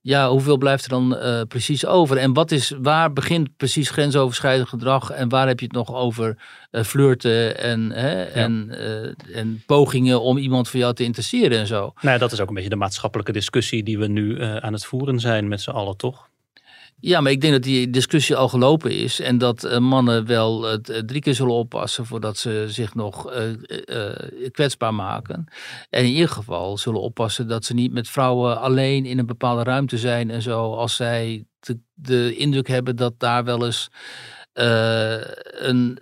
Ja, 0.00 0.30
hoeveel 0.30 0.56
blijft 0.56 0.84
er 0.84 0.90
dan 0.90 1.16
uh, 1.16 1.40
precies 1.48 1.86
over? 1.86 2.16
En 2.16 2.32
wat 2.32 2.50
is, 2.50 2.74
waar 2.82 3.12
begint 3.12 3.56
precies 3.56 3.90
grensoverschrijdend 3.90 4.68
gedrag 4.68 5.10
en 5.10 5.28
waar 5.28 5.46
heb 5.46 5.60
je 5.60 5.66
het 5.66 5.74
nog 5.74 5.94
over 5.94 6.38
uh, 6.70 6.82
flirten 6.82 7.58
en, 7.58 7.90
hè, 7.90 8.22
ja. 8.22 8.28
en, 8.28 8.68
uh, 8.70 9.36
en 9.36 9.62
pogingen 9.66 10.20
om 10.20 10.36
iemand 10.36 10.68
voor 10.68 10.80
jou 10.80 10.94
te 10.94 11.04
interesseren 11.04 11.58
en 11.58 11.66
zo? 11.66 11.92
Nou, 12.00 12.18
dat 12.18 12.32
is 12.32 12.40
ook 12.40 12.48
een 12.48 12.54
beetje 12.54 12.70
de 12.70 12.76
maatschappelijke 12.76 13.32
discussie 13.32 13.82
die 13.82 13.98
we 13.98 14.06
nu 14.06 14.42
aan 14.42 14.72
het 14.72 14.84
voeren 14.84 15.20
zijn 15.20 15.48
met 15.48 15.60
z'n 15.60 15.70
allen, 15.70 15.96
toch? 15.96 16.30
Ja, 17.04 17.20
maar 17.20 17.32
ik 17.32 17.40
denk 17.40 17.52
dat 17.52 17.62
die 17.62 17.90
discussie 17.90 18.36
al 18.36 18.48
gelopen 18.48 18.90
is. 18.90 19.20
En 19.20 19.38
dat 19.38 19.64
uh, 19.64 19.78
mannen 19.78 20.26
wel 20.26 20.72
uh, 20.72 20.78
drie 20.78 21.20
keer 21.20 21.34
zullen 21.34 21.54
oppassen 21.54 22.06
voordat 22.06 22.36
ze 22.36 22.64
zich 22.68 22.94
nog 22.94 23.32
uh, 23.32 24.12
kwetsbaar 24.50 24.94
maken. 24.94 25.44
En 25.90 26.04
in 26.04 26.10
ieder 26.10 26.28
geval 26.28 26.78
zullen 26.78 27.00
oppassen 27.00 27.48
dat 27.48 27.64
ze 27.64 27.74
niet 27.74 27.92
met 27.92 28.08
vrouwen 28.08 28.60
alleen 28.60 29.04
in 29.04 29.18
een 29.18 29.26
bepaalde 29.26 29.62
ruimte 29.62 29.98
zijn 29.98 30.30
en 30.30 30.42
zo. 30.42 30.74
Als 30.74 30.96
zij 30.96 31.44
de, 31.60 31.78
de 31.94 32.36
indruk 32.36 32.68
hebben 32.68 32.96
dat 32.96 33.14
daar 33.18 33.44
wel 33.44 33.64
eens. 33.64 33.88
een, 34.52 35.98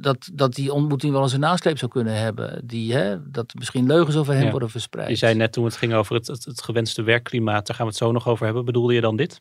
dat, 0.00 0.30
dat 0.32 0.54
die 0.54 0.72
ontmoeting 0.72 1.12
wel 1.12 1.22
eens 1.22 1.32
een 1.32 1.40
nasleep 1.40 1.78
zou 1.78 1.90
kunnen 1.90 2.14
hebben. 2.14 2.60
Die, 2.64 2.94
hè, 2.94 3.30
dat 3.30 3.54
misschien 3.54 3.86
leugens 3.86 4.16
over 4.16 4.34
hem 4.34 4.44
ja. 4.44 4.50
worden 4.50 4.70
verspreid. 4.70 5.08
Je 5.08 5.16
zei 5.16 5.34
net 5.34 5.52
toen 5.52 5.64
het 5.64 5.76
ging 5.76 5.94
over 5.94 6.14
het, 6.14 6.26
het, 6.26 6.44
het 6.44 6.62
gewenste 6.62 7.02
werkklimaat, 7.02 7.66
daar 7.66 7.76
gaan 7.76 7.86
we 7.86 7.92
het 7.92 8.00
zo 8.00 8.12
nog 8.12 8.28
over 8.28 8.44
hebben. 8.44 8.64
Bedoelde 8.64 8.94
je 8.94 9.00
dan 9.00 9.16
dit? 9.16 9.40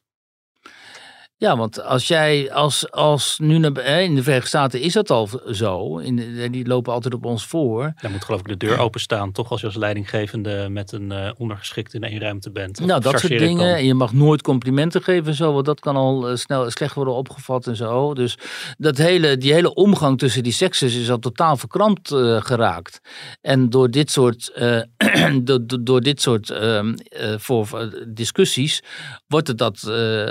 Ja, 1.40 1.58
want 1.58 1.84
als 1.84 2.08
jij, 2.08 2.52
als, 2.52 2.92
als 2.92 3.40
nu 3.42 3.56
in 3.56 3.62
de 3.62 3.74
Verenigde 3.74 4.48
Staten 4.48 4.82
is 4.82 4.94
dat 4.94 5.10
al 5.10 5.30
zo, 5.52 5.98
in 5.98 6.16
de, 6.16 6.50
die 6.50 6.68
lopen 6.68 6.94
altijd 6.94 7.14
op 7.14 7.26
ons 7.26 7.46
voor. 7.46 7.94
Dan 8.02 8.12
moet 8.12 8.24
geloof 8.24 8.40
ik 8.40 8.48
de 8.48 8.58
deur 8.58 8.80
openstaan, 8.80 9.32
toch 9.32 9.52
als 9.52 9.62
je 9.62 9.66
als 9.66 9.76
leidinggevende 9.76 10.70
met 10.70 10.92
een 10.92 11.12
uh, 11.12 11.32
ondergeschikt 11.38 11.94
in 11.94 12.04
één 12.04 12.20
ruimte 12.20 12.52
bent. 12.52 12.80
Nou, 12.80 13.02
dat 13.02 13.20
soort 13.20 13.38
dingen. 13.38 13.76
En 13.76 13.86
je 13.86 13.94
mag 13.94 14.14
nooit 14.14 14.42
complimenten 14.42 15.04
geven 15.04 15.28
en 15.28 15.34
zo, 15.34 15.54
want 15.54 15.66
dat 15.66 15.80
kan 15.80 15.96
al 15.96 16.30
uh, 16.30 16.36
snel 16.36 16.72
slecht 16.72 16.96
worden 16.96 17.14
opgevat 17.14 17.68
en 17.68 17.76
zo. 17.76 18.14
Dus 18.14 18.38
dat 18.78 18.98
hele, 18.98 19.38
die 19.38 19.54
hele 19.54 19.74
omgang 19.74 20.18
tussen 20.18 20.44
die 20.44 20.54
sekses 20.54 20.96
is 20.96 21.12
al 21.12 21.20
totaal 21.20 21.58
verkrampt 21.58 22.12
uh, 22.12 22.42
geraakt. 22.42 23.00
En 23.42 23.70
door 23.70 23.92
dit 23.92 24.12
soort, 24.12 24.54
door, 25.44 25.60
door 25.82 26.02
dit 26.02 26.22
soort 26.22 26.50
ehm, 26.50 26.94
voor, 27.38 27.94
discussies 28.08 28.84
wordt 29.28 29.48
het 29.48 29.58
dat 29.58 29.84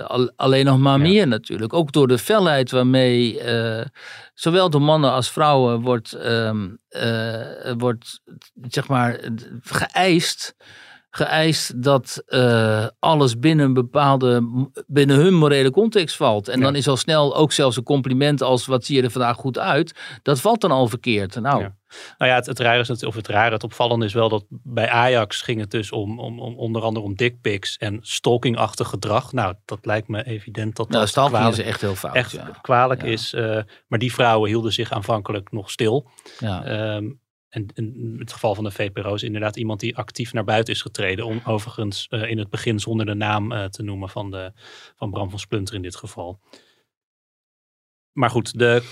al, 0.06 0.32
alleen 0.36 0.64
nog 0.64 0.78
maar 0.78 0.97
meer 0.98 1.28
natuurlijk. 1.28 1.72
Ook 1.72 1.92
door 1.92 2.08
de 2.08 2.18
felheid 2.18 2.70
waarmee 2.70 3.44
uh, 3.44 3.84
zowel 4.34 4.70
door 4.70 4.82
mannen 4.82 5.12
als 5.12 5.30
vrouwen 5.30 5.80
wordt, 5.80 6.16
uh, 6.24 6.52
wordt 7.76 8.20
zeg 8.68 8.88
maar, 8.88 9.20
geëist 9.62 10.56
geëist 11.18 11.82
dat 11.82 12.22
uh, 12.26 12.86
alles 12.98 13.38
binnen 13.38 13.66
een 13.66 13.72
bepaalde, 13.72 14.42
binnen 14.86 15.16
hun 15.16 15.34
morele 15.34 15.70
context 15.70 16.16
valt. 16.16 16.48
En 16.48 16.58
ja. 16.58 16.64
dan 16.64 16.74
is 16.74 16.88
al 16.88 16.96
snel 16.96 17.36
ook 17.36 17.52
zelfs 17.52 17.76
een 17.76 17.82
compliment 17.82 18.42
als 18.42 18.66
wat 18.66 18.84
zie 18.84 18.96
je 18.96 19.02
er 19.02 19.10
vandaag 19.10 19.36
goed 19.36 19.58
uit. 19.58 19.94
Dat 20.22 20.40
valt 20.40 20.60
dan 20.60 20.70
al 20.70 20.88
verkeerd. 20.88 21.40
Nou, 21.40 21.60
ja. 21.62 21.76
Nou 22.18 22.30
ja, 22.30 22.36
het, 22.36 22.46
het 22.46 22.58
rare 22.58 22.80
is, 22.80 23.04
of 23.04 23.14
het 23.14 23.28
rare, 23.28 23.54
het 23.54 23.64
opvallende 23.64 24.04
is 24.04 24.12
wel 24.12 24.28
dat 24.28 24.44
bij 24.48 24.88
Ajax 24.88 25.42
ging 25.42 25.60
het 25.60 25.70
dus 25.70 25.92
om, 25.92 26.20
om, 26.20 26.40
om 26.40 26.56
onder 26.56 26.82
andere 26.82 27.06
om 27.06 27.14
dickpics 27.14 27.76
en 27.76 27.98
stalkingachtig 28.02 28.88
gedrag. 28.88 29.32
Nou, 29.32 29.54
dat 29.64 29.78
lijkt 29.82 30.08
me 30.08 30.24
evident 30.24 30.76
dat 30.76 30.88
nou, 30.88 31.08
dat 31.14 31.28
kwalijk, 31.28 31.56
is 31.56 31.64
echt 31.64 31.80
heel 31.80 31.94
fout. 31.94 32.14
Echt 32.14 32.30
ja. 32.30 32.50
kwalijk 32.62 33.02
Ja. 33.02 33.08
is. 33.08 33.34
Uh, 33.34 33.58
maar 33.86 33.98
die 33.98 34.12
vrouwen 34.12 34.48
hielden 34.48 34.72
zich 34.72 34.92
aanvankelijk 34.92 35.52
nog 35.52 35.70
stil. 35.70 36.10
Ja. 36.38 36.94
Um, 36.96 37.20
en 37.48 37.66
in 37.74 38.16
het 38.18 38.32
geval 38.32 38.54
van 38.54 38.64
de 38.64 38.70
VPRO 38.70 39.14
is 39.14 39.22
inderdaad 39.22 39.56
iemand 39.56 39.80
die 39.80 39.96
actief 39.96 40.32
naar 40.32 40.44
buiten 40.44 40.74
is 40.74 40.82
getreden. 40.82 41.26
Om 41.26 41.40
overigens 41.44 42.06
uh, 42.10 42.30
in 42.30 42.38
het 42.38 42.50
begin 42.50 42.78
zonder 42.78 43.06
de 43.06 43.14
naam 43.14 43.52
uh, 43.52 43.64
te 43.64 43.82
noemen 43.82 44.08
van, 44.08 44.30
de, 44.30 44.52
van 44.96 45.10
Bram 45.10 45.30
van 45.30 45.38
Splunter 45.38 45.74
in 45.74 45.82
dit 45.82 45.96
geval. 45.96 46.40
Maar 48.12 48.30
goed, 48.30 48.58
de 48.58 48.82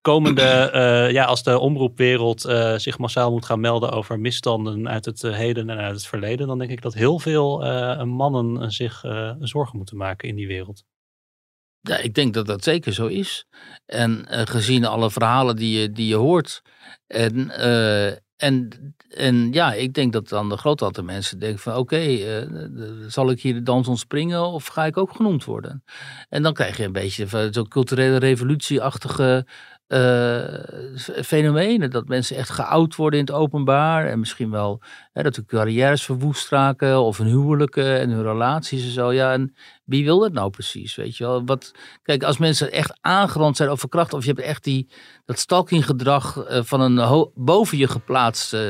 komende, 0.00 0.70
uh, 0.74 1.12
ja, 1.12 1.24
als 1.24 1.42
de 1.42 1.58
omroepwereld 1.58 2.40
zich 2.76 2.98
massaal 2.98 3.30
moet 3.30 3.44
gaan 3.44 3.60
melden 3.60 3.90
over 3.90 4.20
misstanden 4.20 4.88
uit 4.88 5.04
het 5.04 5.22
heden 5.22 5.70
en 5.70 5.78
uit 5.78 5.94
het 5.94 6.06
verleden. 6.06 6.46
Dan 6.46 6.58
denk 6.58 6.70
ik 6.70 6.82
dat 6.82 6.94
heel 6.94 7.18
veel 7.18 7.58
mannen 8.04 8.72
zich 8.72 9.04
zorgen 9.38 9.76
moeten 9.76 9.96
maken 9.96 10.28
in 10.28 10.34
die 10.34 10.46
wereld. 10.46 10.84
Ja, 11.88 11.96
ik 11.96 12.14
denk 12.14 12.34
dat 12.34 12.46
dat 12.46 12.64
zeker 12.64 12.92
zo 12.92 13.06
is. 13.06 13.46
En 13.86 14.26
uh, 14.30 14.40
gezien 14.44 14.84
alle 14.84 15.10
verhalen 15.10 15.56
die 15.56 15.80
je, 15.80 15.92
die 15.92 16.06
je 16.06 16.14
hoort. 16.14 16.62
En, 17.06 17.34
uh, 17.58 18.06
en, 18.36 18.68
en 19.08 19.52
ja, 19.52 19.72
ik 19.72 19.94
denk 19.94 20.12
dat 20.12 20.28
dan 20.28 20.48
de 20.48 20.56
groot 20.56 20.82
aantal 20.82 21.04
mensen 21.04 21.38
denken 21.38 21.58
van 21.58 21.76
oké, 21.76 22.00
uh, 22.00 22.42
zal 23.06 23.30
ik 23.30 23.40
hier 23.40 23.54
de 23.54 23.62
dans 23.62 23.88
ontspringen 23.88 24.42
of 24.42 24.66
ga 24.66 24.86
ik 24.86 24.96
ook 24.96 25.16
genoemd 25.16 25.44
worden? 25.44 25.84
En 26.28 26.42
dan 26.42 26.52
krijg 26.52 26.76
je 26.76 26.84
een 26.84 26.92
beetje 26.92 27.48
zo'n 27.50 27.68
culturele 27.68 28.16
revolutieachtige 28.16 29.46
fenomenen. 31.24 31.90
Dat 31.90 32.08
mensen 32.08 32.36
echt 32.36 32.50
geout 32.50 32.96
worden 32.96 33.18
in 33.18 33.24
het 33.24 33.34
openbaar. 33.34 34.06
En 34.06 34.18
misschien 34.18 34.50
wel 34.50 34.82
dat 35.12 35.36
hun 35.36 35.46
carrières 35.46 36.04
verwoest 36.04 36.48
raken 36.48 37.00
of 37.00 37.18
hun 37.18 37.26
huwelijken 37.26 38.00
en 38.00 38.10
hun 38.10 38.22
relaties 38.22 38.84
en 38.84 38.90
zo. 38.90 39.12
Ja, 39.12 39.32
en 39.32 39.54
wie 39.88 40.04
wil 40.04 40.18
dat 40.18 40.32
nou 40.32 40.50
precies, 40.50 40.94
weet 40.94 41.16
je 41.16 41.24
wel? 41.24 41.44
Wat, 41.44 41.72
kijk, 42.02 42.22
als 42.22 42.38
mensen 42.38 42.72
echt 42.72 42.98
aangerand 43.00 43.56
zijn 43.56 43.70
of 43.70 43.80
verkracht, 43.80 44.12
of 44.12 44.24
je 44.24 44.30
hebt 44.30 44.42
echt 44.42 44.64
die, 44.64 44.88
dat 45.24 45.38
stalkinggedrag 45.38 46.36
uh, 46.36 46.58
van 46.62 46.80
een 46.80 47.30
boven 47.34 47.78
je 47.78 47.88
geplaatst, 47.88 48.54
uh, 48.54 48.60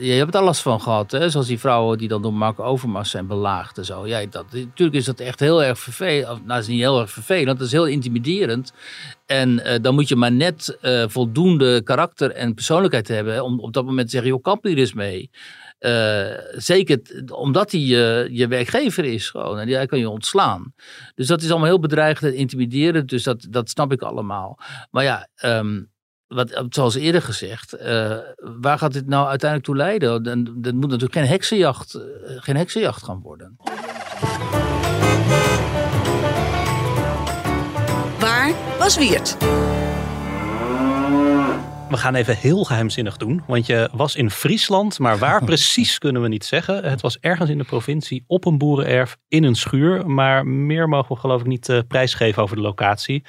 je 0.00 0.12
hebt 0.12 0.34
er 0.34 0.42
last 0.42 0.62
van 0.62 0.80
gehad, 0.80 1.10
hè? 1.10 1.30
zoals 1.30 1.46
die 1.46 1.58
vrouwen 1.58 1.98
die 1.98 2.08
dan 2.08 2.22
door 2.22 2.34
Mark 2.34 2.60
Overmars 2.60 3.10
zijn 3.10 3.26
belaagd 3.26 3.78
en 3.78 3.84
zo. 3.84 4.06
Ja, 4.06 4.26
dat, 4.30 4.44
natuurlijk 4.52 4.96
is 4.96 5.04
dat 5.04 5.20
echt 5.20 5.40
heel 5.40 5.62
erg 5.62 5.78
vervelend, 5.78 6.46
nou, 6.46 6.60
is 6.60 6.66
niet 6.66 6.80
heel 6.80 7.00
erg 7.00 7.10
vervelend, 7.10 7.58
dat 7.58 7.66
is 7.66 7.72
heel 7.72 7.86
intimiderend. 7.86 8.72
En 9.26 9.50
uh, 9.50 9.74
dan 9.80 9.94
moet 9.94 10.08
je 10.08 10.16
maar 10.16 10.32
net 10.32 10.78
voldoende 11.06 11.82
karakter 11.82 12.30
en 12.30 12.54
persoonlijkheid 12.54 13.08
hebben 13.08 13.44
om 13.44 13.60
op 13.60 13.72
dat 13.72 13.84
moment 13.84 14.06
te 14.06 14.12
zeggen, 14.12 14.30
joh, 14.30 14.42
kap 14.42 14.64
hier 14.64 14.78
eens 14.78 14.92
mee. 14.92 15.30
Uh, 15.80 16.26
zeker 16.50 17.00
omdat 17.32 17.70
hij 17.70 17.80
je, 17.80 18.28
je 18.30 18.48
werkgever 18.48 19.04
is 19.04 19.30
gewoon. 19.30 19.58
En 19.58 19.66
die 19.66 19.86
kan 19.86 19.98
je 19.98 20.08
ontslaan. 20.08 20.74
Dus 21.14 21.26
dat 21.26 21.42
is 21.42 21.50
allemaal 21.50 21.68
heel 21.68 21.80
bedreigend 21.80 22.32
en 22.32 22.38
intimiderend. 22.38 23.08
Dus 23.08 23.22
dat, 23.22 23.46
dat 23.50 23.70
snap 23.70 23.92
ik 23.92 24.02
allemaal. 24.02 24.58
Maar 24.90 25.04
ja, 25.04 25.28
um, 25.44 25.90
wat, 26.26 26.64
zoals 26.68 26.94
eerder 26.94 27.22
gezegd, 27.22 27.74
uh, 27.80 28.18
waar 28.36 28.78
gaat 28.78 28.92
dit 28.92 29.06
nou 29.06 29.28
uiteindelijk 29.28 29.70
toe 29.70 29.76
leiden? 29.76 30.22
Dat 30.62 30.74
moet 30.74 30.90
natuurlijk 30.90 31.12
geen 31.12 31.26
heksenjacht, 31.26 31.98
geen 32.24 32.56
heksenjacht 32.56 33.02
gaan 33.02 33.20
worden. 33.20 33.56
Waar 38.18 38.52
was 38.78 38.96
Wiert? 38.98 39.36
We 41.90 41.96
gaan 41.96 42.14
even 42.14 42.36
heel 42.36 42.64
geheimzinnig 42.64 43.16
doen, 43.16 43.42
want 43.46 43.66
je 43.66 43.88
was 43.92 44.16
in 44.16 44.30
Friesland, 44.30 44.98
maar 44.98 45.18
waar 45.18 45.44
precies 45.52 45.98
kunnen 45.98 46.22
we 46.22 46.28
niet 46.28 46.44
zeggen. 46.44 46.84
Het 46.84 47.00
was 47.00 47.18
ergens 47.20 47.50
in 47.50 47.58
de 47.58 47.64
provincie 47.64 48.24
op 48.26 48.44
een 48.44 48.58
boerenerf 48.58 49.16
in 49.28 49.44
een 49.44 49.54
schuur, 49.54 50.06
maar 50.10 50.46
meer 50.46 50.88
mogen 50.88 51.14
we 51.14 51.20
geloof 51.20 51.40
ik 51.40 51.46
niet 51.46 51.68
uh, 51.68 51.78
prijsgeven 51.88 52.42
over 52.42 52.56
de 52.56 52.62
locatie. 52.62 53.24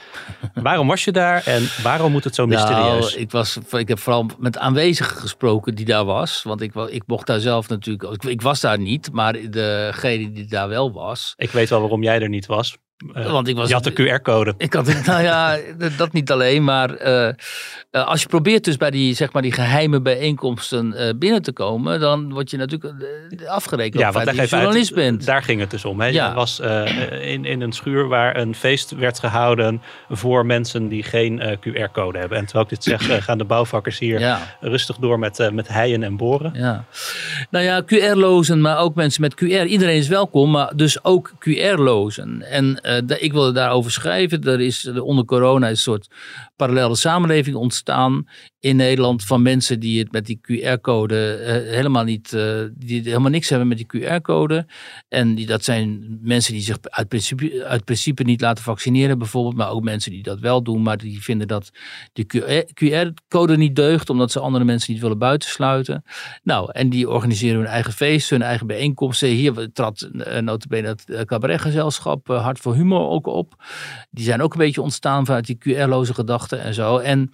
waarom 0.54 0.88
was 0.88 1.04
je 1.04 1.12
daar 1.12 1.46
en 1.46 1.68
waarom 1.84 2.12
moet 2.12 2.24
het 2.24 2.36
zo 2.36 2.46
mysterieus? 2.46 3.12
Nou, 3.12 3.22
ik, 3.22 3.32
was, 3.32 3.58
ik 3.72 3.88
heb 3.88 4.00
vooral 4.00 4.26
met 4.40 4.58
aanwezigen 4.58 5.18
gesproken 5.18 5.76
die 5.76 5.86
daar 5.86 6.06
was, 6.06 6.44
want 6.44 6.62
ik, 6.62 6.76
ik 6.76 7.04
mocht 7.06 7.28
daar 7.28 7.40
zelf 7.40 7.70
natuurlijk, 7.70 8.24
ik, 8.24 8.24
ik 8.24 8.42
was 8.42 8.60
daar 8.60 8.80
niet, 8.80 9.12
maar 9.12 9.50
degene 9.50 10.32
die 10.32 10.46
daar 10.46 10.70
wel 10.70 10.92
was. 10.92 11.34
Ik 11.36 11.50
weet 11.50 11.70
wel 11.70 11.80
waarom 11.80 12.04
jij 12.04 12.22
er 12.22 12.30
niet 12.30 12.46
was. 12.46 12.78
Uh, 12.98 13.32
Want 13.32 13.48
ik 13.48 13.56
was, 13.56 13.68
je 13.68 13.74
had 13.74 13.84
de 13.84 13.92
QR-code. 13.92 14.54
Ik 14.58 14.74
had, 14.74 14.86
nou 15.06 15.24
ja, 15.24 15.58
dat 15.98 16.14
niet 16.14 16.32
alleen, 16.32 16.64
maar 16.64 17.08
uh, 17.08 17.30
uh, 17.92 18.08
als 18.08 18.22
je 18.22 18.28
probeert 18.28 18.64
dus 18.64 18.78
bij 18.78 18.92
die, 18.92 19.14
zeg 19.14 19.32
maar, 19.34 19.42
die 19.42 19.52
geheime 19.52 20.02
bijeenkomsten 20.02 21.16
binnen 21.20 21.42
te 21.42 21.52
komen, 21.52 22.00
dan 22.00 22.34
word 22.34 22.52
je 22.52 22.58
natuurlijk 22.58 22.94
afgerekend 23.48 24.02
ja, 24.02 24.08
op 24.08 24.14
dat 24.26 24.36
je 24.36 24.46
journalist 24.46 24.96
uit, 24.96 25.04
bent. 25.04 25.26
Daar 25.26 25.44
ging 25.44 25.60
het 25.60 25.72
dus 25.72 25.86
om. 25.86 26.02
Hè? 26.02 26.08
Ja. 26.08 26.28
Je 26.28 26.34
was 26.34 26.60
in, 27.22 27.46
in 27.46 27.62
een 27.62 27.72
schuur 27.72 28.08
waar 28.08 28.38
een 28.38 28.56
feest 28.56 28.92
werd 28.92 29.20
gehouden 29.20 29.82
voor 30.10 30.46
mensen 30.46 30.88
die 30.88 31.04
geen 31.04 31.58
QR-code 31.60 32.20
hebben. 32.20 32.38
En 32.38 32.44
terwijl 32.44 32.66
ik 32.66 32.70
dit 32.70 32.84
zeg, 32.84 33.24
gaan 33.26 33.38
de 33.38 33.46
bouwvakkers 33.46 34.00
hier 34.00 34.20
ja. 34.20 34.40
rustig 34.60 34.98
door 34.98 35.20
met, 35.20 35.50
met 35.54 35.68
heien 35.68 36.04
en 36.04 36.18
boren. 36.18 36.52
Ja. 36.54 36.86
Nou 37.50 37.66
ja, 37.66 37.84
QR-lozen, 37.84 38.62
maar 38.62 38.78
ook 38.78 38.96
mensen 38.96 39.22
met 39.22 39.36
QR. 39.36 39.66
Iedereen 39.66 39.98
is 39.98 40.08
welkom, 40.08 40.52
maar 40.52 40.72
dus 40.76 41.04
ook 41.04 41.34
QR-lozen. 41.40 42.42
En 42.50 42.80
uh, 42.88 42.98
ik 43.20 43.32
wilde 43.32 43.52
daarover 43.52 43.92
schrijven. 43.92 44.44
Er 44.44 44.62
is 44.62 44.88
onder 44.88 45.26
corona 45.26 45.70
een 45.70 45.78
soort 45.78 46.08
parallele 46.56 46.96
samenleving 46.96 47.56
ontstaan 47.56 48.26
in 48.60 48.76
Nederland 48.76 49.24
van 49.24 49.42
mensen 49.42 49.80
die 49.80 50.00
het 50.00 50.12
met 50.12 50.26
die 50.26 50.40
QR-code 50.42 51.40
uh, 51.40 51.74
helemaal 51.76 52.04
niet, 52.04 52.34
uh, 52.34 52.62
die 52.74 53.02
helemaal 53.02 53.30
niks 53.30 53.50
hebben 53.50 53.68
met 53.68 53.78
die 53.78 53.88
QR-code. 53.88 54.66
En 55.08 55.36
die, 55.36 55.46
dat 55.46 55.64
zijn 55.64 56.18
mensen 56.22 56.54
die 56.54 56.62
zich 56.62 56.78
uit 56.82 57.08
principe, 57.08 57.66
uit 57.66 57.86
principe 57.86 58.24
niet 58.24 58.42
laten 58.42 58.64
vaccineren, 58.64 59.18
bijvoorbeeld, 59.18 59.56
maar 59.56 59.70
ook 59.70 59.84
mensen 59.84 60.12
die 60.12 60.24
dat 60.24 60.40
wel 60.40 60.64
doen, 60.64 60.82
maar 60.82 60.98
die 60.98 61.24
vinden 61.24 61.48
dat 61.48 61.72
de 62.14 62.26
QR-code 62.74 63.58
niet 63.58 63.76
deugt, 63.76 64.10
omdat 64.10 64.32
ze 64.32 64.40
andere 64.40 64.66
mensen 64.66 64.94
niet 64.94 65.02
willen 65.02 65.18
buitensluiten. 65.18 66.04
Nou, 66.44 66.70
en 66.72 66.90
die 66.90 67.10
organiseren 67.10 67.58
hun 67.58 67.68
eigen 67.68 67.94
feesten, 67.94 68.38
hun 68.38 68.48
eigen 68.48 68.68
bijeenkomsten. 68.68 69.30
Hier 69.30 69.72
trad 69.74 70.10
uh, 70.12 70.38
notabene 70.38 70.88
het 70.88 71.26
cabaretgezelschap 71.26 72.28
Hart 72.28 72.60
voor 72.60 72.76
Humor 72.78 73.10
ook 73.10 73.28
op. 73.28 73.64
Die 74.12 74.26
zijn 74.26 74.42
ook 74.42 74.54
een 74.54 74.60
beetje 74.60 74.82
ontstaan 74.82 75.26
vanuit 75.26 75.46
die 75.46 75.58
QR-loze 75.58 76.14
gedachten 76.14 76.62
en 76.62 76.74
zo. 76.74 76.98
En 76.98 77.32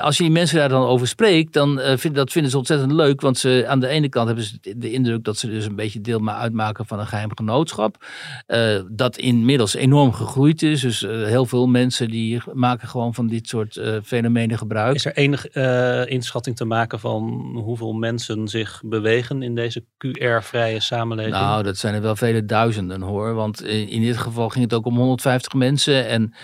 als 0.00 0.16
je 0.16 0.22
die 0.22 0.32
mensen 0.32 0.58
daar 0.58 0.68
dan 0.68 0.86
over 0.86 1.08
spreekt, 1.08 1.52
dan 1.52 1.78
uh, 1.78 1.92
vind, 1.96 2.14
dat 2.14 2.32
vinden 2.32 2.50
ze 2.50 2.58
ontzettend 2.58 2.92
leuk. 2.92 3.20
Want 3.20 3.38
ze, 3.38 3.64
aan 3.68 3.80
de 3.80 3.88
ene 3.88 4.08
kant 4.08 4.26
hebben 4.26 4.44
ze 4.44 4.74
de 4.76 4.92
indruk 4.92 5.24
dat 5.24 5.38
ze 5.38 5.46
dus 5.46 5.66
een 5.66 5.76
beetje 5.76 6.00
deel 6.00 6.18
maar 6.18 6.34
uitmaken 6.34 6.86
van 6.86 6.98
een 6.98 7.06
geheim 7.06 7.30
genootschap. 7.34 8.04
Uh, 8.46 8.80
dat 8.90 9.16
inmiddels 9.16 9.74
enorm 9.74 10.12
gegroeid 10.12 10.62
is. 10.62 10.80
Dus 10.80 11.00
heel 11.00 11.46
veel 11.46 11.66
mensen 11.66 12.08
die 12.08 12.42
maken 12.52 12.88
gewoon 12.88 13.14
van 13.14 13.26
dit 13.26 13.48
soort 13.48 13.80
fenomenen 14.04 14.58
gebruik. 14.58 14.94
Is 14.94 15.04
er 15.04 15.16
enige 15.16 16.06
inschatting 16.08 16.56
te 16.56 16.64
maken 16.64 17.00
van 17.00 17.22
hoeveel 17.64 17.92
mensen 17.92 18.48
zich 18.48 18.82
bewegen 18.84 19.42
in 19.42 19.54
deze 19.54 19.84
QR-vrije 19.98 20.80
samenleving? 20.80 21.34
Nou, 21.34 21.62
dat 21.62 21.76
zijn 21.76 21.94
er 21.94 22.02
wel 22.02 22.16
vele 22.16 22.44
duizenden 22.44 23.00
hoor. 23.00 23.34
Want 23.34 23.62
in, 23.62 23.88
in 23.88 24.02
dit 24.02 24.16
geval 24.16 24.48
ging 24.48 24.64
het 24.64 24.73
ook 24.74 24.86
om 24.86 24.96
150 24.96 25.52
mensen. 25.52 26.08
En 26.08 26.34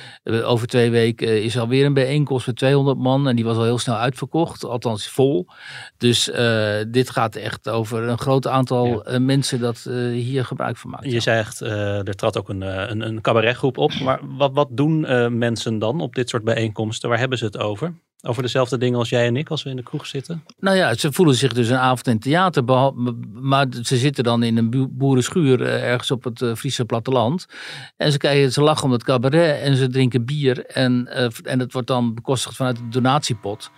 over 0.45 0.67
twee 0.67 0.91
weken 0.91 1.43
is 1.43 1.59
alweer 1.59 1.87
een 1.87 1.95
bijeenkomst 1.95 2.47
met 2.47 2.57
200 2.57 2.99
man. 2.99 3.29
En 3.29 3.37
die 3.37 3.45
was 3.45 3.57
al 3.57 3.63
heel 3.63 3.79
snel 3.79 3.97
uitverkocht, 3.97 4.65
althans 4.65 5.09
vol. 5.09 5.47
Dus 5.97 6.29
uh, 6.29 6.75
dit 6.89 7.11
gaat 7.11 7.37
echt 7.37 7.69
over 7.69 8.03
een 8.03 8.19
groot 8.19 8.47
aantal 8.47 9.11
ja. 9.13 9.19
mensen 9.19 9.61
dat 9.61 9.85
uh, 9.89 10.13
hier 10.13 10.45
gebruik 10.45 10.77
van 10.77 10.91
maken. 10.91 11.11
Je 11.11 11.21
zegt, 11.21 11.61
er 11.61 12.17
trad 12.17 12.39
ook 12.39 12.49
een, 12.49 12.91
een, 12.91 13.01
een 13.01 13.21
cabaretgroep 13.21 13.79
op. 13.79 14.01
Maar 14.01 14.21
wat, 14.23 14.51
wat 14.53 14.69
doen 14.71 15.01
mensen 15.39 15.79
dan 15.79 16.01
op 16.01 16.15
dit 16.15 16.29
soort 16.29 16.45
bijeenkomsten? 16.45 17.09
Waar 17.09 17.19
hebben 17.19 17.39
ze 17.39 17.45
het 17.45 17.59
over? 17.59 17.95
Over 18.23 18.43
dezelfde 18.43 18.79
dingen 18.79 18.99
als 18.99 19.09
jij 19.09 19.27
en 19.27 19.37
ik 19.37 19.49
als 19.49 19.63
we 19.63 19.71
in 19.71 19.77
de 19.77 19.83
kroeg 19.83 20.07
zitten? 20.07 20.45
Nou 20.59 20.77
ja, 20.77 20.95
ze 20.95 21.13
voelen 21.13 21.35
zich 21.35 21.53
dus 21.53 21.69
een 21.69 21.77
avond 21.77 22.07
in 22.07 22.19
theater. 22.19 22.65
Maar 23.33 23.67
ze 23.83 23.97
zitten 23.97 24.25
dan 24.25 24.43
in 24.43 24.57
een 24.57 24.89
boerenschuur 24.91 25.63
ergens 25.63 26.11
op 26.11 26.25
het 26.25 26.45
Friese 26.57 26.85
platteland. 26.85 27.47
En 27.97 28.13
ze, 28.13 28.19
kijken, 28.19 28.53
ze 28.53 28.63
lachen 28.63 28.85
om 28.85 28.93
het 28.93 29.05
cabaret 29.05 29.61
en 29.61 29.77
ze 29.77 29.89
drinken 29.89 30.25
bier. 30.25 30.67
En, 30.67 31.09
en 31.45 31.59
het 31.59 31.73
wordt 31.73 31.89
dan 31.89 32.15
bekostigd 32.15 32.57
vanuit 32.57 32.77
de 32.77 32.89
donatiepot. 32.89 33.71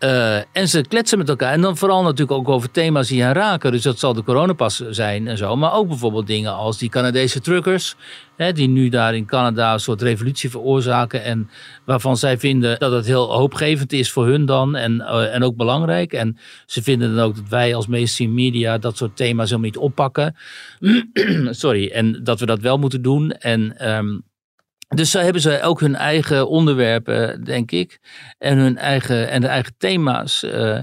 Uh, 0.00 0.36
en 0.36 0.68
ze 0.68 0.80
kletsen 0.88 1.18
met 1.18 1.28
elkaar. 1.28 1.52
En 1.52 1.60
dan 1.60 1.76
vooral 1.76 2.02
natuurlijk 2.02 2.38
ook 2.38 2.48
over 2.48 2.70
thema's 2.70 3.08
die 3.08 3.22
hen 3.22 3.32
raken. 3.32 3.72
Dus 3.72 3.82
dat 3.82 3.98
zal 3.98 4.14
de 4.14 4.22
coronapas 4.22 4.82
zijn 4.90 5.28
en 5.28 5.36
zo. 5.36 5.56
Maar 5.56 5.72
ook 5.72 5.88
bijvoorbeeld 5.88 6.26
dingen 6.26 6.54
als 6.54 6.78
die 6.78 6.88
Canadese 6.88 7.40
truckers. 7.40 7.96
Hè, 8.36 8.52
die 8.52 8.68
nu 8.68 8.88
daar 8.88 9.14
in 9.14 9.26
Canada 9.26 9.72
een 9.72 9.80
soort 9.80 10.02
revolutie 10.02 10.50
veroorzaken. 10.50 11.24
En 11.24 11.50
waarvan 11.84 12.16
zij 12.16 12.38
vinden 12.38 12.78
dat 12.78 12.92
het 12.92 13.06
heel 13.06 13.32
hoopgevend 13.32 13.92
is 13.92 14.10
voor 14.10 14.26
hun 14.26 14.46
dan. 14.46 14.76
En, 14.76 14.94
uh, 14.94 15.34
en 15.34 15.42
ook 15.42 15.56
belangrijk. 15.56 16.12
En 16.12 16.38
ze 16.66 16.82
vinden 16.82 17.14
dan 17.14 17.24
ook 17.24 17.36
dat 17.36 17.48
wij 17.48 17.74
als 17.74 17.86
mainstream 17.86 18.34
media 18.34 18.78
dat 18.78 18.96
soort 18.96 19.16
thema's 19.16 19.50
helemaal 19.50 19.70
niet 19.70 19.78
oppakken. 19.78 20.36
Sorry. 21.50 21.88
En 21.88 22.20
dat 22.24 22.40
we 22.40 22.46
dat 22.46 22.60
wel 22.60 22.78
moeten 22.78 23.02
doen. 23.02 23.32
En... 23.32 23.90
Um, 23.96 24.26
dus 24.88 25.10
zo 25.10 25.18
hebben 25.18 25.42
ze 25.42 25.62
ook 25.62 25.80
hun 25.80 25.94
eigen 25.94 26.48
onderwerpen, 26.48 27.44
denk 27.44 27.70
ik. 27.70 28.00
En 28.38 28.58
hun 28.58 28.76
eigen, 28.76 29.28
en 29.28 29.40
de 29.40 29.46
eigen 29.46 29.74
thema's. 29.78 30.42
Uh, 30.42 30.78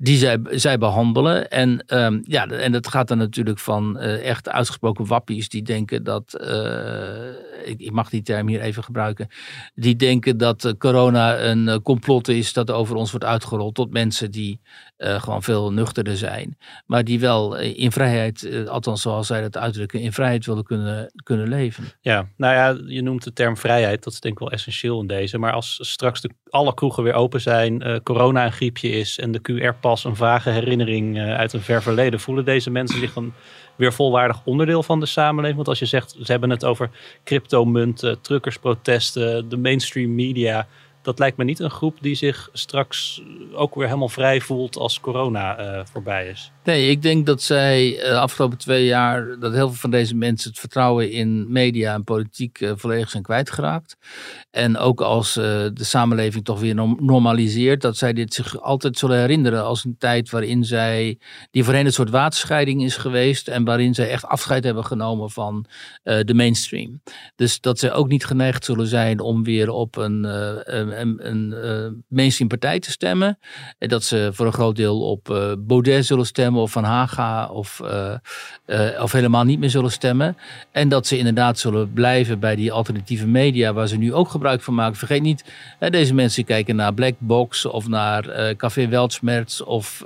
die 0.00 0.18
zij, 0.18 0.38
zij 0.50 0.78
behandelen. 0.78 1.50
En, 1.50 1.84
um, 1.86 2.20
ja, 2.24 2.46
en 2.46 2.72
dat 2.72 2.88
gaat 2.88 3.08
dan 3.08 3.18
natuurlijk 3.18 3.58
van 3.58 3.96
uh, 3.96 4.28
echt 4.28 4.48
uitgesproken 4.48 5.06
wappies 5.06 5.48
die 5.48 5.62
denken 5.62 6.04
dat, 6.04 6.34
ik, 7.64 7.92
mag 7.92 8.10
die 8.10 8.22
term 8.22 8.48
hier 8.48 8.60
even 8.60 8.84
gebruiken, 8.84 9.28
die 9.74 9.96
denken 9.96 10.38
dat 10.38 10.74
corona 10.78 11.40
een 11.40 11.82
complot 11.82 12.28
is 12.28 12.52
dat 12.52 12.70
over 12.70 12.96
ons 12.96 13.10
wordt 13.10 13.26
uitgerold, 13.26 13.74
tot 13.74 13.92
mensen 13.92 14.30
die 14.30 14.60
uh, 14.98 15.22
gewoon 15.22 15.42
veel 15.42 15.72
nuchterder 15.72 16.16
zijn, 16.16 16.58
maar 16.86 17.04
die 17.04 17.20
wel 17.20 17.56
in 17.56 17.92
vrijheid, 17.92 18.66
althans 18.68 19.02
zoals 19.02 19.26
zij 19.26 19.40
dat 19.40 19.56
uitdrukken, 19.56 20.00
in 20.00 20.12
vrijheid 20.12 20.46
willen 20.46 20.64
kunnen, 20.64 21.12
kunnen 21.22 21.48
leven. 21.48 21.84
Ja, 22.00 22.28
nou 22.36 22.54
ja, 22.54 22.92
je 22.94 23.02
noemt 23.02 23.24
de 23.24 23.32
term 23.32 23.56
vrijheid, 23.56 24.04
dat 24.04 24.12
is 24.12 24.20
denk 24.20 24.34
ik 24.34 24.40
wel 24.40 24.50
essentieel 24.50 25.00
in 25.00 25.06
deze, 25.06 25.38
maar 25.38 25.52
als 25.52 25.78
straks 25.82 26.20
de, 26.20 26.30
alle 26.48 26.74
kroegen 26.74 27.02
weer 27.02 27.14
open 27.14 27.40
zijn, 27.40 28.00
corona 28.02 28.44
een 28.44 28.52
griepje 28.52 28.88
is 28.88 29.18
en 29.18 29.32
de 29.32 29.40
QR 29.40 29.80
pas 29.80 30.04
een 30.04 30.16
vage 30.16 30.50
herinnering 30.50 31.18
uit 31.18 31.52
een 31.52 31.60
ver 31.60 31.82
verleden. 31.82 32.20
Voelen 32.20 32.44
deze 32.44 32.70
mensen 32.70 32.98
zich 32.98 33.12
dan 33.12 33.32
weer 33.78 33.92
volwaardig 33.92 34.40
onderdeel 34.44 34.82
van 34.82 35.00
de 35.00 35.06
samenleving? 35.06 35.56
Want 35.56 35.68
als 35.68 35.78
je 35.78 35.86
zegt, 35.86 36.16
ze 36.22 36.32
hebben 36.32 36.50
het 36.50 36.64
over 36.64 36.90
cryptomunten, 37.24 38.20
truckersprotesten, 38.20 39.48
de 39.48 39.56
mainstream 39.56 40.14
media 40.14 40.66
dat 41.02 41.18
lijkt 41.18 41.36
me 41.36 41.44
niet 41.44 41.58
een 41.58 41.70
groep 41.70 41.96
die 42.00 42.14
zich 42.14 42.48
straks 42.52 43.22
ook 43.52 43.74
weer 43.74 43.86
helemaal 43.86 44.08
vrij 44.08 44.40
voelt 44.40 44.76
als 44.76 45.00
corona 45.00 45.60
uh, 45.60 45.84
voorbij 45.92 46.28
is. 46.28 46.52
Nee, 46.64 46.90
ik 46.90 47.02
denk 47.02 47.26
dat 47.26 47.42
zij 47.42 47.90
de 47.90 48.08
uh, 48.08 48.20
afgelopen 48.20 48.58
twee 48.58 48.84
jaar, 48.84 49.38
dat 49.38 49.52
heel 49.52 49.68
veel 49.68 49.76
van 49.76 49.90
deze 49.90 50.14
mensen 50.14 50.50
het 50.50 50.58
vertrouwen 50.58 51.10
in 51.10 51.52
media 51.52 51.94
en 51.94 52.04
politiek 52.04 52.72
volledig 52.74 53.10
zijn 53.10 53.22
kwijtgeraakt. 53.22 53.96
En 54.50 54.78
ook 54.78 55.00
als 55.00 55.32
de 55.34 55.72
samenleving 55.74 56.44
toch 56.44 56.60
weer 56.60 56.74
normaliseert, 56.74 57.80
dat 57.80 57.96
zij 57.96 58.12
dit 58.12 58.34
zich 58.34 58.60
altijd 58.60 58.98
zullen 58.98 59.18
herinneren 59.18 59.64
als 59.64 59.84
een 59.84 59.96
tijd 59.98 60.30
waarin 60.30 60.64
zij, 60.64 61.18
die 61.50 61.64
voorheen 61.64 61.86
een 61.86 61.92
soort 61.92 62.10
waterscheiding 62.10 62.82
is 62.82 62.96
geweest 62.96 63.48
en 63.48 63.64
waarin 63.64 63.94
zij 63.94 64.10
echt 64.10 64.24
afscheid 64.24 64.64
hebben 64.64 64.84
genomen 64.84 65.30
van 65.30 65.66
de 66.02 66.34
mainstream. 66.34 67.02
Dus 67.36 67.60
dat 67.60 67.78
zij 67.78 67.92
ook 67.92 68.08
niet 68.08 68.24
geneigd 68.24 68.64
zullen 68.64 68.86
zijn 68.86 69.20
om 69.20 69.44
weer 69.44 69.70
op 69.70 69.96
een 69.96 70.26
een, 71.00 71.18
een 71.28 71.54
uh, 71.64 72.00
mainstream 72.08 72.48
partij 72.48 72.78
te 72.78 72.90
stemmen. 72.90 73.38
En 73.78 73.88
dat 73.88 74.04
ze 74.04 74.30
voor 74.32 74.46
een 74.46 74.52
groot 74.52 74.76
deel 74.76 75.00
op 75.00 75.28
uh, 75.30 75.52
Baudet 75.58 76.06
zullen 76.06 76.26
stemmen 76.26 76.62
of 76.62 76.70
Van 76.70 76.84
Haga 76.84 77.46
of, 77.46 77.80
uh, 77.84 79.02
of 79.02 79.12
helemaal 79.12 79.44
niet 79.44 79.58
meer 79.58 79.70
zullen 79.70 79.90
stemmen. 79.90 80.36
En 80.72 80.88
dat 80.88 81.06
ze 81.06 81.18
inderdaad 81.18 81.58
zullen 81.58 81.92
blijven 81.92 82.38
bij 82.40 82.56
die 82.56 82.72
alternatieve 82.72 83.26
media 83.26 83.72
waar 83.72 83.88
ze 83.88 83.96
nu 83.96 84.14
ook 84.14 84.28
gebruik 84.28 84.62
van 84.62 84.74
maken. 84.74 84.96
Vergeet 84.96 85.22
niet, 85.22 85.44
deze 85.90 86.14
mensen 86.14 86.44
kijken 86.44 86.76
naar 86.76 86.94
Blackbox 86.94 87.66
of 87.66 87.88
naar 87.88 88.54
Café 88.56 88.88
Weltschmerz 88.88 89.60
of 89.60 90.02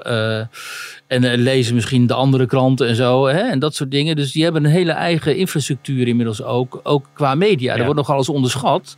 en 1.06 1.36
lezen 1.36 1.74
misschien 1.74 2.06
de 2.06 2.14
andere 2.14 2.46
kranten 2.46 2.88
en 2.88 2.94
zo. 2.94 3.26
Hè, 3.26 3.40
en 3.40 3.58
dat 3.58 3.74
soort 3.74 3.90
dingen. 3.90 4.16
Dus 4.16 4.32
die 4.32 4.42
hebben 4.42 4.64
een 4.64 4.70
hele 4.70 4.92
eigen 4.92 5.36
infrastructuur 5.36 6.08
inmiddels 6.08 6.42
ook. 6.42 6.80
Ook 6.82 7.06
qua 7.12 7.34
media. 7.34 7.72
Ja. 7.72 7.78
Er 7.78 7.84
wordt 7.84 7.98
nog 7.98 8.10
alles 8.10 8.28
onderschat. 8.28 8.96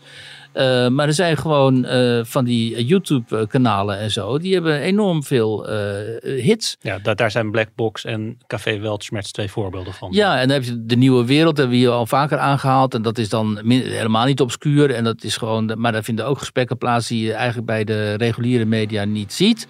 Uh, 0.54 0.88
maar 0.88 1.06
er 1.06 1.14
zijn 1.14 1.36
gewoon 1.36 1.84
uh, 1.84 2.20
van 2.24 2.44
die 2.44 2.84
YouTube-kanalen 2.84 3.98
en 3.98 4.10
zo. 4.10 4.38
Die 4.38 4.54
hebben 4.54 4.80
enorm 4.80 5.22
veel 5.22 5.70
uh, 5.70 6.42
hits. 6.42 6.76
Ja, 6.80 6.98
daar, 6.98 7.16
daar 7.16 7.30
zijn 7.30 7.50
Blackbox 7.50 8.04
en 8.04 8.38
Café 8.46 8.78
Weltschmerz 8.78 9.30
twee 9.30 9.50
voorbeelden 9.50 9.92
van. 9.92 10.12
Ja, 10.12 10.40
en 10.40 10.48
dan 10.48 10.56
heb 10.56 10.64
je 10.64 10.84
de 10.86 10.96
Nieuwe 10.96 11.24
Wereld. 11.24 11.56
hebben 11.56 11.76
we 11.76 11.82
hier 11.82 11.90
al 11.90 12.06
vaker 12.06 12.38
aangehaald. 12.38 12.94
En 12.94 13.02
dat 13.02 13.18
is 13.18 13.28
dan 13.28 13.60
helemaal 13.64 14.26
niet 14.26 14.40
obscuur. 14.40 14.90
En 14.90 15.04
dat 15.04 15.24
is 15.24 15.36
gewoon, 15.36 15.72
maar 15.76 15.92
daar 15.92 16.04
vinden 16.04 16.26
ook 16.26 16.38
gesprekken 16.38 16.78
plaats 16.78 17.08
die 17.08 17.24
je 17.24 17.32
eigenlijk 17.32 17.66
bij 17.66 17.84
de 17.84 18.14
reguliere 18.14 18.64
media 18.64 19.04
niet 19.04 19.32
ziet. 19.32 19.66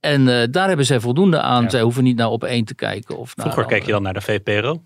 En 0.00 0.50
daar 0.50 0.68
hebben 0.68 0.86
zij 0.86 1.00
voldoende 1.00 1.40
aan. 1.40 1.62
Ja. 1.62 1.70
Zij 1.70 1.82
hoeven 1.82 2.04
niet 2.04 2.16
naar 2.16 2.30
op 2.30 2.44
één 2.44 2.64
te 2.64 2.74
kijken. 2.74 3.18
Of 3.18 3.32
Vroeger 3.36 3.64
keek 3.64 3.84
je 3.84 3.92
dan 3.92 4.02
naar 4.02 4.14
de 4.14 4.20
VPRO? 4.20 4.82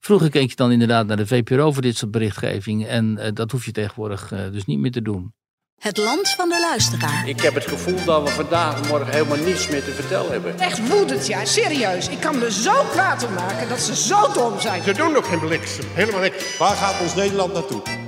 Vroeger 0.00 0.30
keek 0.30 0.50
je 0.50 0.56
dan 0.56 0.72
inderdaad 0.72 1.06
naar 1.06 1.16
de 1.16 1.26
VPRO 1.26 1.72
voor 1.72 1.82
dit 1.82 1.96
soort 1.96 2.10
berichtgeving. 2.10 2.86
En 2.86 3.32
dat 3.34 3.50
hoef 3.50 3.64
je 3.64 3.72
tegenwoordig 3.72 4.32
dus 4.52 4.64
niet 4.64 4.78
meer 4.78 4.83
te 4.92 5.02
doen. 5.02 5.34
Het 5.78 5.96
land 5.96 6.28
van 6.28 6.48
de 6.48 6.60
luisteraar. 6.60 7.28
Ik 7.28 7.40
heb 7.40 7.54
het 7.54 7.66
gevoel 7.66 8.04
dat 8.04 8.22
we 8.22 8.28
vandaag 8.28 8.82
en 8.82 8.88
morgen 8.88 9.12
helemaal 9.12 9.38
niets 9.38 9.68
meer 9.68 9.84
te 9.84 9.90
vertellen 9.90 10.30
hebben. 10.30 10.58
Echt 10.58 10.88
woedend, 10.88 11.26
ja, 11.26 11.44
serieus. 11.44 12.08
Ik 12.08 12.20
kan 12.20 12.38
me 12.38 12.52
zo 12.52 12.84
kwaad 12.90 13.26
om 13.26 13.34
maken 13.34 13.68
dat 13.68 13.80
ze 13.80 13.96
zo 13.96 14.32
dom 14.32 14.60
zijn. 14.60 14.82
Ze 14.82 14.92
doen 14.92 15.12
nog 15.12 15.28
geen 15.28 15.40
bliksem, 15.40 15.84
helemaal 15.92 16.20
niks. 16.20 16.56
Waar 16.56 16.76
gaat 16.76 17.00
ons 17.00 17.14
Nederland 17.14 17.52
naartoe? 17.52 18.03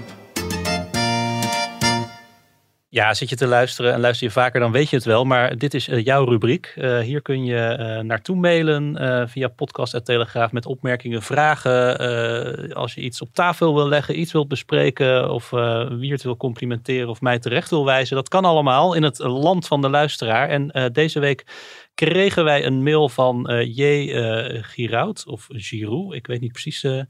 Ja, 2.97 3.15
zit 3.15 3.29
je 3.29 3.37
te 3.37 3.47
luisteren 3.47 3.93
en 3.93 4.01
luister 4.01 4.27
je 4.27 4.33
vaker, 4.33 4.61
dan 4.61 4.73
weet 4.73 4.91
je 4.91 4.97
het 4.97 5.05
wel. 5.05 5.25
Maar 5.25 5.59
dit 5.59 5.75
is 5.75 5.89
uh, 5.89 6.05
jouw 6.05 6.25
rubriek. 6.25 6.75
Uh, 6.77 6.99
hier 6.99 7.23
kun 7.23 7.45
je 7.45 7.77
uh, 7.79 8.05
naartoe 8.05 8.37
mailen 8.37 8.99
via 9.29 9.49
podcast.telegraaf 9.49 10.53
met 10.53 10.67
opmerkingen, 10.67 11.23
vragen. 11.23 11.99
als 12.75 12.95
je 12.95 13.01
iets 13.01 13.21
op 13.21 13.29
tafel 13.33 13.75
wil 13.75 13.89
leggen, 13.89 14.21
iets 14.21 14.33
wilt 14.33 14.49
bespreken 14.49 15.31
of 15.31 15.51
Wiert 15.89 16.23
wil 16.23 16.37
complimenteren 16.37 17.09
of 17.09 17.21
mij 17.21 17.39
terecht 17.39 17.71
wil 17.71 17.85
wijzen. 17.85 18.17
Dat 18.17 18.29
kan 18.29 18.45
allemaal 18.45 18.95
in 18.95 19.03
het 19.03 19.19
land 19.19 19.67
van 19.67 19.81
de 19.81 19.89
luisteraar. 19.89 20.49
En 20.49 20.91
deze 20.93 21.21
week 21.21 21.45
kregen 21.97 22.45
wij 22.45 22.67
een 22.67 22.83
mail 22.83 23.09
van 23.09 23.51
uh, 23.51 23.77
J. 23.77 23.83
Uh, 23.83 24.63
Giraud 24.63 25.27
of 25.27 25.47
Giroud. 25.49 26.15
Ik 26.15 26.27
weet 26.27 26.41
niet 26.41 26.53
precies 26.53 26.85
uh, 26.85 27.03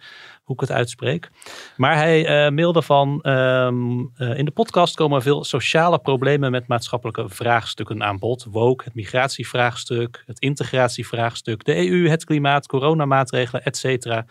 hoe 0.43 0.55
ik 0.55 0.61
het 0.61 0.71
uitspreek. 0.71 1.31
Maar 1.77 1.97
hij 1.97 2.51
mailde 2.51 2.83
van 2.83 3.23
ehm, 3.23 3.99
in 4.37 4.45
de 4.45 4.51
podcast 4.51 4.95
komen 4.95 5.23
veel 5.23 5.45
sociale 5.45 5.99
problemen 5.99 6.51
met 6.51 6.67
maatschappelijke 6.67 7.29
vraagstukken 7.29 8.03
aan 8.03 8.19
bod. 8.19 8.47
Woke, 8.51 8.85
het 8.85 8.95
migratievraagstuk, 8.95 10.23
het 10.27 10.39
integratievraagstuk, 10.39 11.65
de 11.65 11.89
EU, 11.89 12.09
het 12.09 12.25
klimaat, 12.25 12.67
coronamaatregelen, 12.67 13.65
etc. 13.65 14.23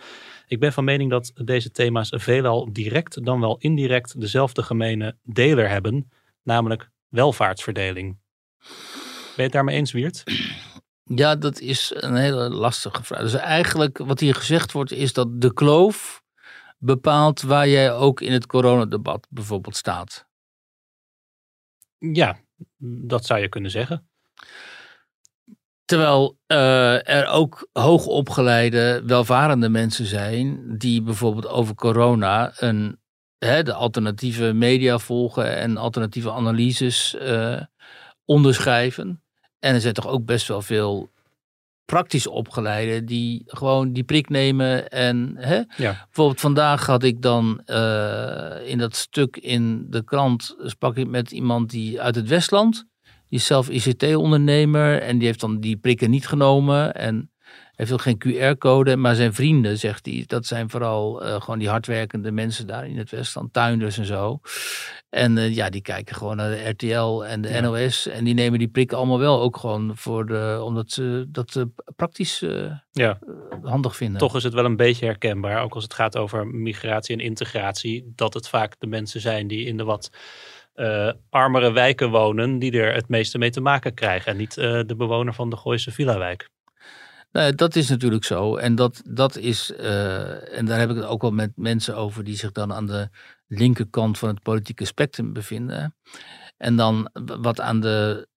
Ik 0.48 0.60
ben 0.60 0.74
van 0.74 0.84
mening 0.84 1.10
dat 1.10 1.32
deze 1.36 1.72
thema's 1.72 2.10
veelal 2.16 2.74
direct 2.74 3.26
dan 3.26 3.40
wel 3.40 3.58
indirect 3.60 4.22
dezelfde 4.22 4.64
gemene 4.64 5.16
deler 5.24 5.70
hebben, 5.70 6.12
namelijk 6.44 6.90
welvaartsverdeling. 7.10 8.18
Ben 9.36 9.46
je 9.46 9.52
het 9.52 9.52
daarmee 9.52 9.76
eens, 9.76 9.92
Wiert? 9.92 10.24
Ja, 11.04 11.36
dat 11.36 11.60
is 11.60 11.94
een 11.96 12.16
hele 12.16 12.50
lastige 12.50 13.04
vraag. 13.04 13.22
Dus 13.22 13.34
eigenlijk 13.34 13.98
wat 13.98 14.20
hier 14.20 14.36
gezegd 14.36 14.72
wordt 14.72 14.92
is 14.92 15.14
dat 15.14 15.42
de 15.42 15.54
kloof 15.54 16.24
bepaalt 16.78 17.42
waar 17.42 17.68
jij 17.68 17.94
ook 17.94 18.22
in 18.22 18.32
het 18.32 18.46
coronadebat 18.46 19.28
bijvoorbeeld 19.30 19.76
staat. 19.76 20.28
Ja, 21.98 22.40
dat 23.08 23.26
zou 23.26 23.40
je 23.40 23.50
kunnen 23.50 23.72
zeggen. 23.72 24.10
Terwijl 25.86 26.38
uh, 26.48 27.10
er 27.10 27.28
ook 27.28 27.70
hoogopgeleide, 27.72 29.02
welvarende 29.06 29.70
mensen 29.70 30.06
zijn 30.06 30.78
die 30.78 31.02
bijvoorbeeld 31.02 31.48
over 31.48 31.76
corona 31.76 32.54
een, 32.56 33.00
hè, 33.38 33.64
de 33.64 33.74
alternatieve 33.74 34.54
media 34.54 34.98
volgen 34.98 35.56
en 35.56 35.78
alternatieve 35.78 36.32
analyses 36.32 37.16
uh, 37.22 37.62
onderschrijven. 38.26 39.25
En 39.66 39.74
er 39.74 39.82
zijn 39.82 39.94
toch 39.94 40.08
ook 40.08 40.26
best 40.26 40.48
wel 40.48 40.62
veel 40.62 41.12
praktisch 41.86 42.28
opgeleiden 42.28 43.06
die 43.06 43.44
gewoon 43.46 43.94
die 43.94 44.04
prik 44.04 44.30
nemen. 44.30 44.90
En 44.90 45.36
hè? 45.38 45.56
Ja. 45.56 46.06
bijvoorbeeld 46.06 46.40
vandaag 46.40 46.86
had 46.86 47.04
ik 47.04 47.22
dan 47.22 47.62
uh, 47.66 48.68
in 48.70 48.78
dat 48.78 48.96
stuk 48.96 49.38
in 49.38 49.86
de 49.90 50.04
krant 50.04 50.56
sprak 50.60 50.98
ik 50.98 51.08
met 51.08 51.32
iemand 51.32 51.70
die 51.70 52.02
uit 52.02 52.16
het 52.16 52.28
Westland. 52.28 52.86
Die 53.30 53.40
is 53.40 53.46
zelf 53.46 53.70
ICT-ondernemer 53.70 55.02
en 55.02 55.18
die 55.18 55.28
heeft 55.28 55.40
dan 55.40 55.60
die 55.60 55.78
prikken 55.78 56.10
niet 56.10 56.28
genomen. 56.28 56.94
En 56.94 57.32
heeft 57.76 57.92
ook 57.92 58.02
geen 58.02 58.22
QR-code, 58.26 58.96
maar 58.96 59.16
zijn 59.16 59.34
vrienden, 59.34 59.78
zegt 59.78 60.06
hij, 60.06 60.24
dat 60.28 60.46
zijn 60.46 60.70
vooral 60.70 61.24
uh, 61.26 61.42
gewoon 61.42 61.60
die 61.60 61.70
hardwerkende 61.70 62.32
mensen 62.32 62.68
daar 62.68 62.88
in 62.88 62.98
het 62.98 63.10
Westland, 63.10 63.54
tuinders 63.54 63.98
en 63.98 64.06
zo. 64.06 64.40
En 65.10 65.38
uh, 65.38 65.56
ja, 65.56 65.70
die 65.70 65.82
kijken 65.82 66.16
gewoon 66.16 66.36
naar 66.36 66.50
de 66.50 66.70
RTL 66.70 67.24
en 67.24 67.42
de 67.42 67.50
ja. 67.50 67.60
NOS 67.60 68.08
en 68.08 68.24
die 68.24 68.34
nemen 68.34 68.60
die 68.60 68.68
prikken 68.68 68.98
allemaal 68.98 69.20
wel 69.20 69.42
ook 69.42 69.58
gewoon 69.58 69.92
voor 69.96 70.26
de, 70.26 70.62
omdat 70.64 70.92
ze 70.92 71.26
dat 71.28 71.66
praktisch 71.96 72.42
uh, 72.42 72.72
ja. 72.92 73.20
handig 73.62 73.96
vinden. 73.96 74.18
Toch 74.20 74.36
is 74.36 74.44
het 74.44 74.54
wel 74.54 74.66
een 74.66 74.76
beetje 74.76 75.06
herkenbaar, 75.06 75.64
ook 75.64 75.74
als 75.74 75.84
het 75.84 75.94
gaat 75.94 76.18
over 76.18 76.48
migratie 76.48 77.16
en 77.16 77.24
integratie, 77.24 78.12
dat 78.16 78.34
het 78.34 78.48
vaak 78.48 78.76
de 78.80 78.88
mensen 78.88 79.22
zijn 79.22 79.48
die 79.48 79.66
in 79.66 79.78
de 79.78 79.84
wat 79.84 80.10
uh, 80.76 81.12
armere 81.30 81.72
wijken 81.72 82.10
wonen 82.10 82.60
die 82.60 82.72
er 82.72 82.94
het 82.94 83.10
meeste 83.10 83.38
mee 83.38 83.50
te 83.50 83.62
maken 83.62 83.94
krijgen. 83.94 84.32
En 84.32 84.38
niet 84.38 84.58
uh, 84.58 84.82
de 84.86 84.96
bewoner 84.96 85.34
van 85.34 85.50
de 85.50 85.58
Gooise 85.58 85.92
Villa-wijk. 85.92 86.50
Nee, 87.36 87.54
dat 87.54 87.76
is 87.76 87.90
natuurlijk 87.90 88.24
zo. 88.24 88.56
En, 88.56 88.76
dat, 88.76 89.02
dat 89.06 89.38
is, 89.38 89.72
uh, 89.80 90.58
en 90.58 90.66
daar 90.66 90.80
heb 90.80 90.90
ik 90.90 90.96
het 90.96 91.06
ook 91.06 91.22
wel 91.22 91.32
met 91.32 91.52
mensen 91.56 91.96
over 91.96 92.24
die 92.24 92.36
zich 92.36 92.52
dan 92.52 92.74
aan 92.74 92.86
de 92.86 93.10
linkerkant 93.48 94.18
van 94.18 94.30
het 94.30 94.42
politieke 94.42 94.86
spectrum 94.86 95.34
bevinden. 95.34 95.96
En 96.58 96.76
dan 96.76 97.10
wat 97.42 97.62
aan 97.62 97.80
de 97.80 98.28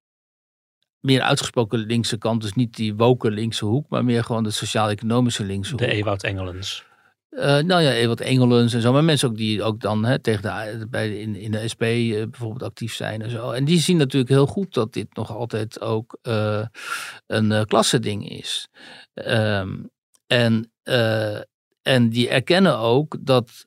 meer 1.00 1.20
uitgesproken 1.20 1.78
linkse 1.78 2.18
kant, 2.18 2.42
dus 2.42 2.52
niet 2.52 2.76
die 2.76 2.94
woke 2.94 3.30
linkse 3.30 3.64
hoek, 3.64 3.88
maar 3.88 4.04
meer 4.04 4.24
gewoon 4.24 4.42
de 4.42 4.50
sociaal-economische 4.50 5.44
linkse 5.44 5.70
hoek. 5.70 5.80
De 5.80 5.86
Ewout 5.92 6.22
Engelens. 6.22 6.84
Uh, 7.30 7.58
nou 7.58 7.82
ja, 7.82 8.06
wat 8.06 8.20
Engelens 8.20 8.74
en 8.74 8.80
zo. 8.80 8.92
Maar 8.92 9.04
mensen 9.04 9.28
ook 9.28 9.36
die 9.36 9.62
ook 9.62 9.80
dan 9.80 10.04
hè, 10.04 10.18
tegen 10.18 10.42
de, 10.42 10.86
bij 10.90 11.20
in, 11.20 11.36
in 11.36 11.50
de 11.50 11.68
SP 11.72 11.82
uh, 11.82 12.24
bijvoorbeeld 12.24 12.62
actief 12.62 12.94
zijn 12.94 13.22
en 13.22 13.30
zo. 13.30 13.50
En 13.50 13.64
die 13.64 13.80
zien 13.80 13.96
natuurlijk 13.96 14.30
heel 14.30 14.46
goed 14.46 14.74
dat 14.74 14.92
dit 14.92 15.16
nog 15.16 15.36
altijd 15.36 15.80
ook 15.80 16.18
uh, 16.22 16.64
een 17.26 17.66
klassending 17.66 18.30
is. 18.30 18.68
Um, 19.14 19.90
en, 20.26 20.72
en 21.82 22.08
die 22.08 22.28
erkennen 22.28 22.78
ook 22.78 23.16
dat 23.20 23.64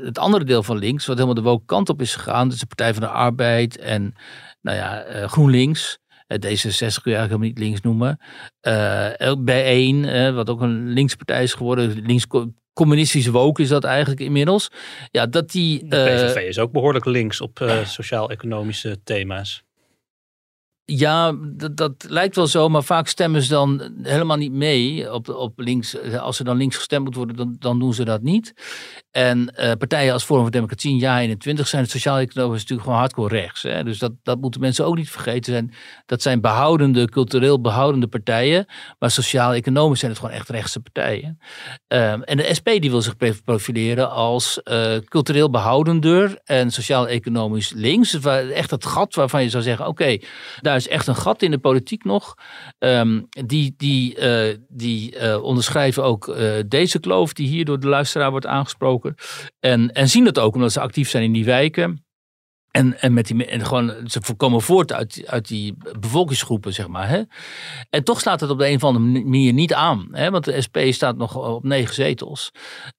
het 0.00 0.18
andere 0.18 0.44
deel 0.44 0.62
van 0.62 0.78
links, 0.78 1.06
wat 1.06 1.16
helemaal 1.16 1.42
de 1.42 1.48
woke 1.48 1.64
kant 1.66 1.88
op 1.88 2.00
is 2.00 2.14
gegaan, 2.14 2.48
dus 2.48 2.58
de 2.58 2.66
Partij 2.66 2.92
van 2.92 3.02
de 3.02 3.08
Arbeid 3.08 3.78
en 3.78 4.14
nou 4.60 4.76
ja, 4.76 5.04
GroenLinks. 5.26 5.98
D66 6.34 6.38
kun 6.38 7.12
je 7.12 7.16
eigenlijk 7.16 7.28
helemaal 7.28 7.48
niet 7.48 7.58
links 7.58 7.80
noemen. 7.80 8.20
Uh, 8.62 9.32
bijeen, 9.38 10.04
uh, 10.04 10.34
wat 10.34 10.50
ook 10.50 10.60
een 10.60 10.88
linkspartij 10.88 11.42
is 11.42 11.54
geworden. 11.54 12.02
Links 12.06 12.26
communistische 12.78 13.30
woke 13.30 13.62
is 13.62 13.68
dat 13.68 13.84
eigenlijk 13.84 14.20
inmiddels. 14.20 14.70
Ja, 15.10 15.26
dat 15.26 15.50
die. 15.50 15.88
De 15.88 15.96
PVV 15.96 16.36
uh, 16.36 16.48
is 16.48 16.58
ook 16.58 16.72
behoorlijk 16.72 17.04
links 17.04 17.40
op 17.40 17.60
uh, 17.60 17.84
sociaal-economische 17.84 19.00
thema's. 19.04 19.62
Ja, 20.84 21.34
dat, 21.42 21.76
dat, 21.76 22.06
lijkt 22.08 22.36
wel 22.36 22.46
zo, 22.46 22.68
maar 22.68 22.82
vaak 22.82 23.08
stemmen 23.08 23.42
ze 23.42 23.48
dan 23.48 23.92
helemaal 24.02 24.36
niet 24.36 24.52
mee 24.52 25.12
op, 25.12 25.28
op 25.28 25.58
links. 25.58 26.16
Als 26.18 26.38
er 26.38 26.44
dan 26.44 26.56
links 26.56 26.76
gestemd 26.76 27.04
moet 27.04 27.14
worden, 27.14 27.36
dan, 27.36 27.56
dan 27.58 27.78
doen 27.78 27.94
ze 27.94 28.04
dat 28.04 28.22
niet. 28.22 28.52
En 29.18 29.54
uh, 29.56 29.72
partijen 29.78 30.12
als 30.12 30.24
Forum 30.24 30.42
voor 30.42 30.50
Democratie 30.50 30.90
in 30.90 30.98
jaar 30.98 31.20
21 31.20 31.68
zijn 31.68 31.82
het 31.82 31.90
sociaal-economisch 31.90 32.60
natuurlijk 32.60 32.82
gewoon 32.82 32.98
hardcore 32.98 33.40
rechts. 33.40 33.62
Hè? 33.62 33.84
Dus 33.84 33.98
dat, 33.98 34.12
dat 34.22 34.40
moeten 34.40 34.60
mensen 34.60 34.84
ook 34.84 34.96
niet 34.96 35.10
vergeten. 35.10 35.52
Zijn, 35.52 35.72
dat 36.06 36.22
zijn 36.22 36.40
behoudende, 36.40 37.08
cultureel 37.08 37.60
behoudende 37.60 38.06
partijen. 38.06 38.66
Maar 38.98 39.10
sociaal-economisch 39.10 39.98
zijn 39.98 40.10
het 40.10 40.20
gewoon 40.20 40.34
echt 40.34 40.48
rechtse 40.48 40.80
partijen. 40.80 41.38
Um, 41.88 42.22
en 42.22 42.36
de 42.36 42.54
SP 42.58 42.68
die 42.68 42.90
wil 42.90 43.02
zich 43.02 43.16
profileren 43.44 44.10
als 44.10 44.60
uh, 44.64 44.96
cultureel 44.96 45.50
behoudender 45.50 46.38
en 46.44 46.70
sociaal-economisch 46.70 47.72
links. 47.72 48.20
Echt 48.52 48.70
het 48.70 48.86
gat 48.86 49.14
waarvan 49.14 49.42
je 49.42 49.48
zou 49.48 49.62
zeggen, 49.62 49.86
oké, 49.86 50.18
daar 50.60 50.76
is 50.76 50.88
echt 50.88 51.06
een 51.06 51.16
gat 51.16 51.42
in 51.42 51.50
de 51.50 51.58
politiek 51.58 52.04
nog. 52.04 52.34
Um, 52.78 53.28
die 53.46 53.74
die, 53.76 54.20
uh, 54.20 54.56
die 54.68 55.40
onderschrijven 55.42 56.04
ook 56.04 56.36
deze 56.66 56.98
kloof 56.98 57.32
die 57.32 57.48
hier 57.48 57.64
door 57.64 57.80
de 57.80 57.88
luisteraar 57.88 58.30
wordt 58.30 58.46
aangesproken. 58.46 59.07
En, 59.60 59.92
en 59.92 60.08
zien 60.08 60.24
dat 60.24 60.38
ook 60.38 60.54
omdat 60.54 60.72
ze 60.72 60.80
actief 60.80 61.08
zijn 61.10 61.24
in 61.24 61.32
die 61.32 61.44
wijken. 61.44 62.06
En, 62.70 63.00
en, 63.00 63.12
met 63.12 63.26
die, 63.26 63.46
en 63.46 63.66
gewoon, 63.66 63.94
ze 64.04 64.34
komen 64.36 64.62
voort 64.62 64.92
uit, 64.92 65.22
uit 65.26 65.48
die 65.48 65.76
bevolkingsgroepen, 66.00 66.74
zeg 66.74 66.88
maar. 66.88 67.08
Hè? 67.08 67.22
En 67.90 68.04
toch 68.04 68.20
slaat 68.20 68.40
het 68.40 68.50
op 68.50 68.58
de 68.58 68.68
een 68.68 68.76
of 68.76 68.84
andere 68.84 69.04
manier 69.24 69.52
niet 69.52 69.74
aan. 69.74 70.08
Hè? 70.12 70.30
Want 70.30 70.44
de 70.44 70.60
SP 70.66 70.76
staat 70.90 71.16
nog 71.16 71.36
op 71.36 71.64
negen 71.64 71.94
zetels. 71.94 72.50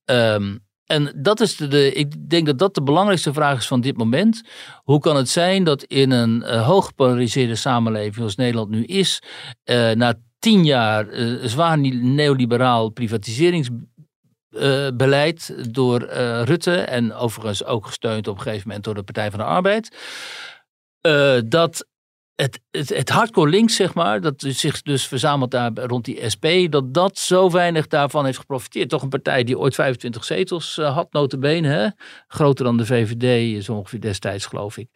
Um, 0.06 0.68
en 0.86 1.14
dat 1.16 1.40
is 1.40 1.56
de, 1.56 1.94
ik 1.94 2.30
denk 2.30 2.46
dat 2.46 2.58
dat 2.58 2.76
de 2.76 2.84
belangrijkste 2.84 3.34
vraag 3.34 3.58
is 3.58 3.68
van 3.68 3.82
dit 3.82 3.98
moment. 3.98 4.42
Hoe 4.84 5.00
kan 5.00 5.16
het 5.16 5.30
zijn 5.30 5.64
dat 5.64 5.84
in 5.84 6.12
een 6.12 6.44
uh, 6.46 7.56
samenleving 7.56 8.16
zoals 8.16 8.36
Nederland 8.36 8.70
nu 8.70 8.84
is, 8.84 9.22
uh, 9.66 9.92
na 9.92 10.20
tien 10.40 10.66
jaar 10.66 11.14
uh, 11.14 11.46
zwaar 11.46 11.80
neoliberaal 11.80 12.92
privatiseringsbeleid 14.50 15.74
door 15.74 16.00
Rutte 16.44 16.76
en 16.76 17.14
overigens 17.14 17.66
ook 17.66 17.86
gesteund 17.86 18.28
op 18.28 18.36
een 18.36 18.42
gegeven 18.42 18.68
moment 18.68 18.86
door 18.86 18.94
de 18.94 19.04
Partij 19.04 19.30
van 19.30 19.40
de 19.40 19.46
Arbeid, 19.46 19.96
dat 21.50 21.88
het, 22.42 22.62
het, 22.72 22.90
het 22.90 23.10
hardcore 23.10 23.50
links, 23.50 23.76
zeg 23.76 23.94
maar, 23.94 24.22
dat 24.22 24.46
zich 24.48 24.82
dus 24.82 25.08
verzamelt 25.08 25.52
daar 25.52 25.72
rond 25.74 26.06
die 26.06 26.30
SP, 26.34 26.46
dat 26.70 26.94
dat 26.94 27.18
zo 27.18 27.52
weinig 27.52 27.88
daarvan 27.88 28.26
heeft 28.26 28.38
geprofiteerd. 28.38 28.90
Toch 28.90 29.02
een 29.02 29.10
partij 29.10 29.44
die 29.44 29.60
ooit 29.60 29.76
25 29.76 30.24
zetels 30.24 30.78
uh, 30.78 30.94
had, 30.94 31.14
notabene, 31.14 31.68
hè? 31.68 31.88
groter 32.28 32.66
dan 32.66 32.78
de 32.78 32.86
VVD, 32.86 33.64
zo 33.64 33.74
ongeveer 33.74 34.02
destijds 34.02 34.46
geloof 34.46 34.78
ik. 34.78 34.88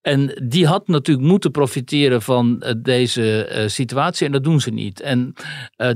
En 0.00 0.42
die 0.48 0.66
had 0.66 0.88
natuurlijk 0.88 1.26
moeten 1.26 1.50
profiteren 1.50 2.22
van 2.22 2.62
uh, 2.64 2.72
deze 2.78 3.48
uh, 3.52 3.68
situatie 3.68 4.26
en 4.26 4.32
dat 4.32 4.44
doen 4.44 4.60
ze 4.60 4.70
niet. 4.70 5.00
En 5.00 5.34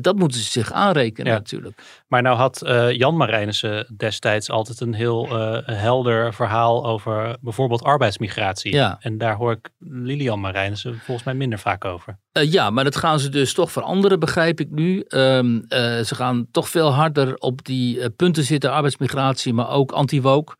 dat 0.01 0.16
moeten 0.16 0.40
ze 0.40 0.51
zich 0.51 0.72
aanrekenen 0.72 1.32
ja. 1.32 1.38
natuurlijk. 1.38 2.05
Maar 2.09 2.22
nou 2.22 2.36
had 2.36 2.62
Jan 2.90 3.16
Marijnissen 3.16 3.94
destijds 3.97 4.51
altijd 4.51 4.80
een 4.80 4.94
heel 4.94 5.28
helder 5.64 6.34
verhaal 6.34 6.86
over 6.86 7.36
bijvoorbeeld 7.40 7.82
arbeidsmigratie. 7.82 8.72
Ja. 8.74 8.97
En 9.01 9.18
daar 9.18 9.34
hoor 9.34 9.53
ik 9.53 9.70
Lilian 9.78 10.40
Marijnissen 10.40 10.86
volgens 10.95 11.26
mij 11.26 11.34
minder 11.34 11.59
vaak 11.59 11.84
over. 11.84 12.18
Uh, 12.32 12.53
ja, 12.53 12.70
maar 12.70 12.84
dat 12.84 12.97
gaan 12.97 13.20
ze 13.20 13.28
dus 13.28 13.53
toch 13.53 13.72
veranderen, 13.72 14.20
begrijp 14.20 14.61
ik 14.61 14.70
nu. 14.70 15.05
Um, 15.09 15.55
uh, 15.55 15.61
ze 16.01 16.14
gaan 16.14 16.47
toch 16.51 16.68
veel 16.68 16.93
harder 16.93 17.37
op 17.37 17.64
die 17.64 17.99
uh, 17.99 18.05
punten 18.16 18.45
zitten, 18.45 18.72
arbeidsmigratie, 18.72 19.55
maar 19.55 19.70
ook 19.70 19.93
anti-woke. 19.93 20.57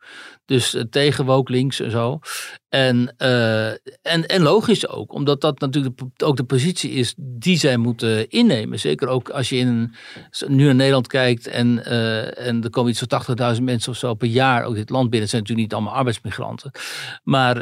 Dus 0.47 0.75
uh, 0.75 0.81
tegen 0.89 1.25
woke 1.25 1.51
links 1.51 1.79
en 1.79 1.91
zo. 1.91 2.19
En, 2.69 3.15
uh, 3.17 3.67
en, 3.67 4.27
en 4.27 4.41
logisch 4.41 4.87
ook, 4.87 5.13
omdat 5.13 5.41
dat 5.41 5.59
natuurlijk 5.59 6.01
ook 6.17 6.37
de 6.37 6.43
positie 6.43 6.91
is 6.91 7.13
die 7.17 7.57
zij 7.57 7.77
moeten 7.77 8.29
innemen. 8.29 8.79
Zeker 8.79 9.07
ook 9.07 9.29
als 9.29 9.49
je 9.49 9.55
in, 9.55 9.93
nu 10.47 10.65
naar 10.65 10.75
Nederland 10.75 11.07
kijkt 11.07 11.47
en, 11.47 11.81
uh, 11.87 12.47
en 12.47 12.63
er 12.63 12.69
komen 12.69 12.91
iets 12.91 13.03
van 13.07 13.55
80.000 13.55 13.63
mensen 13.63 13.91
of 13.91 13.97
zo 13.97 14.13
per 14.13 14.27
jaar 14.27 14.63
ook 14.63 14.75
dit 14.75 14.89
land 14.89 15.09
binnen. 15.09 15.21
Het 15.21 15.29
zijn 15.29 15.41
natuurlijk 15.41 15.67
niet 15.67 15.73
allemaal 15.73 15.97
arbeidsmigranten. 15.97 16.71
Maar, 17.23 17.57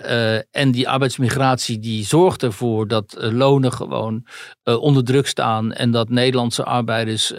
en 0.52 0.72
die 0.72 0.90
arbeidsmigratie 0.90 1.80
die 1.80 2.06
zorgt 2.06 2.44
ervoor 2.44 2.88
dat 2.88 3.18
lonen 3.20 3.72
gewoon 3.72 4.26
onder 4.64 5.04
druk 5.04 5.28
staan 5.28 5.74
en 5.74 5.92
dat 5.92 6.10
Nederlandse 6.10 6.64
arbeiders 6.64 7.34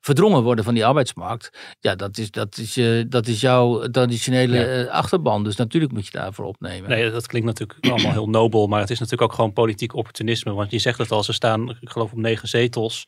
verdrongen 0.00 0.42
worden 0.42 0.64
van 0.64 0.74
die 0.74 0.86
arbeidsmarkt. 0.86 1.50
Ja, 1.80 1.94
dat 1.94 2.18
is, 2.18 2.30
dat 2.30 2.56
is, 2.58 2.80
dat 3.08 3.26
is 3.26 3.40
jouw 3.40 3.88
traditionele 3.88 4.47
ja. 4.52 4.84
achterban. 4.84 5.44
Dus 5.44 5.56
natuurlijk 5.56 5.92
moet 5.92 6.06
je 6.06 6.12
daarvoor 6.12 6.44
opnemen. 6.44 6.90
Nee, 6.90 7.10
dat 7.10 7.26
klinkt 7.26 7.46
natuurlijk 7.46 7.78
allemaal 7.80 8.12
heel 8.12 8.28
nobel, 8.28 8.66
maar 8.66 8.80
het 8.80 8.90
is 8.90 8.98
natuurlijk 8.98 9.30
ook 9.30 9.36
gewoon 9.36 9.52
politiek 9.52 9.94
opportunisme. 9.94 10.52
Want 10.52 10.70
je 10.70 10.78
zegt 10.78 10.98
het 10.98 11.10
al, 11.10 11.22
ze 11.22 11.32
staan, 11.32 11.70
ik 11.80 11.90
geloof, 11.90 12.12
op 12.12 12.18
negen 12.18 12.48
zetels. 12.48 13.06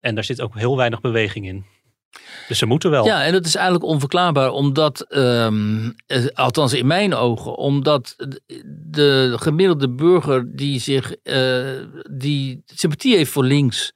En 0.00 0.14
daar 0.14 0.24
zit 0.24 0.40
ook 0.40 0.58
heel 0.58 0.76
weinig 0.76 1.00
beweging 1.00 1.46
in. 1.46 1.64
Dus 2.48 2.58
ze 2.58 2.66
moeten 2.66 2.90
wel. 2.90 3.04
Ja, 3.04 3.24
en 3.24 3.32
dat 3.32 3.46
is 3.46 3.54
eigenlijk 3.54 3.84
onverklaarbaar, 3.84 4.50
omdat, 4.50 5.16
um, 5.16 5.94
althans 6.34 6.72
in 6.72 6.86
mijn 6.86 7.14
ogen, 7.14 7.56
omdat 7.56 8.16
de 8.66 9.34
gemiddelde 9.36 9.90
burger 9.90 10.56
die 10.56 10.80
zich, 10.80 11.14
uh, 11.24 11.70
die 12.10 12.62
sympathie 12.66 13.16
heeft 13.16 13.30
voor 13.30 13.44
links, 13.44 13.92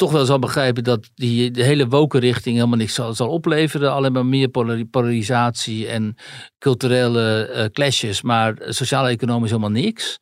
toch 0.00 0.12
wel 0.12 0.24
zal 0.24 0.38
begrijpen 0.38 0.84
dat 0.84 1.10
die 1.14 1.50
de 1.50 1.62
hele 1.62 1.88
woken 1.88 2.20
richting 2.20 2.56
helemaal 2.56 2.78
niks 2.78 2.94
zal, 2.94 3.14
zal 3.14 3.28
opleveren. 3.28 3.92
Alleen 3.92 4.12
maar 4.12 4.26
meer 4.26 4.48
polarisatie 4.90 5.88
en 5.88 6.16
culturele 6.58 7.50
uh, 7.54 7.64
clashes, 7.64 8.22
maar 8.22 8.54
sociaal-economisch 8.68 9.50
helemaal 9.50 9.70
niks. 9.70 10.18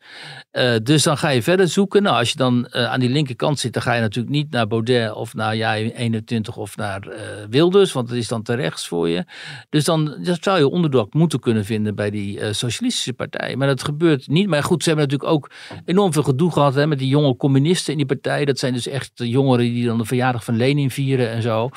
Uh, 0.53 0.75
dus 0.83 1.03
dan 1.03 1.19
ga 1.19 1.29
je 1.29 1.43
verder 1.43 1.69
zoeken. 1.69 2.03
Nou, 2.03 2.17
als 2.17 2.31
je 2.31 2.37
dan 2.37 2.69
uh, 2.71 2.85
aan 2.85 3.01
die 3.01 3.09
linkerkant 3.09 3.59
zit, 3.59 3.73
dan 3.73 3.83
ga 3.83 3.95
je 3.95 4.01
natuurlijk 4.01 4.35
niet 4.35 4.51
naar 4.51 4.67
Baudet 4.67 5.13
of 5.13 5.35
naar 5.35 5.57
Jij 5.57 5.95
21 5.95 6.57
of 6.57 6.77
naar 6.77 7.09
Wilders, 7.51 7.93
want 7.93 8.09
dat 8.09 8.17
is 8.17 8.29
dan 8.29 8.43
te 8.43 8.55
rechts 8.55 8.89
voor 8.89 9.09
je. 9.09 9.25
Dus 9.69 9.85
dan 9.85 10.17
zou 10.41 10.59
je 10.59 10.69
onderdak 10.69 11.15
moeten 11.15 11.41
kunnen 11.41 11.65
vinden 11.65 11.95
bij 11.95 12.11
die 12.11 12.53
socialistische 12.55 13.13
partijen. 13.13 13.59
Maar 13.59 13.69
dat 13.69 13.85
gebeurt 13.85 14.29
niet. 14.29 14.49
Maar 14.49 14.63
goed, 14.63 14.83
ze 14.83 14.89
hebben 14.89 15.09
natuurlijk 15.09 15.37
ook 15.37 15.51
enorm 15.85 16.13
veel 16.13 16.23
gedoe 16.23 16.53
gehad 16.53 16.75
hè, 16.75 16.87
met 16.87 16.99
die 16.99 17.09
jonge 17.09 17.37
communisten 17.37 17.93
in 17.93 17.99
die 17.99 18.07
partij. 18.07 18.45
Dat 18.45 18.59
zijn 18.59 18.73
dus 18.73 18.87
echt 18.87 19.11
jongeren 19.15 19.68
die 19.73 19.87
dan 19.87 19.99
de 19.99 20.05
verjaardag 20.05 20.45
van 20.45 20.57
Lenin 20.57 20.91
vieren 20.91 21.31
en 21.31 21.43
zo. 21.43 21.71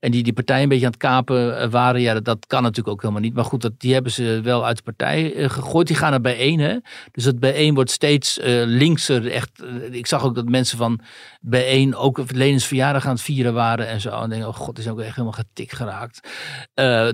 En 0.00 0.10
die 0.10 0.22
die 0.22 0.32
partij 0.32 0.62
een 0.62 0.68
beetje 0.68 0.84
aan 0.84 0.90
het 0.90 1.00
kapen 1.00 1.70
waren. 1.70 2.00
Ja, 2.00 2.20
dat, 2.20 2.46
kan 2.46 2.62
natuurlijk 2.62 2.88
ook 2.88 3.00
helemaal 3.00 3.22
niet. 3.22 3.34
Maar 3.34 3.44
goed, 3.44 3.62
dat, 3.62 3.80
die 3.80 3.92
hebben 3.92 4.12
ze 4.12 4.40
wel 4.42 4.66
uit 4.66 4.76
de 4.76 4.82
partij 4.82 5.34
uh, 5.34 5.50
gegooid. 5.50 5.86
Die 5.86 5.96
gaan 5.96 6.12
er 6.12 6.20
bijeen. 6.20 6.60
Hè? 6.60 6.76
Dus 7.12 7.24
dat 7.24 7.38
bijeen 7.38 7.74
wordt 7.74 7.90
steeds 7.90 8.38
uh, 8.38 8.62
linkser. 8.64 9.30
Echt, 9.30 9.50
ik 9.90 10.06
zag 10.06 10.24
ook 10.24 10.34
dat 10.34 10.48
mensen 10.48 10.78
van 10.78 11.00
bijeen 11.40 11.94
ook 11.94 12.32
Lenins 12.32 12.66
verjaardag 12.66 13.06
aan 13.06 13.12
het 13.12 13.22
vieren 13.22 13.54
waren 13.54 13.88
en 13.88 14.00
zo. 14.00 14.10
En 14.10 14.30
denk, 14.30 14.46
oh 14.46 14.54
god, 14.54 14.78
is 14.78 14.88
ook 14.88 15.00
echt 15.00 15.10
helemaal 15.10 15.32
getikt 15.32 15.74
geraakt. 15.74 16.28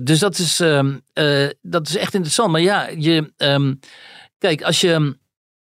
dus 0.03 0.19
dat 0.19 0.37
is, 0.37 0.59
ehm, 0.59 0.97
dat 1.61 1.87
is 1.87 1.97
echt 1.97 2.13
interessant. 2.13 2.51
Maar 2.51 2.61
ja, 2.61 2.89
je, 2.97 3.33
um, 3.37 3.79
kijk, 4.37 4.61
als 4.61 4.81
je... 4.81 5.17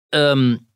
Um, 0.09 0.68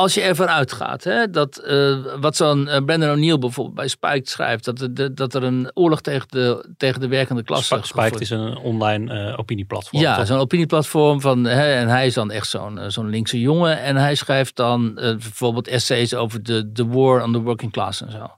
als 0.00 0.14
je 0.14 0.20
ervan 0.20 0.46
uitgaat, 0.46 1.04
hè, 1.04 1.30
dat 1.30 1.62
uh, 1.66 1.96
wat 2.20 2.36
zo'n 2.36 2.66
uh, 2.66 2.76
Brandon 2.84 3.10
O'Neill 3.10 3.38
bijvoorbeeld 3.38 3.76
bij 3.76 3.88
Spiked 3.88 4.28
schrijft, 4.28 4.64
dat, 4.64 4.88
de, 4.90 5.14
dat 5.14 5.34
er 5.34 5.42
een 5.42 5.70
oorlog 5.74 6.00
tegen 6.00 6.28
de, 6.28 6.72
tegen 6.76 7.00
de 7.00 7.08
werkende 7.08 7.42
klasse 7.42 7.78
Sp 7.80 7.84
Spiked 7.84 8.20
is 8.20 8.30
een 8.30 8.56
online 8.56 9.28
uh, 9.28 9.38
opinieplatform. 9.38 10.02
Ja, 10.02 10.24
zo'n 10.24 10.38
opinieplatform 10.38 11.20
van, 11.20 11.44
hè, 11.44 11.74
en 11.74 11.88
hij 11.88 12.06
is 12.06 12.14
dan 12.14 12.30
echt 12.30 12.48
zo'n 12.48 12.80
zo'n 12.86 13.08
linkse 13.08 13.40
jongen 13.40 13.80
en 13.80 13.96
hij 13.96 14.14
schrijft 14.14 14.56
dan 14.56 14.94
bijvoorbeeld 14.94 15.68
essays 15.68 16.14
over 16.14 16.42
de, 16.42 16.72
de 16.72 16.86
war 16.86 17.22
on 17.22 17.32
the 17.32 17.40
working 17.40 17.72
class 17.72 18.02
en 18.02 18.10
zo. 18.10 18.30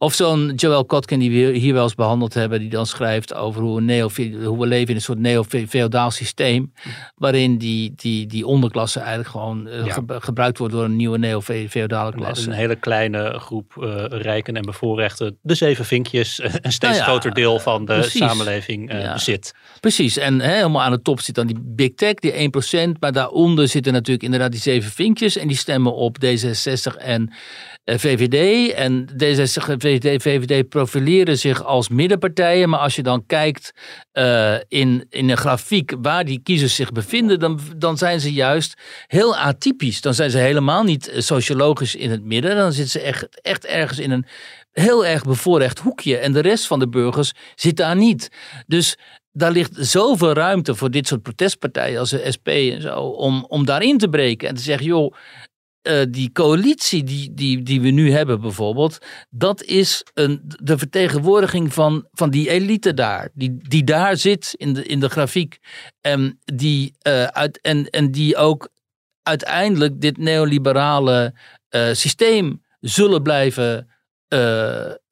Of 0.00 0.14
zo'n 0.14 0.52
Joel 0.56 0.84
Kotkin 0.84 1.18
die 1.18 1.30
we 1.30 1.58
hier 1.58 1.74
wel 1.74 1.82
eens 1.82 1.94
behandeld 1.94 2.34
hebben, 2.34 2.60
die 2.60 2.68
dan 2.68 2.86
schrijft 2.86 3.34
over 3.34 3.62
hoe, 3.62 3.80
neo, 3.80 4.10
hoe 4.44 4.58
we 4.58 4.66
leven 4.66 4.88
in 4.88 4.94
een 4.94 5.00
soort 5.00 5.18
neo-feodaal 5.18 6.10
systeem. 6.10 6.72
Waarin 7.14 7.58
die, 7.58 7.92
die, 7.96 8.26
die 8.26 8.46
onderklasse 8.46 8.98
eigenlijk 8.98 9.28
gewoon 9.28 9.68
ja. 9.84 9.92
ge 9.92 10.02
gebruikt 10.06 10.58
wordt 10.58 10.74
door 10.74 10.84
een 10.84 10.96
nieuwe 10.96 11.18
neo-feodale 11.18 12.12
klasse. 12.12 12.46
Een 12.46 12.56
hele 12.56 12.76
kleine 12.76 13.38
groep 13.38 13.76
uh, 13.78 14.04
rijken 14.08 14.56
en 14.56 14.62
bevoorrechten, 14.62 15.38
de 15.42 15.54
zeven 15.54 15.84
vinkjes, 15.84 16.38
een 16.42 16.72
steeds 16.72 16.78
nou 16.78 16.94
ja, 16.94 17.04
groter 17.04 17.34
deel 17.34 17.58
van 17.58 17.84
de 17.84 17.92
precies. 17.92 18.20
samenleving 18.20 18.92
uh, 18.92 19.02
ja. 19.02 19.12
bezit. 19.12 19.54
Precies, 19.80 20.16
en 20.16 20.40
hè, 20.40 20.54
helemaal 20.54 20.82
aan 20.82 20.92
de 20.92 21.02
top 21.02 21.20
zit 21.20 21.34
dan 21.34 21.46
die 21.46 21.58
big 21.60 21.94
tech, 21.94 22.14
die 22.14 22.50
1%. 22.94 22.98
Maar 23.00 23.12
daaronder 23.12 23.68
zitten 23.68 23.92
natuurlijk 23.92 24.24
inderdaad 24.24 24.52
die 24.52 24.60
zeven 24.60 24.90
vinkjes 24.90 25.36
en 25.36 25.48
die 25.48 25.56
stemmen 25.56 25.94
op 25.94 26.16
D66 26.24 26.96
en 26.98 27.32
VVD. 27.96 28.72
En 28.72 29.08
D66 29.12 29.68
en 29.68 30.20
VVD, 30.20 30.68
profileren 30.68 31.38
zich 31.38 31.64
als 31.64 31.88
middenpartijen. 31.88 32.68
Maar 32.68 32.80
als 32.80 32.96
je 32.96 33.02
dan 33.02 33.26
kijkt 33.26 33.72
uh, 34.12 34.54
in, 34.68 35.06
in 35.10 35.30
een 35.30 35.36
grafiek 35.36 35.94
waar 36.02 36.24
die 36.24 36.40
kiezers 36.42 36.74
zich 36.74 36.92
bevinden, 36.92 37.40
dan, 37.40 37.60
dan 37.76 37.98
zijn 37.98 38.20
ze 38.20 38.32
juist 38.32 38.80
heel 39.06 39.36
atypisch. 39.36 40.00
Dan 40.00 40.14
zijn 40.14 40.30
ze 40.30 40.38
helemaal 40.38 40.82
niet 40.82 41.12
sociologisch 41.16 41.94
in 41.94 42.10
het 42.10 42.24
midden. 42.24 42.56
Dan 42.56 42.72
zitten 42.72 43.00
ze 43.00 43.06
echt, 43.06 43.40
echt 43.40 43.66
ergens 43.66 43.98
in 43.98 44.10
een 44.10 44.26
heel 44.72 45.06
erg 45.06 45.24
bevoorrecht 45.24 45.78
hoekje. 45.78 46.16
En 46.16 46.32
de 46.32 46.40
rest 46.40 46.66
van 46.66 46.78
de 46.78 46.88
burgers 46.88 47.32
zit 47.54 47.76
daar 47.76 47.96
niet. 47.96 48.28
Dus 48.66 48.96
daar 49.32 49.52
ligt 49.52 49.72
zoveel 49.74 50.32
ruimte 50.32 50.74
voor 50.74 50.90
dit 50.90 51.06
soort 51.06 51.22
protestpartijen 51.22 51.98
als 51.98 52.10
de 52.10 52.32
SP 52.34 52.48
en 52.48 52.82
zo, 52.82 53.00
om, 53.00 53.44
om 53.48 53.64
daarin 53.64 53.98
te 53.98 54.08
breken 54.08 54.48
en 54.48 54.54
te 54.54 54.62
zeggen, 54.62 54.86
joh, 54.86 55.14
uh, 55.82 56.02
die 56.08 56.32
coalitie 56.32 57.04
die, 57.04 57.34
die, 57.34 57.62
die 57.62 57.80
we 57.80 57.90
nu 57.90 58.12
hebben 58.12 58.40
bijvoorbeeld, 58.40 58.98
dat 59.30 59.62
is 59.62 60.04
een, 60.14 60.40
de 60.62 60.78
vertegenwoordiging 60.78 61.72
van, 61.74 62.08
van 62.12 62.30
die 62.30 62.50
elite 62.50 62.94
daar. 62.94 63.28
Die, 63.34 63.56
die 63.68 63.84
daar 63.84 64.16
zit 64.16 64.54
in 64.56 64.72
de, 64.72 64.84
in 64.84 65.00
de 65.00 65.08
grafiek. 65.08 65.58
En 66.00 66.38
die, 66.44 66.94
uh, 67.02 67.24
uit, 67.24 67.60
en, 67.60 67.90
en 67.90 68.10
die 68.10 68.36
ook 68.36 68.68
uiteindelijk 69.22 70.00
dit 70.00 70.18
neoliberale 70.18 71.34
uh, 71.70 71.92
systeem 71.92 72.62
zullen 72.80 73.22
blijven 73.22 73.88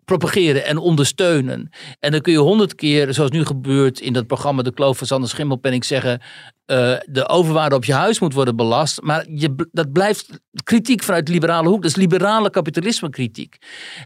propageren 0.06 0.64
en 0.64 0.78
ondersteunen. 0.78 1.70
En 2.00 2.10
dan 2.10 2.20
kun 2.20 2.32
je 2.32 2.38
honderd 2.38 2.74
keer, 2.74 3.14
zoals 3.14 3.30
nu 3.30 3.44
gebeurt 3.44 4.00
in 4.00 4.12
dat 4.12 4.26
programma 4.26 4.62
De 4.62 4.72
Kloof 4.72 4.98
van 4.98 5.06
Sander 5.06 5.28
Schimmelpenning, 5.28 5.84
zeggen: 5.84 6.20
uh, 6.66 6.96
de 7.06 7.28
overwaarde 7.28 7.74
op 7.74 7.84
je 7.84 7.92
huis 7.92 8.20
moet 8.20 8.32
worden 8.32 8.56
belast. 8.56 9.02
Maar 9.02 9.26
je, 9.28 9.68
dat 9.72 9.92
blijft 9.92 10.40
kritiek 10.64 11.02
vanuit 11.02 11.26
de 11.26 11.32
liberale 11.32 11.68
hoek. 11.68 11.82
Dat 11.82 11.90
is 11.90 11.96
liberale 11.96 12.50
kapitalisme 12.50 13.10
kritiek. 13.10 13.56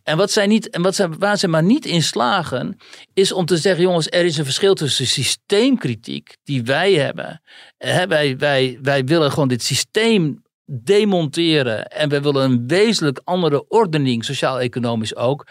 En, 0.03 0.17
wat 0.17 0.31
zij 0.31 0.47
niet, 0.47 0.71
en 0.71 0.83
wat 0.83 0.95
zij, 0.95 1.09
waar 1.09 1.39
ze 1.39 1.49
maar 1.49 1.63
niet 1.63 1.87
in 1.87 2.03
slagen, 2.03 2.77
is 3.15 3.33
om 3.33 3.45
te 3.45 3.57
zeggen: 3.57 3.83
jongens, 3.83 4.07
er 4.11 4.25
is 4.25 4.37
een 4.37 4.45
verschil 4.45 4.75
tussen 4.75 5.07
systeemkritiek 5.07 6.37
die 6.45 6.63
wij 6.63 6.93
hebben. 6.93 7.43
Hè, 7.79 8.07
wij, 8.07 8.37
wij, 8.37 8.79
wij 8.83 9.05
willen 9.05 9.31
gewoon 9.31 9.49
dit 9.49 9.63
systeem 9.63 10.43
demonteren. 10.65 11.87
En 11.87 12.09
we 12.09 12.21
willen 12.21 12.51
een 12.51 12.67
wezenlijk 12.67 13.21
andere 13.25 13.69
ordening, 13.69 14.25
sociaal-economisch 14.25 15.17
ook. 15.17 15.47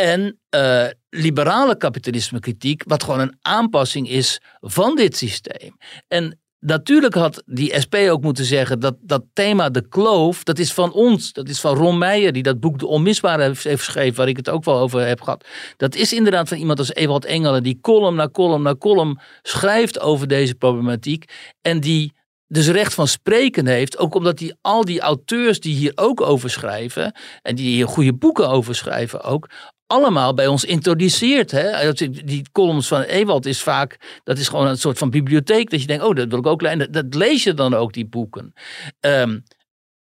En 0.00 0.38
uh, 0.54 0.86
liberale 1.10 1.76
kapitalisme 1.76 2.38
kritiek, 2.38 2.82
wat 2.86 3.02
gewoon 3.02 3.20
een 3.20 3.38
aanpassing 3.40 4.08
is 4.08 4.40
van 4.60 4.96
dit 4.96 5.16
systeem. 5.16 5.76
En 6.08 6.40
natuurlijk 6.58 7.14
had 7.14 7.42
die 7.46 7.80
SP 7.84 7.94
ook 7.94 8.22
moeten 8.22 8.44
zeggen 8.44 8.80
dat 8.80 8.96
dat 9.00 9.24
thema 9.32 9.70
de 9.70 9.88
kloof, 9.88 10.44
dat 10.44 10.58
is 10.58 10.72
van 10.72 10.92
ons. 10.92 11.32
Dat 11.32 11.48
is 11.48 11.60
van 11.60 11.76
Ron 11.76 11.98
Meijer, 11.98 12.32
die 12.32 12.42
dat 12.42 12.60
boek 12.60 12.78
De 12.78 12.86
Onmisbare 12.86 13.42
heeft, 13.42 13.60
geschreven, 13.62 14.16
waar 14.16 14.28
ik 14.28 14.36
het 14.36 14.48
ook 14.48 14.64
wel 14.64 14.78
over 14.78 15.06
heb 15.06 15.20
gehad. 15.20 15.46
Dat 15.76 15.94
is 15.94 16.12
inderdaad 16.12 16.48
van 16.48 16.58
iemand 16.58 16.78
als 16.78 16.94
Ewald 16.94 17.24
Engelen, 17.24 17.62
die 17.62 17.78
column 17.80 18.16
na 18.16 18.28
column 18.28 18.62
na 18.62 18.74
column 18.74 19.20
schrijft 19.42 20.00
over 20.00 20.28
deze 20.28 20.54
problematiek. 20.54 21.24
En 21.60 21.80
die 21.80 22.12
dus 22.52 22.68
recht 22.68 22.94
van 22.94 23.08
spreken 23.08 23.66
heeft. 23.66 23.98
Ook 23.98 24.14
omdat 24.14 24.38
hij 24.38 24.54
al 24.60 24.84
die 24.84 25.00
auteurs 25.00 25.60
die 25.60 25.74
hier 25.74 25.92
ook 25.94 26.20
over 26.20 26.50
schrijven. 26.50 27.14
En 27.42 27.54
die 27.54 27.68
hier 27.68 27.88
goede 27.88 28.14
boeken 28.14 28.48
over 28.48 28.74
schrijven 28.74 29.22
ook. 29.22 29.48
Allemaal 29.90 30.34
bij 30.34 30.46
ons 30.46 30.64
introduceert. 30.64 31.50
Hè? 31.50 31.92
Die 32.10 32.46
columns 32.52 32.88
van 32.88 33.02
Ewald 33.02 33.46
is 33.46 33.62
vaak. 33.62 34.20
Dat 34.24 34.38
is 34.38 34.48
gewoon 34.48 34.66
een 34.66 34.78
soort 34.78 34.98
van 34.98 35.10
bibliotheek. 35.10 35.70
Dat 35.70 35.80
je 35.80 35.86
denkt, 35.86 36.04
oh, 36.04 36.14
dat 36.14 36.28
wil 36.28 36.38
ik 36.38 36.46
ook 36.46 36.62
lezen. 36.62 36.92
Dat 36.92 37.14
lees 37.14 37.42
je 37.42 37.54
dan 37.54 37.74
ook, 37.74 37.92
die 37.92 38.06
boeken. 38.06 38.52
Um, 39.00 39.42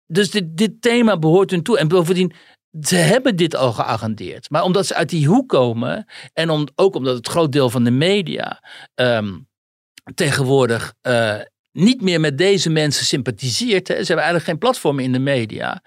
dus 0.07 0.31
dit, 0.31 0.57
dit 0.57 0.83
thema 0.83 1.19
behoort 1.19 1.51
hun 1.51 1.63
toe. 1.63 1.79
En 1.79 1.89
bovendien, 1.89 2.33
ze 2.81 2.97
hebben 2.97 3.37
dit 3.37 3.57
al 3.57 3.73
geagendeerd. 3.73 4.51
Maar 4.51 4.63
omdat 4.63 4.87
ze 4.87 4.95
uit 4.95 5.09
die 5.09 5.27
hoek 5.27 5.49
komen. 5.49 6.07
En 6.33 6.51
om, 6.51 6.67
ook 6.75 6.95
omdat 6.95 7.17
het 7.17 7.29
groot 7.29 7.53
deel 7.53 7.71
van 7.71 7.85
de 7.85 7.91
media. 7.91 8.63
Um, 8.95 9.49
tegenwoordig. 10.15 10.95
Uh, 11.03 11.35
niet 11.73 12.03
meer 12.03 12.21
met 12.21 12.39
deze 12.39 12.71
mensen 12.71 13.07
sympathiseert, 13.07 13.89
hè, 13.89 13.95
ze 13.95 14.07
hebben 14.07 14.17
eigenlijk 14.17 14.45
geen 14.45 14.59
platform 14.59 14.99
in 14.99 15.13
de 15.13 15.19
media, 15.19 15.83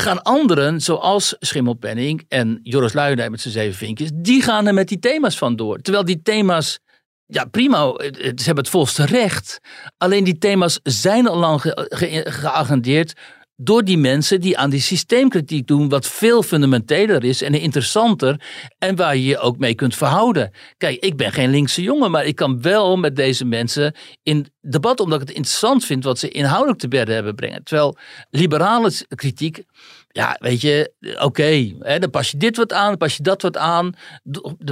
gaan 0.00 0.22
anderen, 0.22 0.80
zoals 0.80 1.36
Schimmelpenning 1.38 2.24
en 2.28 2.60
Joris 2.62 2.92
Luijendijk 2.92 3.30
met 3.30 3.40
zijn 3.40 3.54
zeven 3.54 3.76
vinkjes, 3.78 4.10
die 4.14 4.42
gaan 4.42 4.66
er 4.66 4.74
met 4.74 4.88
die 4.88 4.98
thema's 4.98 5.38
van 5.38 5.56
door. 5.56 5.78
Terwijl 5.78 6.04
die 6.04 6.22
thema's, 6.22 6.78
ja 7.26 7.44
prima, 7.44 7.94
ze 7.98 8.32
hebben 8.44 8.64
het 8.64 8.68
volste 8.68 9.04
recht. 9.04 9.60
Alleen 9.98 10.24
die 10.24 10.38
thema's 10.38 10.80
zijn 10.82 11.28
al 11.28 11.36
lang 11.36 11.60
ge 11.60 11.86
ge 11.88 12.24
geagendeerd 12.30 13.12
door 13.60 13.84
die 13.84 13.98
mensen 13.98 14.40
die 14.40 14.58
aan 14.58 14.70
die 14.70 14.80
systeemkritiek 14.80 15.66
doen, 15.66 15.88
wat 15.88 16.06
veel 16.06 16.42
fundamenteler 16.42 17.24
is 17.24 17.42
en 17.42 17.54
interessanter 17.54 18.40
en 18.78 18.96
waar 18.96 19.16
je 19.16 19.24
je 19.24 19.38
ook 19.38 19.58
mee 19.58 19.74
kunt 19.74 19.94
verhouden. 19.94 20.50
Kijk, 20.76 21.04
ik 21.04 21.16
ben 21.16 21.32
geen 21.32 21.50
linkse 21.50 21.82
jongen, 21.82 22.10
maar 22.10 22.24
ik 22.24 22.36
kan 22.36 22.62
wel 22.62 22.96
met 22.96 23.16
deze 23.16 23.44
mensen 23.44 23.94
in 24.22 24.46
debat, 24.60 25.00
omdat 25.00 25.20
ik 25.20 25.28
het 25.28 25.36
interessant 25.36 25.84
vind 25.84 26.04
wat 26.04 26.18
ze 26.18 26.28
inhoudelijk 26.28 26.78
te 26.78 26.88
berden 26.88 27.14
hebben 27.14 27.34
brengen. 27.34 27.64
Terwijl 27.64 27.96
liberale 28.30 28.92
kritiek, 29.08 29.62
ja, 30.08 30.36
weet 30.40 30.60
je, 30.60 30.92
oké, 31.20 31.72
dan 31.98 32.10
pas 32.10 32.30
je 32.30 32.36
dit 32.36 32.56
wat 32.56 32.72
aan, 32.72 32.88
dan 32.88 32.96
pas 32.96 33.16
je 33.16 33.22
dat 33.22 33.42
wat 33.42 33.56
aan. 33.56 33.92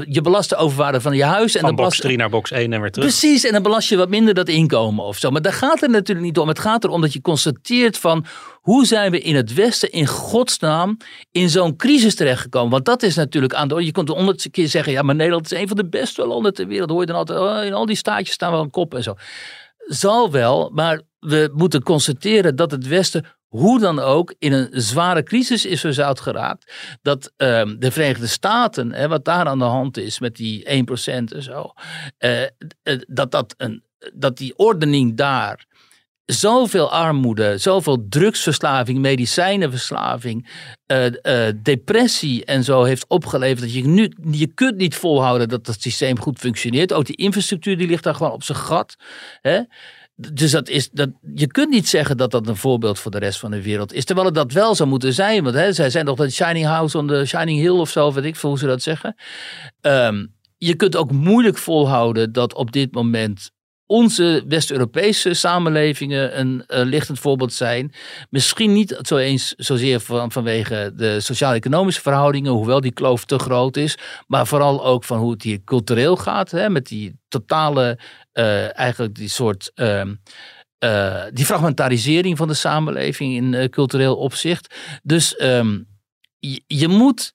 Je 0.09 0.21
belast 0.21 0.49
de 0.49 0.57
overwaarde 0.57 1.01
van 1.01 1.17
je 1.17 1.25
huis. 1.25 1.55
En 1.55 1.61
Van 1.61 1.69
dan 1.69 1.77
box 1.77 1.79
belast- 1.89 2.01
3 2.01 2.17
naar 2.17 2.31
box 2.31 2.51
1 2.51 2.73
en 2.73 2.81
weer 2.81 2.91
terug. 2.91 3.09
Precies, 3.09 3.45
en 3.45 3.53
dan 3.53 3.63
belast 3.63 3.89
je 3.89 3.97
wat 3.97 4.09
minder 4.09 4.35
dat 4.35 4.49
inkomen 4.49 5.05
of 5.05 5.17
zo. 5.19 5.31
Maar 5.31 5.43
daar 5.43 5.53
gaat 5.53 5.81
het 5.81 5.91
natuurlijk 5.91 6.27
niet 6.27 6.39
om. 6.39 6.49
Het 6.49 6.59
gaat 6.59 6.85
erom 6.85 7.01
dat 7.01 7.13
je 7.13 7.21
constateert 7.21 7.99
van 7.99 8.25
hoe 8.61 8.87
zijn 8.87 9.11
we 9.11 9.21
in 9.21 9.35
het 9.35 9.55
Westen 9.55 9.91
in 9.91 10.07
godsnaam 10.07 10.97
in 11.31 11.51
zo'n 11.51 11.77
crisis 11.77 12.15
terechtgekomen. 12.15 12.71
Want 12.71 12.85
dat 12.85 13.03
is 13.03 13.15
natuurlijk 13.15 13.55
aan 13.55 13.69
de 13.69 13.75
orde. 13.75 13.87
Je 13.87 13.93
kunt 13.93 14.09
honderd 14.09 14.51
keer 14.51 14.69
zeggen, 14.69 14.93
ja 14.93 15.03
maar 15.03 15.15
Nederland 15.15 15.53
is 15.53 15.59
een 15.59 15.69
van 15.69 15.77
de 15.77 15.89
beste 15.89 16.27
landen 16.27 16.55
ter 16.55 16.67
wereld. 16.67 16.91
Hoor 16.91 17.01
je 17.01 17.07
dan 17.07 17.17
altijd, 17.17 17.39
oh, 17.39 17.65
in 17.65 17.73
al 17.75 17.87
die 17.87 17.97
staatjes 17.97 18.35
staan 18.35 18.51
wel 18.51 18.61
een 18.61 18.71
kop 18.71 18.95
en 18.95 19.03
zo. 19.03 19.15
Zal 19.79 20.31
wel, 20.31 20.71
maar 20.75 21.01
we 21.27 21.51
moeten 21.55 21.83
constateren 21.83 22.57
dat 22.57 22.71
het 22.71 22.87
Westen 22.87 23.25
hoe 23.47 23.81
dan 23.81 23.99
ook 23.99 24.35
in 24.39 24.53
een 24.53 24.69
zware 24.73 25.23
crisis 25.23 25.65
is 25.65 25.81
verzout 25.81 26.21
geraakt. 26.21 26.73
Dat 27.03 27.33
ehm, 27.37 27.79
de 27.79 27.91
Verenigde 27.91 28.27
Staten, 28.27 28.93
hè, 28.93 29.09
wat 29.09 29.25
daar 29.25 29.47
aan 29.47 29.59
de 29.59 29.65
hand 29.65 29.97
is 29.97 30.19
met 30.19 30.37
die 30.37 30.65
1% 30.65 31.33
en 31.33 31.43
zo. 31.43 31.73
eh, 32.19 32.43
eh, 32.43 32.49
dat, 33.07 33.31
dat, 33.31 33.55
een, 33.57 33.83
dat 34.15 34.37
die 34.37 34.57
ordening 34.57 35.17
daar 35.17 35.67
zoveel 36.25 36.93
armoede, 36.93 37.59
zoveel 37.59 38.07
drugsverslaving, 38.09 38.99
medicijnenverslaving, 38.99 40.49
eh, 40.87 41.49
depressie 41.63 42.45
en 42.45 42.65
zo 42.65 42.83
heeft 42.83 43.05
opgeleverd. 43.09 43.61
Dat 43.61 43.75
je 43.75 43.87
nu, 43.87 44.13
je 44.31 44.47
kunt 44.47 44.77
niet 44.77 44.95
volhouden 44.95 45.49
dat 45.49 45.67
het 45.67 45.83
systeem 45.83 46.19
goed 46.19 46.39
functioneert. 46.39 46.93
Ook 46.93 47.07
die 47.07 47.17
infrastructuur 47.17 47.79
die 47.79 47.87
ligt 47.87 48.05
daar 48.05 48.15
gewoon 48.15 48.33
op 48.33 48.43
zijn 48.43 48.59
gat. 48.59 48.97
Hè? 49.41 49.61
Dus 50.17 50.51
dat 50.51 50.69
is, 50.69 50.91
dat, 50.91 51.11
je 51.35 51.47
kunt 51.47 51.71
niet 51.71 51.89
zeggen 51.89 52.17
dat 52.17 52.31
dat 52.31 52.47
een 52.47 52.57
voorbeeld 52.57 52.99
voor 52.99 53.11
de 53.11 53.19
rest 53.19 53.39
van 53.39 53.51
de 53.51 53.63
wereld 53.63 53.93
is. 53.93 54.05
Terwijl 54.05 54.27
het 54.27 54.37
dat 54.37 54.53
wel 54.53 54.75
zou 54.75 54.89
moeten 54.89 55.13
zijn. 55.13 55.43
Want 55.43 55.55
hè, 55.55 55.73
zij 55.73 55.91
zijn 55.91 56.05
toch 56.05 56.17
dat 56.17 56.33
Shining 56.33 56.67
House 56.67 56.99
on 56.99 57.07
the 57.07 57.25
Shining 57.27 57.61
Hill 57.61 57.79
of 57.79 57.91
zo, 57.91 58.13
weet 58.13 58.25
ik 58.25 58.37
veel 58.37 58.49
hoe 58.51 58.59
ze 58.59 58.67
dat 58.67 58.83
zeggen. 58.83 59.15
Ehm, 59.81 60.27
je 60.59 60.75
kunt 60.75 60.97
ook 60.97 61.13
moeilijk 61.13 61.59
volhouden 61.59 62.33
dat 62.33 62.55
op 62.55 62.73
dit 62.73 62.95
moment 62.95 63.51
onze 63.87 64.45
West-Europese 64.49 65.35
samenlevingen 65.35 66.39
een 66.39 66.65
eh, 66.67 66.85
lichtend 66.85 67.19
voorbeeld 67.19 67.53
zijn. 67.53 67.93
Misschien 68.31 68.73
niet 68.73 68.99
zo 69.01 69.17
eens 69.17 69.55
zozeer 69.57 70.01
van, 70.01 70.33
vanwege 70.33 70.93
de 70.97 71.21
sociaal-economische 71.21 72.01
verhoudingen, 72.01 72.53
hoewel 72.53 72.81
die 72.81 72.93
kloof 72.93 73.25
te 73.25 73.39
groot 73.39 73.77
is, 73.77 73.99
maar 74.27 74.47
vooral 74.47 74.85
ook 74.85 75.05
van 75.05 75.19
hoe 75.19 75.33
het 75.33 75.43
hier 75.43 75.65
cultureel 75.65 76.17
gaat, 76.17 76.51
hè, 76.51 76.71
met 76.71 76.87
die 76.87 77.19
totale, 77.29 77.99
eh, 78.33 78.79
eigenlijk 78.79 79.15
die 79.15 79.29
soort. 79.29 79.71
ehm, 79.75 80.15
eh, 80.79 81.25
die 81.33 81.45
fragmentarisering 81.45 82.37
van 82.37 82.49
de 82.49 82.55
samenleving 82.55 83.35
in 83.35 83.71
cultureel 83.71 84.17
opzicht. 84.17 84.75
Dus 85.03 85.37
ehm, 85.37 85.79
je, 86.39 86.63
je 86.67 86.89
moet 86.89 87.33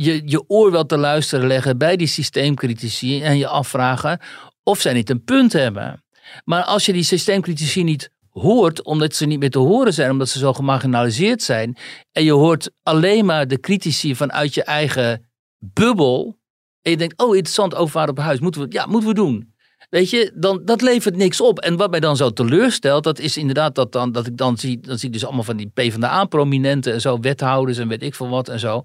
je, 0.00 0.22
je 0.24 0.48
oor 0.48 0.70
wel 0.70 0.86
te 0.86 0.96
luisteren 0.96 1.46
leggen 1.46 1.78
bij 1.78 1.96
die 1.96 2.06
systeemcritici 2.06 3.22
en 3.22 3.38
je 3.38 3.46
afvragen 3.46 4.20
of 4.68 4.80
zij 4.80 4.92
niet 4.92 5.10
een 5.10 5.24
punt 5.24 5.52
hebben. 5.52 6.04
Maar 6.44 6.62
als 6.62 6.86
je 6.86 6.92
die 6.92 7.02
systeemcritici 7.02 7.82
niet 7.82 8.10
hoort, 8.30 8.82
omdat 8.82 9.14
ze 9.14 9.26
niet 9.26 9.38
meer 9.38 9.50
te 9.50 9.58
horen 9.58 9.94
zijn, 9.94 10.10
omdat 10.10 10.28
ze 10.28 10.38
zo 10.38 10.52
gemarginaliseerd 10.52 11.42
zijn, 11.42 11.76
en 12.12 12.24
je 12.24 12.32
hoort 12.32 12.70
alleen 12.82 13.24
maar 13.24 13.48
de 13.48 13.60
critici 13.60 14.16
vanuit 14.16 14.54
je 14.54 14.62
eigen 14.62 15.30
bubbel, 15.58 16.38
en 16.82 16.90
je 16.90 16.96
denkt, 16.96 17.18
oh 17.18 17.34
interessant, 17.34 17.74
overvaart 17.74 18.10
op 18.10 18.18
huis, 18.18 18.40
moeten 18.40 18.60
we, 18.60 18.66
ja, 18.70 18.86
moeten 18.86 19.08
we 19.08 19.14
doen. 19.14 19.54
Weet 19.90 20.10
je, 20.10 20.32
dan, 20.34 20.64
dat 20.64 20.82
levert 20.82 21.16
niks 21.16 21.40
op. 21.40 21.58
En 21.58 21.76
wat 21.76 21.90
mij 21.90 22.00
dan 22.00 22.16
zo 22.16 22.30
teleurstelt, 22.30 23.04
dat 23.04 23.18
is 23.18 23.36
inderdaad 23.36 23.74
dat, 23.74 23.92
dan, 23.92 24.12
dat 24.12 24.26
ik 24.26 24.36
dan 24.36 24.58
zie, 24.58 24.80
dan 24.80 24.98
zie 24.98 25.08
ik 25.08 25.14
dus 25.14 25.24
allemaal 25.24 25.42
van 25.42 25.56
die 25.56 25.70
PvdA-prominenten 25.74 26.92
en 26.92 27.00
zo, 27.00 27.20
wethouders 27.20 27.78
en 27.78 27.88
weet 27.88 28.02
ik 28.02 28.14
veel 28.14 28.28
wat 28.28 28.48
en 28.48 28.58
zo. 28.58 28.82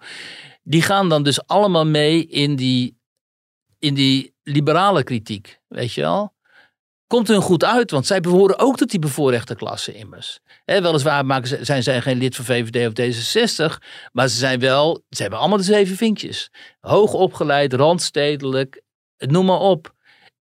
Die 0.63 0.81
gaan 0.81 1.09
dan 1.09 1.23
dus 1.23 1.47
allemaal 1.47 1.85
mee 1.85 2.25
in 2.25 2.55
die, 2.55 2.97
in 3.79 3.93
die 3.93 4.32
liberale 4.43 5.03
kritiek, 5.03 5.59
weet 5.67 5.93
je 5.93 6.01
wel. 6.01 6.33
Komt 7.07 7.27
hun 7.27 7.41
goed 7.41 7.63
uit, 7.63 7.91
want 7.91 8.05
zij 8.05 8.19
behoren 8.19 8.59
ook 8.59 8.77
tot 8.77 8.89
die 8.89 8.99
bevoorrechte 8.99 9.55
klasse 9.55 9.93
immers. 9.93 10.39
Hè, 10.65 10.81
weliswaar 10.81 11.25
maken 11.25 11.47
ze, 11.47 11.59
zijn 11.61 11.83
zij 11.83 12.01
geen 12.01 12.17
lid 12.17 12.35
van 12.35 12.45
VVD 12.45 12.87
of 12.87 12.93
D66, 12.93 13.77
maar 14.11 14.27
ze 14.27 14.37
zijn 14.37 14.59
wel, 14.59 15.03
ze 15.09 15.21
hebben 15.21 15.39
allemaal 15.39 15.57
de 15.57 15.63
zeven 15.63 15.95
vinkjes. 15.95 16.51
Hoog 16.79 17.13
opgeleid, 17.13 17.73
randstedelijk, 17.73 18.81
noem 19.17 19.45
maar 19.45 19.59
op. 19.59 19.93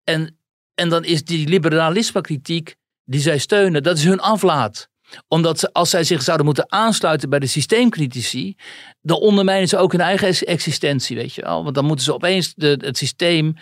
En, 0.03 0.37
en 0.73 0.89
dan 0.89 1.03
is 1.03 1.23
die 1.23 1.47
liberalisme 1.47 2.21
kritiek 2.21 2.75
die 3.03 3.21
zij 3.21 3.37
steunen, 3.37 3.83
dat 3.83 3.97
is 3.97 4.03
hun 4.03 4.19
aflaat 4.19 4.91
omdat 5.27 5.59
ze, 5.59 5.73
als 5.73 5.89
zij 5.89 6.03
zich 6.03 6.21
zouden 6.21 6.45
moeten 6.45 6.71
aansluiten 6.71 7.29
bij 7.29 7.39
de 7.39 7.47
systeemcritici, 7.47 8.55
dan 9.01 9.17
ondermijnen 9.17 9.67
ze 9.67 9.77
ook 9.77 9.91
hun 9.91 10.01
eigen 10.01 10.27
ex- 10.27 10.43
existentie, 10.43 11.15
weet 11.15 11.33
je 11.33 11.41
wel. 11.41 11.63
Want 11.63 11.75
dan 11.75 11.85
moeten 11.85 12.05
ze 12.05 12.13
opeens 12.13 12.53
de, 12.55 12.77
het 12.81 12.97
systeem 12.97 13.53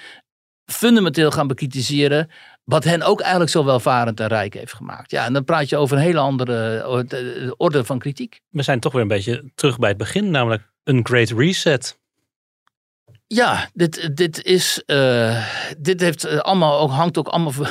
fundamenteel 0.72 1.32
gaan 1.32 1.48
bekritiseren, 1.48 2.30
wat 2.64 2.84
hen 2.84 3.02
ook 3.02 3.22
eigenlijk 3.22 3.52
zo 3.52 3.66
welvarend 3.66 4.20
en 4.20 4.28
rijk 4.28 4.54
heeft 4.54 4.74
gemaakt. 4.74 5.12
Ja, 5.12 5.26
en 5.26 5.34
dan 5.34 5.44
praat 5.44 5.70
je 5.70 5.78
over 5.78 5.98
een 5.98 6.04
hele 6.04 6.20
andere 6.20 6.78
eh, 7.10 7.52
orde 7.58 7.86
van 7.86 8.00
kritiek. 8.00 8.42
We 8.50 8.64
zijn 8.64 8.80
toch 8.80 8.92
weer 8.94 9.02
een 9.02 9.08
beetje 9.08 9.52
terug 9.56 9.78
bij 9.78 9.90
het 9.90 9.98
begin, 9.98 10.32
namelijk 10.32 10.70
een 10.84 11.06
great 11.06 11.30
reset. 11.30 12.00
Ja, 13.28 13.70
dit, 13.74 14.10
dit 14.18 14.44
is. 14.44 14.82
eh, 14.86 15.46
dit 15.78 16.02
heeft 16.02 16.24
eh, 16.24 16.38
allemaal 16.38 16.80
ook, 16.80 16.92
hangt 16.92 17.18
ook 17.18 17.28
allemaal. 17.28 17.54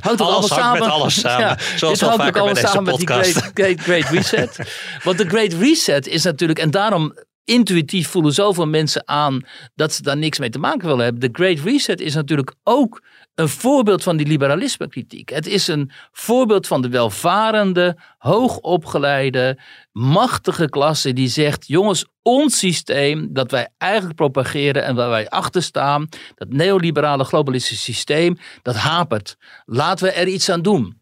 hangt 0.00 0.20
ook 0.20 0.28
Alles 0.28 0.50
allemaal 0.50 0.58
samen. 0.58 0.80
met 0.80 0.88
alles 0.88 1.20
samen, 1.20 1.58
zoals 1.76 1.98
dit 1.98 2.08
hangt 2.08 2.26
ook 2.26 2.36
allemaal 2.36 2.56
samen 2.56 2.82
met 2.82 2.96
die 2.96 3.06
podcast. 3.06 3.32
great, 3.32 3.52
great, 3.54 3.80
great 3.80 4.08
reset. 4.08 4.58
Want 5.02 5.18
de 5.18 5.28
great 5.28 5.52
reset 5.52 6.06
is 6.06 6.22
natuurlijk. 6.24 6.58
En 6.58 6.70
daarom 6.70 7.14
intuïtief 7.44 8.08
voelen 8.08 8.32
zoveel 8.32 8.66
mensen 8.66 9.08
aan 9.08 9.40
dat 9.74 9.92
ze 9.92 10.02
daar 10.02 10.16
niks 10.16 10.38
mee 10.38 10.50
te 10.50 10.58
maken 10.58 10.88
willen 10.88 11.04
hebben. 11.04 11.32
De 11.32 11.42
great 11.44 11.58
reset 11.58 12.00
is 12.00 12.14
natuurlijk 12.14 12.54
ook 12.62 13.02
een 13.34 13.48
voorbeeld 13.48 14.02
van 14.02 14.16
die 14.16 14.26
liberalisme 14.26 14.88
kritiek. 14.88 15.28
Het 15.28 15.46
is 15.46 15.68
een 15.68 15.90
voorbeeld 16.12 16.66
van 16.66 16.82
de 16.82 16.88
welvarende, 16.88 17.96
hoogopgeleide, 18.18 19.58
machtige 19.92 20.68
klasse 20.68 21.12
die 21.12 21.28
zegt: 21.28 21.66
jongens, 21.66 22.06
ons 22.22 22.58
systeem 22.58 23.28
dat 23.32 23.50
wij 23.50 23.68
eigenlijk 23.78 24.16
propageren 24.16 24.84
en 24.84 24.94
waar 24.94 25.10
wij 25.10 25.28
achter 25.28 25.62
staan, 25.62 26.08
dat 26.34 26.48
neoliberale 26.48 27.24
globalistische 27.24 27.92
systeem, 27.92 28.38
dat 28.62 28.76
hapert. 28.76 29.36
Laten 29.64 30.06
we 30.06 30.12
er 30.12 30.28
iets 30.28 30.48
aan 30.48 30.62
doen. 30.62 31.00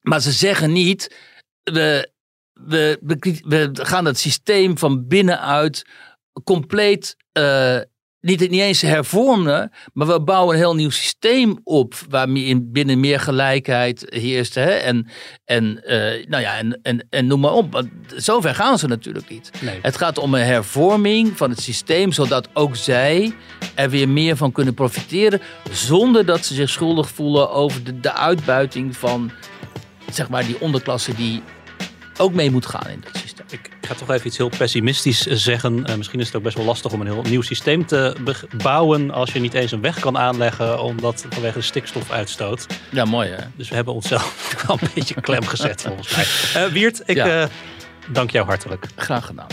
Maar 0.00 0.20
ze 0.20 0.32
zeggen 0.32 0.72
niet: 0.72 1.16
we, 1.62 2.10
we, 2.66 3.68
gaan 3.72 4.04
het 4.04 4.18
systeem 4.18 4.78
van 4.78 5.06
binnenuit 5.08 5.84
compleet. 6.44 7.16
eh, 7.32 7.78
niet, 8.20 8.40
niet 8.50 8.60
eens 8.60 8.80
hervormen, 8.80 9.70
maar 9.92 10.06
we 10.06 10.20
bouwen 10.22 10.54
een 10.54 10.60
heel 10.60 10.74
nieuw 10.74 10.90
systeem 10.90 11.58
op. 11.64 11.94
Waar 12.08 12.28
in- 12.28 12.72
binnen 12.72 13.00
meer 13.00 13.20
gelijkheid 13.20 14.04
heerst. 14.08 14.54
Hè? 14.54 14.70
En, 14.70 15.08
en, 15.44 15.84
eh, 15.84 16.26
nou 16.26 16.42
ja, 16.42 16.56
en, 16.58 16.78
en, 16.82 17.06
en 17.10 17.26
noem 17.26 17.40
maar 17.40 17.52
op. 17.52 17.72
Want 17.72 17.88
zover 18.16 18.54
gaan 18.54 18.78
ze 18.78 18.86
natuurlijk 18.86 19.28
niet. 19.28 19.50
Nee. 19.60 19.78
Het 19.82 19.96
gaat 19.96 20.18
om 20.18 20.34
een 20.34 20.44
hervorming 20.44 21.36
van 21.36 21.50
het 21.50 21.60
systeem, 21.60 22.12
zodat 22.12 22.48
ook 22.52 22.76
zij 22.76 23.32
er 23.74 23.90
weer 23.90 24.08
meer 24.08 24.36
van 24.36 24.52
kunnen 24.52 24.74
profiteren. 24.74 25.40
Zonder 25.70 26.26
dat 26.26 26.44
ze 26.44 26.54
zich 26.54 26.70
schuldig 26.70 27.10
voelen 27.10 27.50
over 27.50 27.84
de, 27.84 28.00
de 28.00 28.12
uitbuiting 28.12 28.96
van 28.96 29.30
zeg 30.12 30.28
maar, 30.28 30.44
die 30.46 30.60
onderklasse 30.60 31.14
die 31.14 31.42
ook 32.20 32.32
mee 32.32 32.50
moet 32.50 32.66
gaan 32.66 32.88
in 32.88 33.00
dat 33.04 33.16
systeem. 33.22 33.46
Ik 33.50 33.70
ga 33.80 33.94
toch 33.94 34.10
even 34.10 34.26
iets 34.26 34.36
heel 34.36 34.48
pessimistisch 34.48 35.20
zeggen. 35.26 35.86
Eh, 35.86 35.94
misschien 35.96 36.20
is 36.20 36.26
het 36.26 36.36
ook 36.36 36.42
best 36.42 36.56
wel 36.56 36.64
lastig 36.66 36.92
om 36.92 37.00
een 37.00 37.06
heel 37.06 37.22
nieuw 37.22 37.42
systeem 37.42 37.86
te 37.86 38.16
bouwen 38.62 39.10
als 39.10 39.32
je 39.32 39.40
niet 39.40 39.54
eens 39.54 39.72
een 39.72 39.80
weg 39.80 40.00
kan 40.00 40.18
aanleggen 40.18 40.82
omdat 40.82 41.26
vanwege 41.30 41.58
de 41.58 41.64
stikstofuitstoot. 41.64 42.66
Ja, 42.90 43.04
mooi 43.04 43.28
hè. 43.30 43.44
Dus 43.56 43.68
we 43.68 43.74
hebben 43.74 43.94
onszelf 43.94 44.54
wel 44.66 44.78
een 44.80 44.88
beetje 44.94 45.20
klem 45.20 45.46
gezet 45.46 45.82
volgens 45.82 46.16
mij. 46.16 46.24
Eh, 46.64 46.72
Wiert, 46.72 47.02
ik 47.04 47.16
Ja. 47.16 47.42
eh, 47.42 47.48
dank 48.08 48.30
jou 48.30 48.46
hartelijk. 48.46 48.86
Graag 48.96 49.26
gedaan. 49.26 49.46